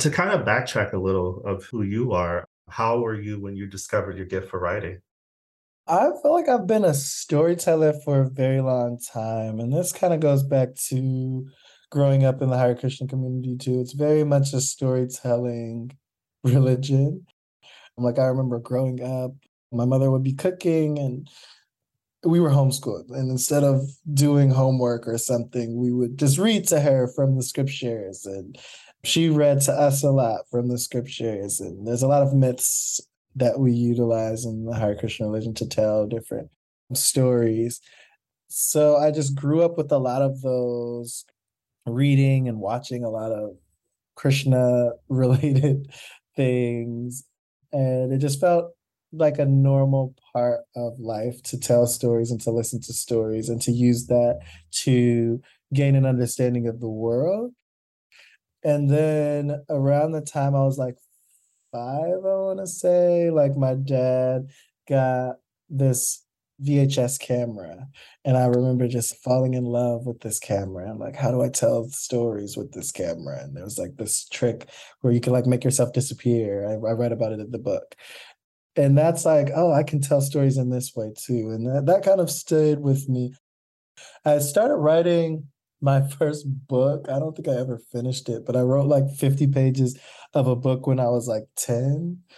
To 0.01 0.11
kind 0.11 0.31
of 0.31 0.47
backtrack 0.47 0.93
a 0.93 0.99
little 0.99 1.43
of 1.47 1.65
who 1.65 1.83
you 1.83 2.13
are, 2.13 2.45
how 2.69 3.01
were 3.01 3.19
you 3.19 3.41
when 3.41 3.57
you 3.57 3.67
discovered 3.67 4.19
your 4.19 4.27
gift 4.27 4.51
for 4.51 4.61
writing? 4.61 5.01
I 5.87 6.11
feel 6.23 6.35
like 6.35 6.49
I've 6.49 6.67
been 6.67 6.85
a 6.85 6.93
storyteller 6.93 7.95
for 8.05 8.21
a 8.21 8.29
very 8.29 8.61
long 8.61 8.99
time. 8.99 9.59
And 9.59 9.73
this 9.73 9.93
kind 9.93 10.13
of 10.13 10.21
goes 10.21 10.43
back 10.43 10.75
to 10.89 11.49
growing 11.91 12.25
up 12.25 12.43
in 12.43 12.51
the 12.51 12.59
Hare 12.59 12.75
Krishna 12.75 13.07
community 13.07 13.57
too. 13.57 13.81
It's 13.81 13.95
very 13.95 14.25
much 14.25 14.53
a 14.53 14.61
storytelling 14.61 15.97
religion. 16.45 17.27
I'm 17.97 18.05
like 18.05 18.19
I 18.19 18.27
remember 18.27 18.59
growing 18.59 19.03
up, 19.03 19.33
my 19.73 19.85
mother 19.85 20.11
would 20.11 20.23
be 20.23 20.33
cooking 20.33 20.99
and 20.99 21.29
we 22.25 22.41
were 22.41 22.51
homeschooled. 22.51 23.11
And 23.11 23.31
instead 23.31 23.65
of 23.65 23.89
doing 24.13 24.51
homework 24.51 25.07
or 25.07 25.19
something, 25.19 25.77
we 25.77 25.93
would 25.93 26.19
just 26.19 26.39
read 26.39 26.67
to 26.69 26.81
her 26.81 27.09
from 27.15 27.37
the 27.37 27.43
scriptures. 27.43 28.27
And 28.27 28.59
she 29.05 29.29
read 29.29 29.61
to 29.63 29.73
us 29.73 30.03
a 30.03 30.11
lot 30.11 30.43
from 30.51 30.69
the 30.69 30.79
scriptures. 30.79 31.61
And 31.61 31.87
there's 31.87 32.03
a 32.03 32.09
lot 32.09 32.23
of 32.23 32.35
myths 32.35 33.01
that 33.37 33.61
we 33.61 33.73
utilize 33.73 34.45
in 34.45 34.65
the 34.65 34.77
Hare 34.77 34.97
Krishna 34.97 35.27
religion 35.27 35.55
to 35.55 35.69
tell 35.69 36.07
different 36.07 36.51
stories. 36.95 37.81
So 38.49 38.97
I 38.97 39.11
just 39.11 39.37
grew 39.37 39.63
up 39.63 39.77
with 39.77 39.93
a 39.93 39.99
lot 39.99 40.23
of 40.23 40.41
those 40.43 41.25
reading 41.87 42.49
and 42.49 42.59
watching 42.59 43.05
a 43.05 43.11
lot 43.11 43.31
of 43.31 43.51
Krishna 44.17 44.91
related 45.09 45.91
things. 46.37 47.25
And 47.73 48.13
it 48.13 48.19
just 48.19 48.41
felt 48.41 48.73
like 49.13 49.39
a 49.39 49.47
normal 49.47 50.15
part 50.33 50.61
of 50.77 50.99
life 50.99 51.43
to 51.43 51.59
tell 51.59 51.87
stories 51.87 52.31
and 52.31 52.41
to 52.43 52.51
listen 52.51 52.81
to 52.83 52.93
stories 52.93 53.49
and 53.49 53.61
to 53.63 53.73
use 53.73 54.07
that 54.07 54.41
to 54.71 55.41
gain 55.73 55.95
an 55.95 56.07
understanding 56.07 56.67
of 56.67 56.81
the 56.81 56.89
world. 56.89 57.53
And 58.65 58.91
then 58.91 59.63
around 59.71 60.13
the 60.13 60.21
time 60.21 60.55
I 60.55 60.65
was 60.65 60.79
like 60.79 60.97
five, 61.73 62.25
I 62.25 62.37
want 62.37 62.59
to 62.59 62.67
say, 62.67 63.31
like 63.31 63.57
my 63.57 63.75
dad 63.75 64.49
got 64.89 65.37
this 65.69 66.25
VHS 66.63 67.21
camera. 67.21 67.87
And 68.25 68.37
I 68.37 68.47
remember 68.47 68.89
just 68.89 69.17
falling 69.23 69.55
in 69.55 69.65
love 69.65 70.07
with 70.07 70.21
this 70.21 70.41
camera. 70.41 70.91
I'm 70.91 70.99
like, 70.99 71.15
how 71.15 71.31
do 71.31 71.43
I 71.43 71.49
tell 71.49 71.89
stories 71.89 72.57
with 72.57 72.73
this 72.73 72.91
camera? 72.91 73.41
And 73.43 73.57
there 73.57 73.65
was 73.65 73.79
like 73.79 73.97
this 73.97 74.29
trick 74.29 74.69
where 75.01 75.13
you 75.13 75.21
can 75.21 75.33
like 75.33 75.47
make 75.47 75.63
yourself 75.63 75.93
disappear. 75.93 76.67
I, 76.69 76.73
I 76.73 76.93
read 76.93 77.13
about 77.13 77.33
it 77.33 77.41
in 77.41 77.51
the 77.51 77.59
book. 77.59 77.95
And 78.79 78.97
that's 78.97 79.25
like, 79.25 79.49
oh, 79.57 79.73
I 79.73 79.83
can 79.83 80.01
tell 80.01 80.21
stories 80.21 80.57
in 80.57 80.71
this 80.71 80.95
way 80.95 81.11
too. 81.17 81.51
And 81.51 81.67
that, 81.67 81.87
that 81.87 82.05
kind 82.05 82.21
of 82.21 82.31
stayed 82.31 82.79
with 82.79 83.09
me. 83.09 83.35
I 84.25 84.39
started 84.39 84.77
writing 84.77 85.49
my 85.81 86.09
first 86.19 86.47
book. 86.69 87.07
I 87.09 87.19
don't 87.19 87.35
think 87.35 87.49
I 87.49 87.59
ever 87.59 87.81
finished 87.91 88.29
it, 88.29 88.47
but 88.47 88.55
I 88.55 88.61
wrote 88.61 88.87
like 88.87 89.11
50 89.11 89.49
pages 89.49 89.99
of 90.33 90.47
a 90.47 90.55
book 90.55 90.87
when 90.87 91.01
I 91.01 91.09
was 91.09 91.29
like 91.29 91.45
10. 91.57 92.21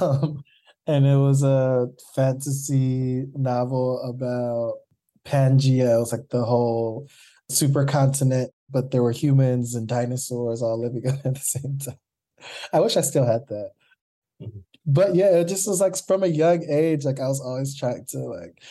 Um, 0.00 0.42
and 0.88 1.06
it 1.06 1.18
was 1.18 1.44
a 1.44 1.86
fantasy 2.16 3.26
novel 3.36 4.02
about 4.02 4.78
Pangea. 5.24 5.94
It 5.94 6.00
was 6.00 6.10
like 6.10 6.30
the 6.30 6.44
whole 6.44 7.06
supercontinent, 7.48 8.48
but 8.68 8.90
there 8.90 9.04
were 9.04 9.12
humans 9.12 9.76
and 9.76 9.86
dinosaurs 9.86 10.62
all 10.62 10.80
living 10.80 11.06
at 11.06 11.22
the 11.22 11.38
same 11.40 11.78
time. 11.78 11.98
I 12.72 12.80
wish 12.80 12.96
I 12.96 13.02
still 13.02 13.24
had 13.24 13.46
that. 13.50 13.70
Mm-hmm. 14.42 14.58
But 14.88 15.14
yeah, 15.14 15.36
it 15.36 15.48
just 15.48 15.68
was 15.68 15.82
like 15.82 15.94
from 16.06 16.22
a 16.22 16.28
young 16.28 16.64
age, 16.64 17.04
like 17.04 17.20
I 17.20 17.28
was 17.28 17.42
always 17.42 17.76
trying 17.76 18.06
to 18.06 18.20
like 18.20 18.62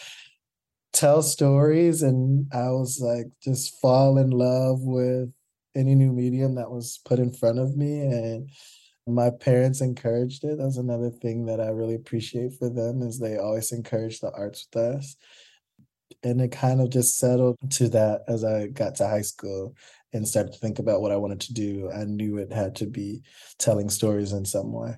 tell 0.92 1.22
stories 1.22 2.02
and 2.02 2.52
I 2.52 2.72
was 2.72 3.00
like 3.00 3.28
just 3.44 3.80
fall 3.80 4.18
in 4.18 4.32
love 4.32 4.82
with 4.82 5.30
any 5.76 5.94
new 5.94 6.12
medium 6.12 6.56
that 6.56 6.72
was 6.72 7.00
put 7.06 7.20
in 7.20 7.32
front 7.32 7.60
of 7.60 7.78
me 7.78 8.02
and 8.02 8.50
my 9.06 9.30
parents 9.30 9.82
encouraged 9.82 10.44
it. 10.44 10.58
That's 10.58 10.78
another 10.78 11.12
thing 11.12 11.46
that 11.46 11.62
I 11.62 11.68
really 11.68 11.94
appreciate 11.94 12.56
for 12.58 12.68
them 12.68 13.04
is 13.04 13.20
they 13.20 13.38
always 13.38 13.72
encourage 13.72 14.20
the 14.20 14.32
arts 14.32 14.68
with 14.74 14.84
us. 14.84 15.16
And 16.24 16.42
it 16.42 16.52
kind 16.52 16.82
of 16.82 16.90
just 16.90 17.20
settled 17.20 17.58
to 17.74 17.90
that 17.90 18.22
as 18.28 18.44
I 18.44 18.68
got 18.68 18.96
to 18.96 19.08
high 19.08 19.22
school 19.22 19.76
and 20.14 20.28
started 20.28 20.54
to 20.54 20.60
think 20.60 20.80
about 20.80 21.02
what 21.02 21.12
I 21.12 21.18
wanted 21.18 21.42
to 21.42 21.54
do. 21.54 21.92
I 21.92 22.06
knew 22.06 22.38
it 22.38 22.52
had 22.52 22.76
to 22.78 22.88
be 22.88 23.22
telling 23.60 23.90
stories 23.90 24.34
in 24.34 24.44
some 24.44 24.72
way. 24.72 24.96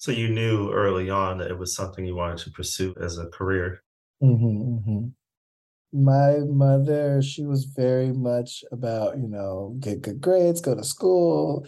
So 0.00 0.12
you 0.12 0.30
knew 0.30 0.72
early 0.72 1.10
on 1.10 1.36
that 1.38 1.50
it 1.50 1.58
was 1.58 1.74
something 1.74 2.06
you 2.06 2.14
wanted 2.14 2.38
to 2.38 2.50
pursue 2.50 2.94
as 3.02 3.18
a 3.18 3.26
career. 3.26 3.82
Mm-hmm, 4.22 4.90
mm-hmm. 4.90 6.02
My 6.02 6.38
mother, 6.38 7.20
she 7.20 7.44
was 7.44 7.66
very 7.66 8.10
much 8.10 8.64
about, 8.72 9.18
you 9.18 9.28
know, 9.28 9.76
get 9.78 10.00
good 10.00 10.18
grades, 10.18 10.62
go 10.62 10.74
to 10.74 10.82
school. 10.82 11.66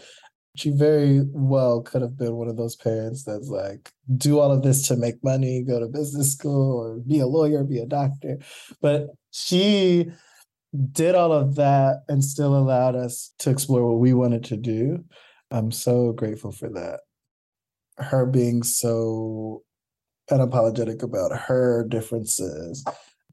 She 0.57 0.71
very 0.71 1.21
well 1.29 1.83
could 1.83 2.01
have 2.01 2.17
been 2.17 2.37
one 2.37 2.49
of 2.49 2.57
those 2.57 2.75
parents 2.75 3.23
that's 3.23 3.49
like, 3.49 3.91
do 4.17 4.39
all 4.39 4.51
of 4.51 4.63
this 4.63 4.89
to 4.89 4.97
make 4.97 5.23
money, 5.23 5.63
go 5.63 5.79
to 5.79 5.87
business 5.87 6.33
school, 6.33 6.79
or 6.79 7.01
be 7.01 7.21
a 7.21 7.27
lawyer, 7.27 7.65
be 7.65 7.81
a 7.81 7.87
doctor. 7.87 8.39
But 8.81 9.09
she 9.31 10.11
did 10.93 11.15
all 11.15 11.35
of 11.35 11.57
that 11.57 12.05
and 12.09 12.25
still 12.25 12.57
allowed 12.57 12.97
us 12.97 13.35
to 13.41 13.51
explore 13.51 13.87
what 13.87 13.99
we 13.99 14.15
wanted 14.15 14.45
to 14.45 14.57
do. 14.57 15.05
I'm 15.51 15.71
so 15.71 16.13
grateful 16.13 16.51
for 16.51 16.71
that. 16.71 17.01
Her 18.03 18.27
being 18.27 18.63
so 18.63 19.63
unapologetic 20.31 21.03
about 21.03 21.37
her 21.37 21.87
differences 21.89 22.85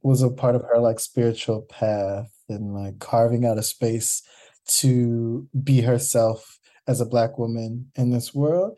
was 0.02 0.22
a 0.22 0.30
part 0.30 0.56
of 0.56 0.64
her 0.64 0.80
like 0.80 1.00
spiritual 1.00 1.62
path 1.64 2.32
and 2.48 2.74
like 2.74 3.00
carving 3.00 3.46
out 3.46 3.58
a 3.58 3.64
space 3.64 4.22
to 4.68 5.48
be 5.64 5.82
herself 5.82 6.60
as 6.88 7.02
a 7.02 7.06
black 7.06 7.38
woman 7.38 7.92
in 7.96 8.12
this 8.12 8.34
world. 8.34 8.78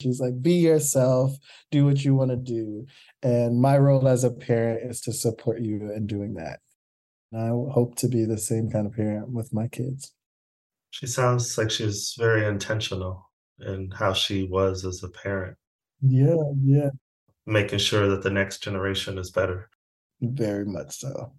She's 0.00 0.20
like, 0.20 0.42
be 0.42 0.54
yourself, 0.54 1.36
do 1.70 1.84
what 1.84 2.04
you 2.04 2.14
want 2.14 2.30
to 2.30 2.36
do. 2.36 2.86
And 3.22 3.60
my 3.60 3.78
role 3.78 4.08
as 4.08 4.24
a 4.24 4.30
parent 4.30 4.90
is 4.90 5.00
to 5.02 5.12
support 5.12 5.60
you 5.60 5.92
in 5.94 6.06
doing 6.06 6.34
that. 6.34 6.60
And 7.30 7.40
I 7.40 7.48
hope 7.72 7.94
to 7.96 8.08
be 8.08 8.24
the 8.24 8.38
same 8.38 8.68
kind 8.68 8.86
of 8.86 8.94
parent 8.94 9.30
with 9.30 9.54
my 9.54 9.68
kids. 9.68 10.12
She 10.90 11.06
sounds 11.06 11.56
like 11.56 11.70
she's 11.70 12.14
very 12.18 12.44
intentional 12.46 13.30
in 13.64 13.90
how 13.90 14.12
she 14.12 14.44
was 14.44 14.84
as 14.84 15.02
a 15.02 15.08
parent. 15.08 15.56
Yeah, 16.00 16.36
yeah. 16.62 16.90
Making 17.46 17.78
sure 17.78 18.08
that 18.08 18.22
the 18.22 18.30
next 18.30 18.62
generation 18.62 19.18
is 19.18 19.30
better. 19.30 19.68
Very 20.20 20.64
much 20.64 20.98
so. 20.98 21.32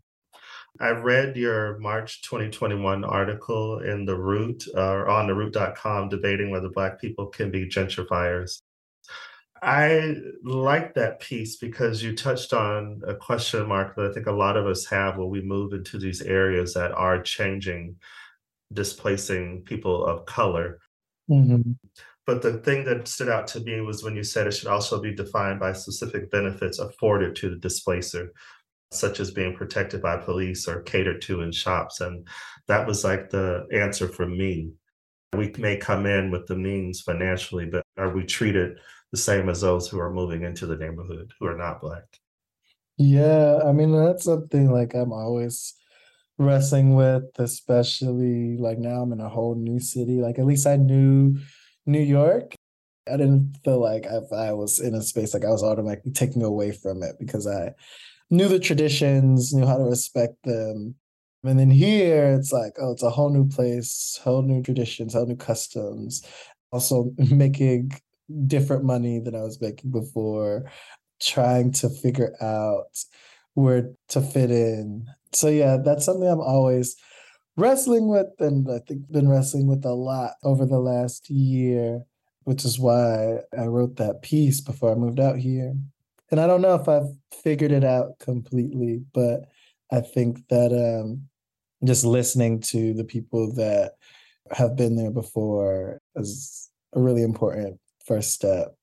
I 0.79 0.89
read 0.89 1.37
your 1.37 1.77
March 1.77 2.23
2021 2.23 3.03
article 3.03 3.79
in 3.79 4.05
The 4.05 4.17
Root 4.17 4.67
or 4.75 5.07
on 5.07 5.27
the 5.27 5.33
theroot.com 5.33 6.09
debating 6.09 6.49
whether 6.49 6.69
Black 6.69 6.99
people 6.99 7.27
can 7.27 7.51
be 7.51 7.69
gentrifiers. 7.69 8.61
I 9.61 10.15
like 10.43 10.95
that 10.95 11.21
piece 11.21 11.55
because 11.57 12.03
you 12.03 12.15
touched 12.15 12.53
on 12.53 13.01
a 13.07 13.15
question 13.15 13.65
mark 13.67 13.95
that 13.95 14.09
I 14.09 14.13
think 14.13 14.25
a 14.25 14.31
lot 14.31 14.57
of 14.57 14.65
us 14.65 14.85
have 14.87 15.17
when 15.17 15.29
we 15.29 15.41
move 15.41 15.73
into 15.73 15.97
these 15.97 16.21
areas 16.21 16.73
that 16.73 16.91
are 16.91 17.21
changing, 17.21 17.95
displacing 18.73 19.61
people 19.61 20.05
of 20.05 20.25
color. 20.25 20.79
Mm-hmm. 21.29 21.71
But 22.25 22.41
the 22.41 22.59
thing 22.59 22.85
that 22.85 23.07
stood 23.07 23.29
out 23.29 23.47
to 23.47 23.59
me 23.59 23.81
was 23.81 24.03
when 24.03 24.15
you 24.15 24.23
said 24.23 24.47
it 24.47 24.51
should 24.53 24.69
also 24.69 25.01
be 25.01 25.13
defined 25.13 25.59
by 25.59 25.73
specific 25.73 26.31
benefits 26.31 26.79
afforded 26.79 27.35
to 27.37 27.49
the 27.49 27.57
displacer, 27.57 28.31
such 28.91 29.19
as 29.19 29.31
being 29.31 29.55
protected 29.55 30.01
by 30.01 30.17
police 30.17 30.67
or 30.67 30.81
catered 30.83 31.21
to 31.23 31.41
in 31.41 31.51
shops. 31.51 31.99
And 31.99 32.27
that 32.67 32.87
was 32.87 33.03
like 33.03 33.29
the 33.29 33.67
answer 33.73 34.07
for 34.07 34.25
me. 34.25 34.71
We 35.33 35.51
may 35.57 35.77
come 35.77 36.05
in 36.05 36.31
with 36.31 36.47
the 36.47 36.55
means 36.55 37.01
financially, 37.01 37.65
but 37.65 37.83
are 37.97 38.09
we 38.09 38.23
treated 38.23 38.79
the 39.13 39.17
same 39.17 39.47
as 39.47 39.61
those 39.61 39.87
who 39.87 39.99
are 39.99 40.11
moving 40.11 40.43
into 40.43 40.65
the 40.65 40.75
neighborhood 40.75 41.31
who 41.39 41.45
are 41.45 41.55
not 41.55 41.79
black. 41.79 42.03
Yeah, 42.97 43.59
I 43.63 43.71
mean 43.71 43.91
that's 43.91 44.25
something 44.25 44.71
like 44.71 44.95
I'm 44.95 45.13
always 45.13 45.75
wrestling 46.39 46.95
with, 46.95 47.25
especially 47.37 48.57
like 48.57 48.79
now 48.79 49.01
I'm 49.01 49.13
in 49.13 49.21
a 49.21 49.29
whole 49.29 49.53
new 49.53 49.79
city. 49.79 50.19
Like 50.19 50.39
at 50.39 50.45
least 50.45 50.65
I 50.65 50.77
knew 50.77 51.37
New 51.85 52.01
York. 52.01 52.55
I 53.07 53.17
didn't 53.17 53.57
feel 53.63 53.81
like 53.81 54.05
if 54.05 54.31
I 54.31 54.53
was 54.53 54.79
in 54.79 54.95
a 54.95 55.01
space 55.01 55.33
like 55.33 55.43
I 55.43 55.49
was 55.49 55.63
automatically 55.63 56.11
taking 56.11 56.43
away 56.43 56.71
from 56.71 57.03
it 57.03 57.15
because 57.19 57.45
I 57.47 57.73
knew 58.29 58.47
the 58.47 58.59
traditions, 58.59 59.53
knew 59.53 59.65
how 59.65 59.77
to 59.77 59.83
respect 59.83 60.35
them. 60.43 60.95
And 61.43 61.59
then 61.59 61.69
here 61.69 62.33
it's 62.33 62.53
like, 62.53 62.73
oh, 62.79 62.93
it's 62.93 63.03
a 63.03 63.09
whole 63.09 63.29
new 63.29 63.47
place, 63.47 64.19
whole 64.23 64.41
new 64.41 64.63
traditions, 64.63 65.13
whole 65.13 65.25
new 65.25 65.35
customs. 65.35 66.25
Also 66.71 67.11
making 67.17 67.91
different 68.47 68.85
money 68.85 69.19
than 69.19 69.35
I 69.35 69.41
was 69.41 69.61
making 69.61 69.91
before, 69.91 70.71
trying 71.21 71.71
to 71.73 71.89
figure 71.89 72.33
out 72.41 72.87
where 73.55 73.91
to 74.09 74.21
fit 74.21 74.51
in. 74.51 75.05
So 75.33 75.49
yeah, 75.49 75.77
that's 75.83 76.05
something 76.05 76.27
I'm 76.27 76.39
always 76.39 76.95
wrestling 77.55 78.07
with 78.07 78.27
and 78.39 78.69
I 78.69 78.79
think 78.79 79.11
been 79.11 79.27
wrestling 79.27 79.67
with 79.67 79.85
a 79.85 79.93
lot 79.93 80.33
over 80.43 80.65
the 80.65 80.79
last 80.79 81.29
year, 81.29 82.03
which 82.43 82.65
is 82.65 82.79
why 82.79 83.39
I 83.57 83.65
wrote 83.65 83.97
that 83.97 84.21
piece 84.21 84.61
before 84.61 84.91
I 84.91 84.95
moved 84.95 85.19
out 85.19 85.37
here. 85.37 85.75
And 86.31 86.39
I 86.39 86.47
don't 86.47 86.61
know 86.61 86.75
if 86.75 86.87
I've 86.87 87.13
figured 87.31 87.71
it 87.71 87.83
out 87.83 88.17
completely, 88.19 89.03
but 89.13 89.45
I 89.91 90.01
think 90.01 90.47
that 90.49 90.71
um 90.73 91.23
just 91.85 92.05
listening 92.05 92.61
to 92.61 92.93
the 92.93 93.03
people 93.03 93.53
that 93.53 93.93
have 94.51 94.75
been 94.75 94.95
there 94.95 95.11
before 95.11 96.01
is 96.15 96.69
a 96.93 97.01
really 97.01 97.23
important 97.23 97.79
first 98.05 98.31
step 98.31 98.75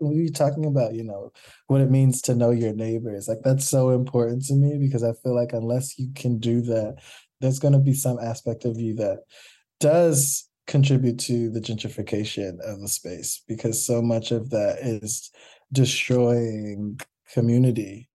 we 0.00 0.22
were 0.22 0.28
talking 0.28 0.66
about 0.66 0.94
you 0.94 1.04
know 1.04 1.32
what 1.68 1.80
it 1.80 1.90
means 1.90 2.20
to 2.22 2.34
know 2.34 2.50
your 2.50 2.72
neighbors 2.72 3.28
like 3.28 3.38
that's 3.42 3.68
so 3.68 3.90
important 3.90 4.44
to 4.44 4.54
me 4.54 4.76
because 4.78 5.04
i 5.04 5.12
feel 5.22 5.34
like 5.34 5.52
unless 5.52 5.98
you 5.98 6.08
can 6.14 6.38
do 6.38 6.60
that 6.60 6.96
there's 7.40 7.58
going 7.58 7.74
to 7.74 7.80
be 7.80 7.94
some 7.94 8.18
aspect 8.18 8.64
of 8.64 8.78
you 8.78 8.94
that 8.94 9.20
does 9.80 10.48
contribute 10.66 11.18
to 11.18 11.50
the 11.50 11.60
gentrification 11.60 12.58
of 12.64 12.80
the 12.80 12.88
space 12.88 13.42
because 13.46 13.84
so 13.84 14.00
much 14.00 14.30
of 14.30 14.50
that 14.50 14.78
is 14.80 15.30
destroying 15.72 16.98
community 17.32 18.08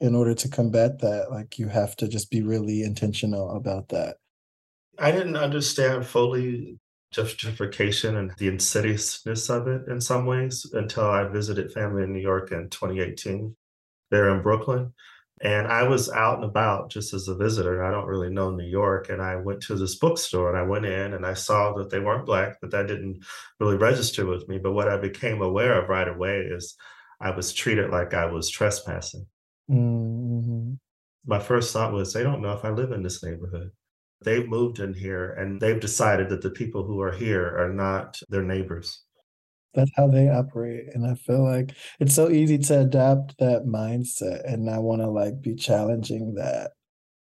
in 0.00 0.14
order 0.14 0.34
to 0.34 0.48
combat 0.48 0.98
that 1.00 1.30
like 1.30 1.58
you 1.58 1.68
have 1.68 1.96
to 1.96 2.08
just 2.08 2.30
be 2.30 2.42
really 2.42 2.82
intentional 2.82 3.56
about 3.56 3.88
that 3.88 4.16
i 4.98 5.10
didn't 5.10 5.36
understand 5.36 6.04
fully 6.04 6.78
gentrification 7.12 8.16
and 8.16 8.32
the 8.38 8.48
insidiousness 8.48 9.50
of 9.50 9.68
it 9.68 9.86
in 9.88 10.00
some 10.00 10.26
ways 10.26 10.66
until 10.72 11.04
I 11.04 11.24
visited 11.24 11.72
family 11.72 12.04
in 12.04 12.12
New 12.12 12.20
York 12.20 12.52
in 12.52 12.70
2018 12.70 13.54
there 14.10 14.34
in 14.34 14.42
Brooklyn. 14.42 14.92
And 15.42 15.66
I 15.66 15.82
was 15.82 16.08
out 16.08 16.36
and 16.36 16.44
about 16.44 16.88
just 16.88 17.12
as 17.12 17.26
a 17.26 17.34
visitor. 17.34 17.82
I 17.82 17.90
don't 17.90 18.06
really 18.06 18.30
know 18.30 18.50
New 18.50 18.66
York. 18.66 19.10
And 19.10 19.20
I 19.20 19.34
went 19.34 19.60
to 19.62 19.74
this 19.74 19.96
bookstore 19.96 20.48
and 20.48 20.56
I 20.56 20.62
went 20.62 20.86
in 20.86 21.14
and 21.14 21.26
I 21.26 21.34
saw 21.34 21.72
that 21.74 21.90
they 21.90 21.98
weren't 21.98 22.26
Black, 22.26 22.58
but 22.60 22.70
that 22.70 22.86
didn't 22.86 23.24
really 23.58 23.76
register 23.76 24.24
with 24.24 24.48
me. 24.48 24.58
But 24.58 24.72
what 24.72 24.88
I 24.88 24.98
became 24.98 25.42
aware 25.42 25.82
of 25.82 25.88
right 25.88 26.06
away 26.06 26.42
is 26.42 26.76
I 27.20 27.30
was 27.30 27.52
treated 27.52 27.90
like 27.90 28.14
I 28.14 28.26
was 28.26 28.48
trespassing. 28.48 29.26
Mm-hmm. 29.68 30.74
My 31.26 31.40
first 31.40 31.72
thought 31.72 31.92
was, 31.92 32.12
they 32.12 32.22
don't 32.22 32.42
know 32.42 32.52
if 32.52 32.64
I 32.64 32.70
live 32.70 32.92
in 32.92 33.02
this 33.02 33.22
neighborhood. 33.24 33.72
They've 34.24 34.48
moved 34.48 34.78
in 34.78 34.94
here 34.94 35.32
and 35.32 35.60
they've 35.60 35.80
decided 35.80 36.28
that 36.28 36.42
the 36.42 36.50
people 36.50 36.84
who 36.84 37.00
are 37.00 37.12
here 37.12 37.56
are 37.58 37.72
not 37.72 38.20
their 38.28 38.44
neighbors. 38.44 39.02
That's 39.74 39.90
how 39.96 40.08
they 40.08 40.28
operate. 40.28 40.86
And 40.94 41.06
I 41.06 41.14
feel 41.14 41.44
like 41.44 41.74
it's 42.00 42.14
so 42.14 42.30
easy 42.30 42.58
to 42.58 42.80
adapt 42.80 43.38
that 43.38 43.64
mindset. 43.64 44.44
And 44.50 44.68
I 44.68 44.78
want 44.78 45.02
to 45.02 45.08
like 45.08 45.40
be 45.40 45.54
challenging 45.54 46.34
that. 46.34 46.72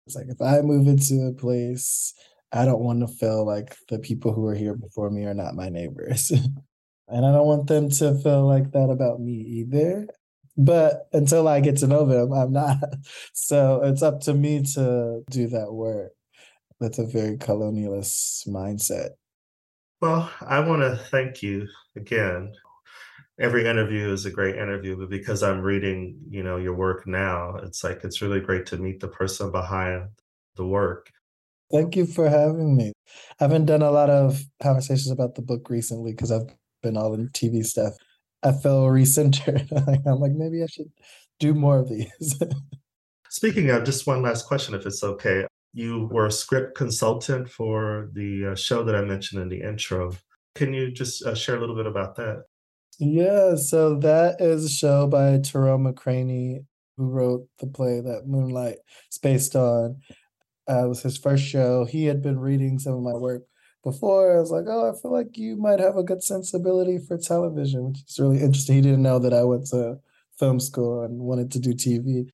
It's 0.07 0.17
like 0.17 0.29
if 0.29 0.41
I 0.41 0.63
move 0.63 0.87
into 0.89 1.27
a 1.27 1.33
place, 1.33 2.15
I 2.53 2.65
don't 2.65 2.83
want 2.83 3.01
to 3.01 3.09
feel 3.09 3.47
like 3.47 3.77
the 3.89 3.99
people 3.99 4.33
who 4.33 4.47
are 4.47 4.55
here 4.55 4.75
before 4.75 5.11
me 5.11 5.25
are 5.27 5.35
not 5.35 5.55
my 5.55 5.69
neighbors. 5.69 6.31
and 7.09 7.27
I 7.27 7.33
don't 7.33 7.47
want 7.47 7.67
them 7.67 7.91
to 7.91 8.15
feel 8.19 8.47
like 8.47 8.73
that 8.73 8.91
about 8.91 9.21
me 9.21 9.35
either. 9.35 10.09
But 10.57 11.09
until 11.13 11.47
I 11.47 11.61
get 11.61 11.77
to 11.79 11.87
know 11.87 12.05
them, 12.07 12.33
I'm 12.33 12.53
not. 12.53 12.79
So 13.35 13.83
it's 13.83 14.03
up 14.03 14.21
to 14.23 14.35
me 14.35 14.63
to 14.75 15.23
do 15.31 15.49
that 15.49 15.73
work 15.73 16.13
that's 16.81 16.99
a 16.99 17.07
very 17.07 17.37
colonialist 17.37 18.49
mindset. 18.49 19.11
Well, 20.01 20.31
I 20.41 20.61
want 20.61 20.83
to 20.83 20.97
thank 21.11 21.43
you 21.43 21.67
again. 21.97 22.53
Every 23.41 23.67
interview 23.67 24.13
is 24.13 24.27
a 24.27 24.31
great 24.31 24.55
interview, 24.55 24.97
but 24.97 25.11
because 25.11 25.43
I'm 25.43 25.61
reading, 25.61 26.19
you 26.29 26.43
know, 26.43 26.57
your 26.57 26.75
work 26.75 27.07
now, 27.07 27.57
it's 27.57 27.83
like 27.83 28.05
it's 28.05 28.23
really 28.23 28.41
great 28.41 28.67
to 28.67 28.77
meet 28.77 29.01
the 29.01 29.09
person 29.09 29.51
behind 29.51 30.09
the 30.57 30.67
work. 30.67 31.11
Thank 31.73 31.97
you 31.97 32.07
for 32.07 32.29
having 32.29 32.77
me. 32.77 32.93
I 33.41 33.45
haven't 33.45 33.67
done 33.67 33.83
a 33.83 33.91
lot 33.91 34.09
of 34.09 34.45
conversations 34.63 35.11
about 35.11 35.35
the 35.35 35.43
book 35.43 35.69
recently 35.69 36.13
because 36.13 36.31
I've 36.31 36.49
been 36.83 36.97
all 36.97 37.15
in 37.15 37.29
TV 37.31 37.65
stuff. 37.65 37.95
I 38.45 38.53
feel 38.53 38.85
recentered. 38.87 39.69
I'm 40.07 40.21
like, 40.21 40.33
maybe 40.33 40.63
I 40.63 40.67
should 40.67 40.91
do 41.41 41.55
more 41.55 41.79
of 41.79 41.89
these. 41.89 42.41
Speaking 43.31 43.71
of, 43.71 43.85
just 43.85 44.07
one 44.07 44.23
last 44.23 44.47
question, 44.47 44.75
if 44.75 44.87
it's 44.87 45.03
okay 45.03 45.45
you 45.79 46.09
were 46.11 46.27
a 46.27 46.33
script 46.33 46.77
consultant 46.77 47.49
for 47.49 48.11
the 48.13 48.49
uh, 48.53 48.55
show 48.57 48.83
that 48.83 48.97
I 48.97 49.03
mentioned 49.03 49.41
in 49.41 49.49
the 49.49 49.63
intro. 49.63 50.13
Can 50.55 50.75
you 50.75 50.91
just 50.91 51.25
uh, 51.25 51.35
share 51.35 51.57
a 51.57 51.61
little 51.61 51.77
bit 51.77 51.87
about 51.87 52.17
that? 52.17 52.45
Yeah, 52.99 53.55
so 53.55 53.97
that 54.01 54.41
is 54.41 54.65
a 54.65 54.69
show 54.69 55.07
by 55.07 55.39
Tarell 55.39 55.79
McCraney, 55.79 56.65
who 56.97 57.07
wrote 57.07 57.47
the 57.61 57.69
play 57.69 58.01
that 58.01 58.27
Moonlight 58.27 58.79
is 59.11 59.19
based 59.19 59.55
on. 59.55 60.01
Uh, 60.69 60.85
it 60.85 60.89
was 60.89 61.03
his 61.03 61.17
first 61.17 61.45
show. 61.45 61.85
He 61.85 62.07
had 62.07 62.23
been 62.23 62.41
reading 62.41 62.81
some 62.81 62.95
of 62.95 63.03
my 63.03 63.13
work 63.13 63.45
before. 63.85 64.37
I 64.37 64.41
was 64.41 64.51
like, 64.51 64.65
oh, 64.69 64.91
I 64.91 65.01
feel 65.01 65.13
like 65.13 65.39
you 65.39 65.57
might 65.57 65.79
have 65.79 65.97
a 65.97 66.03
good 66.03 66.25
sensibility 66.25 66.99
for 66.99 67.17
television, 67.17 67.85
which 67.85 68.01
is 68.09 68.19
really 68.19 68.41
interesting. 68.41 68.75
He 68.75 68.83
didn't 68.83 69.03
know 69.03 69.21
that 69.21 69.33
I 69.33 69.45
went 69.45 69.67
to 69.69 70.01
film 70.39 70.59
school 70.59 71.05
and 71.05 71.21
wanted 71.21 71.53
to 71.53 71.61
do 71.61 71.71
TV. 71.71 72.29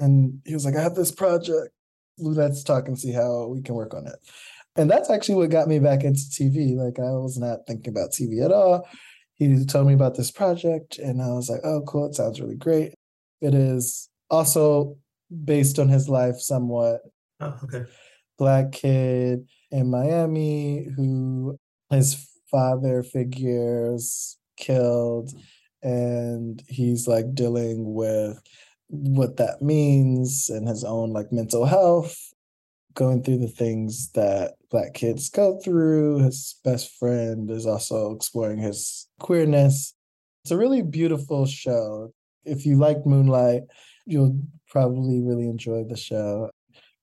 And 0.00 0.40
he 0.44 0.54
was 0.54 0.64
like, 0.64 0.74
I 0.74 0.82
have 0.82 0.96
this 0.96 1.12
project. 1.12 1.70
Let's 2.18 2.62
talk 2.62 2.88
and 2.88 2.98
see 2.98 3.12
how 3.12 3.46
we 3.46 3.62
can 3.62 3.74
work 3.74 3.94
on 3.94 4.06
it. 4.06 4.16
And 4.76 4.90
that's 4.90 5.10
actually 5.10 5.34
what 5.36 5.50
got 5.50 5.68
me 5.68 5.78
back 5.78 6.04
into 6.04 6.20
TV. 6.20 6.76
Like 6.76 6.98
I 6.98 7.10
was 7.12 7.36
not 7.38 7.60
thinking 7.66 7.92
about 7.92 8.12
TV 8.12 8.44
at 8.44 8.52
all. 8.52 8.88
He 9.34 9.64
told 9.64 9.86
me 9.86 9.94
about 9.94 10.16
this 10.16 10.30
project 10.30 10.98
and 10.98 11.22
I 11.22 11.28
was 11.28 11.48
like, 11.48 11.60
oh, 11.64 11.82
cool. 11.86 12.06
It 12.06 12.14
sounds 12.14 12.40
really 12.40 12.56
great. 12.56 12.94
It 13.40 13.54
is 13.54 14.08
also 14.30 14.96
based 15.44 15.78
on 15.78 15.88
his 15.88 16.08
life 16.08 16.36
somewhat. 16.38 17.00
Oh, 17.40 17.58
okay. 17.64 17.84
Black 18.38 18.72
kid 18.72 19.48
in 19.70 19.90
Miami 19.90 20.86
who 20.96 21.58
his 21.90 22.28
father 22.50 23.02
figures 23.02 24.38
killed 24.56 25.32
and 25.82 26.62
he's 26.68 27.06
like 27.06 27.34
dealing 27.34 27.94
with 27.94 28.40
what 28.88 29.36
that 29.36 29.60
means 29.60 30.48
and 30.48 30.66
his 30.68 30.84
own 30.84 31.12
like 31.12 31.30
mental 31.30 31.66
health 31.66 32.16
going 32.94 33.22
through 33.22 33.38
the 33.38 33.46
things 33.46 34.10
that 34.12 34.54
black 34.70 34.94
kids 34.94 35.28
go 35.28 35.58
through. 35.60 36.18
His 36.20 36.58
best 36.64 36.90
friend 36.98 37.50
is 37.50 37.66
also 37.66 38.12
exploring 38.12 38.58
his 38.58 39.08
queerness. 39.20 39.94
It's 40.44 40.50
a 40.50 40.56
really 40.56 40.82
beautiful 40.82 41.46
show. 41.46 42.12
If 42.44 42.64
you 42.64 42.76
like 42.76 43.04
moonlight 43.04 43.62
you'll 44.08 44.40
probably 44.68 45.20
really 45.20 45.44
enjoy 45.44 45.84
the 45.84 45.96
show. 45.96 46.50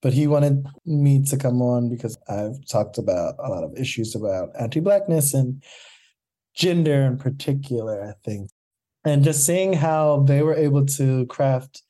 But 0.02 0.12
he 0.12 0.26
wanted 0.26 0.66
me 0.84 1.22
to 1.24 1.36
come 1.36 1.62
on 1.62 1.88
because 1.88 2.18
I've 2.28 2.64
talked 2.70 2.98
about 2.98 3.36
a 3.38 3.48
lot 3.48 3.64
of 3.64 3.76
issues 3.78 4.14
about 4.14 4.50
anti-blackness 4.58 5.32
and 5.32 5.62
gender 6.54 7.04
in 7.04 7.16
particular, 7.16 8.04
I 8.04 8.12
think. 8.28 8.50
And 9.06 9.22
just 9.22 9.46
seeing 9.46 9.72
how 9.72 10.24
they 10.26 10.42
were 10.42 10.56
able 10.56 10.84
to 10.84 11.26
craft 11.26 11.82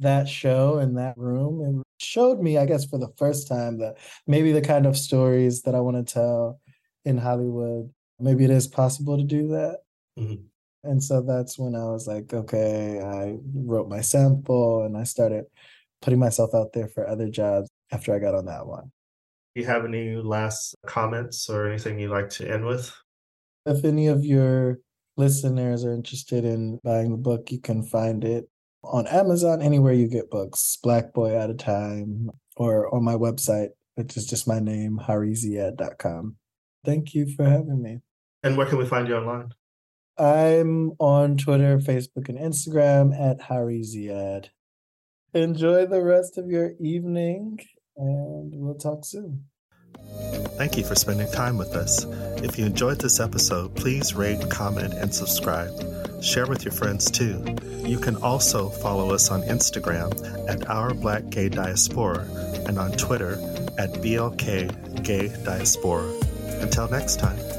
that 0.00 0.28
show 0.28 0.80
in 0.80 0.94
that 0.94 1.16
room, 1.16 1.62
it 1.80 2.04
showed 2.04 2.40
me, 2.40 2.58
I 2.58 2.66
guess, 2.66 2.84
for 2.84 2.98
the 2.98 3.12
first 3.16 3.46
time 3.46 3.78
that 3.78 3.96
maybe 4.26 4.50
the 4.50 4.60
kind 4.60 4.84
of 4.84 4.98
stories 4.98 5.62
that 5.62 5.76
I 5.76 5.80
want 5.80 6.04
to 6.04 6.12
tell 6.12 6.60
in 7.04 7.16
Hollywood, 7.16 7.90
maybe 8.18 8.44
it 8.44 8.50
is 8.50 8.66
possible 8.66 9.16
to 9.16 9.22
do 9.22 9.48
that. 9.50 9.78
Mm-hmm. 10.18 10.42
And 10.82 11.00
so 11.00 11.22
that's 11.22 11.56
when 11.56 11.76
I 11.76 11.84
was 11.84 12.08
like, 12.08 12.34
okay, 12.34 13.00
I 13.00 13.36
wrote 13.54 13.88
my 13.88 14.00
sample 14.00 14.82
and 14.84 14.96
I 14.96 15.04
started 15.04 15.44
putting 16.02 16.18
myself 16.18 16.56
out 16.56 16.72
there 16.72 16.88
for 16.88 17.08
other 17.08 17.30
jobs 17.30 17.70
after 17.92 18.12
I 18.12 18.18
got 18.18 18.34
on 18.34 18.46
that 18.46 18.66
one. 18.66 18.90
Do 19.54 19.60
you 19.60 19.66
have 19.68 19.84
any 19.84 20.16
last 20.16 20.74
comments 20.86 21.48
or 21.48 21.68
anything 21.68 22.00
you'd 22.00 22.10
like 22.10 22.30
to 22.30 22.50
end 22.50 22.66
with? 22.66 22.92
If 23.64 23.84
any 23.84 24.08
of 24.08 24.24
your 24.24 24.80
listeners 25.16 25.84
are 25.84 25.92
interested 25.92 26.44
in 26.44 26.80
buying 26.82 27.10
the 27.10 27.16
book, 27.16 27.50
you 27.50 27.60
can 27.60 27.82
find 27.82 28.24
it 28.24 28.48
on 28.82 29.06
Amazon, 29.06 29.62
anywhere 29.62 29.92
you 29.92 30.08
get 30.08 30.30
books, 30.30 30.78
Black 30.82 31.12
Boy 31.12 31.38
Out 31.38 31.50
of 31.50 31.58
Time, 31.58 32.30
or 32.56 32.94
on 32.94 33.02
my 33.02 33.14
website, 33.14 33.70
which 33.94 34.16
is 34.16 34.26
just 34.26 34.46
my 34.46 34.60
name, 34.60 35.00
hariziyad.com. 35.02 36.36
Thank 36.84 37.14
you 37.14 37.26
for 37.34 37.44
having 37.44 37.82
me. 37.82 38.00
And 38.42 38.56
where 38.58 38.66
can 38.66 38.78
we 38.78 38.86
find 38.86 39.08
you 39.08 39.16
online? 39.16 39.52
I'm 40.18 40.92
on 41.00 41.36
Twitter, 41.38 41.78
Facebook, 41.78 42.28
and 42.28 42.38
Instagram 42.38 43.18
at 43.18 43.40
Hariziyad. 43.40 44.48
Enjoy 45.32 45.86
the 45.86 46.02
rest 46.02 46.38
of 46.38 46.48
your 46.48 46.74
evening, 46.78 47.58
and 47.96 48.52
we'll 48.54 48.76
talk 48.76 49.04
soon. 49.04 49.46
Thank 50.56 50.76
you 50.76 50.84
for 50.84 50.94
spending 50.94 51.30
time 51.32 51.58
with 51.58 51.74
us. 51.74 52.04
If 52.42 52.58
you 52.58 52.66
enjoyed 52.66 53.00
this 53.00 53.20
episode, 53.20 53.74
please 53.74 54.14
rate, 54.14 54.50
comment, 54.50 54.94
and 54.94 55.12
subscribe. 55.14 55.72
Share 56.22 56.46
with 56.46 56.64
your 56.64 56.72
friends 56.72 57.10
too. 57.10 57.44
You 57.84 57.98
can 57.98 58.16
also 58.16 58.70
follow 58.70 59.12
us 59.12 59.30
on 59.30 59.42
Instagram 59.42 60.12
at 60.48 60.68
Our 60.70 60.94
Black 60.94 61.28
Gay 61.28 61.48
Diaspora 61.48 62.26
and 62.66 62.78
on 62.78 62.92
Twitter 62.92 63.32
at 63.78 63.92
BLK 63.94 65.02
Gay 65.02 65.28
Diaspora. 65.44 66.10
Until 66.60 66.88
next 66.88 67.18
time. 67.18 67.53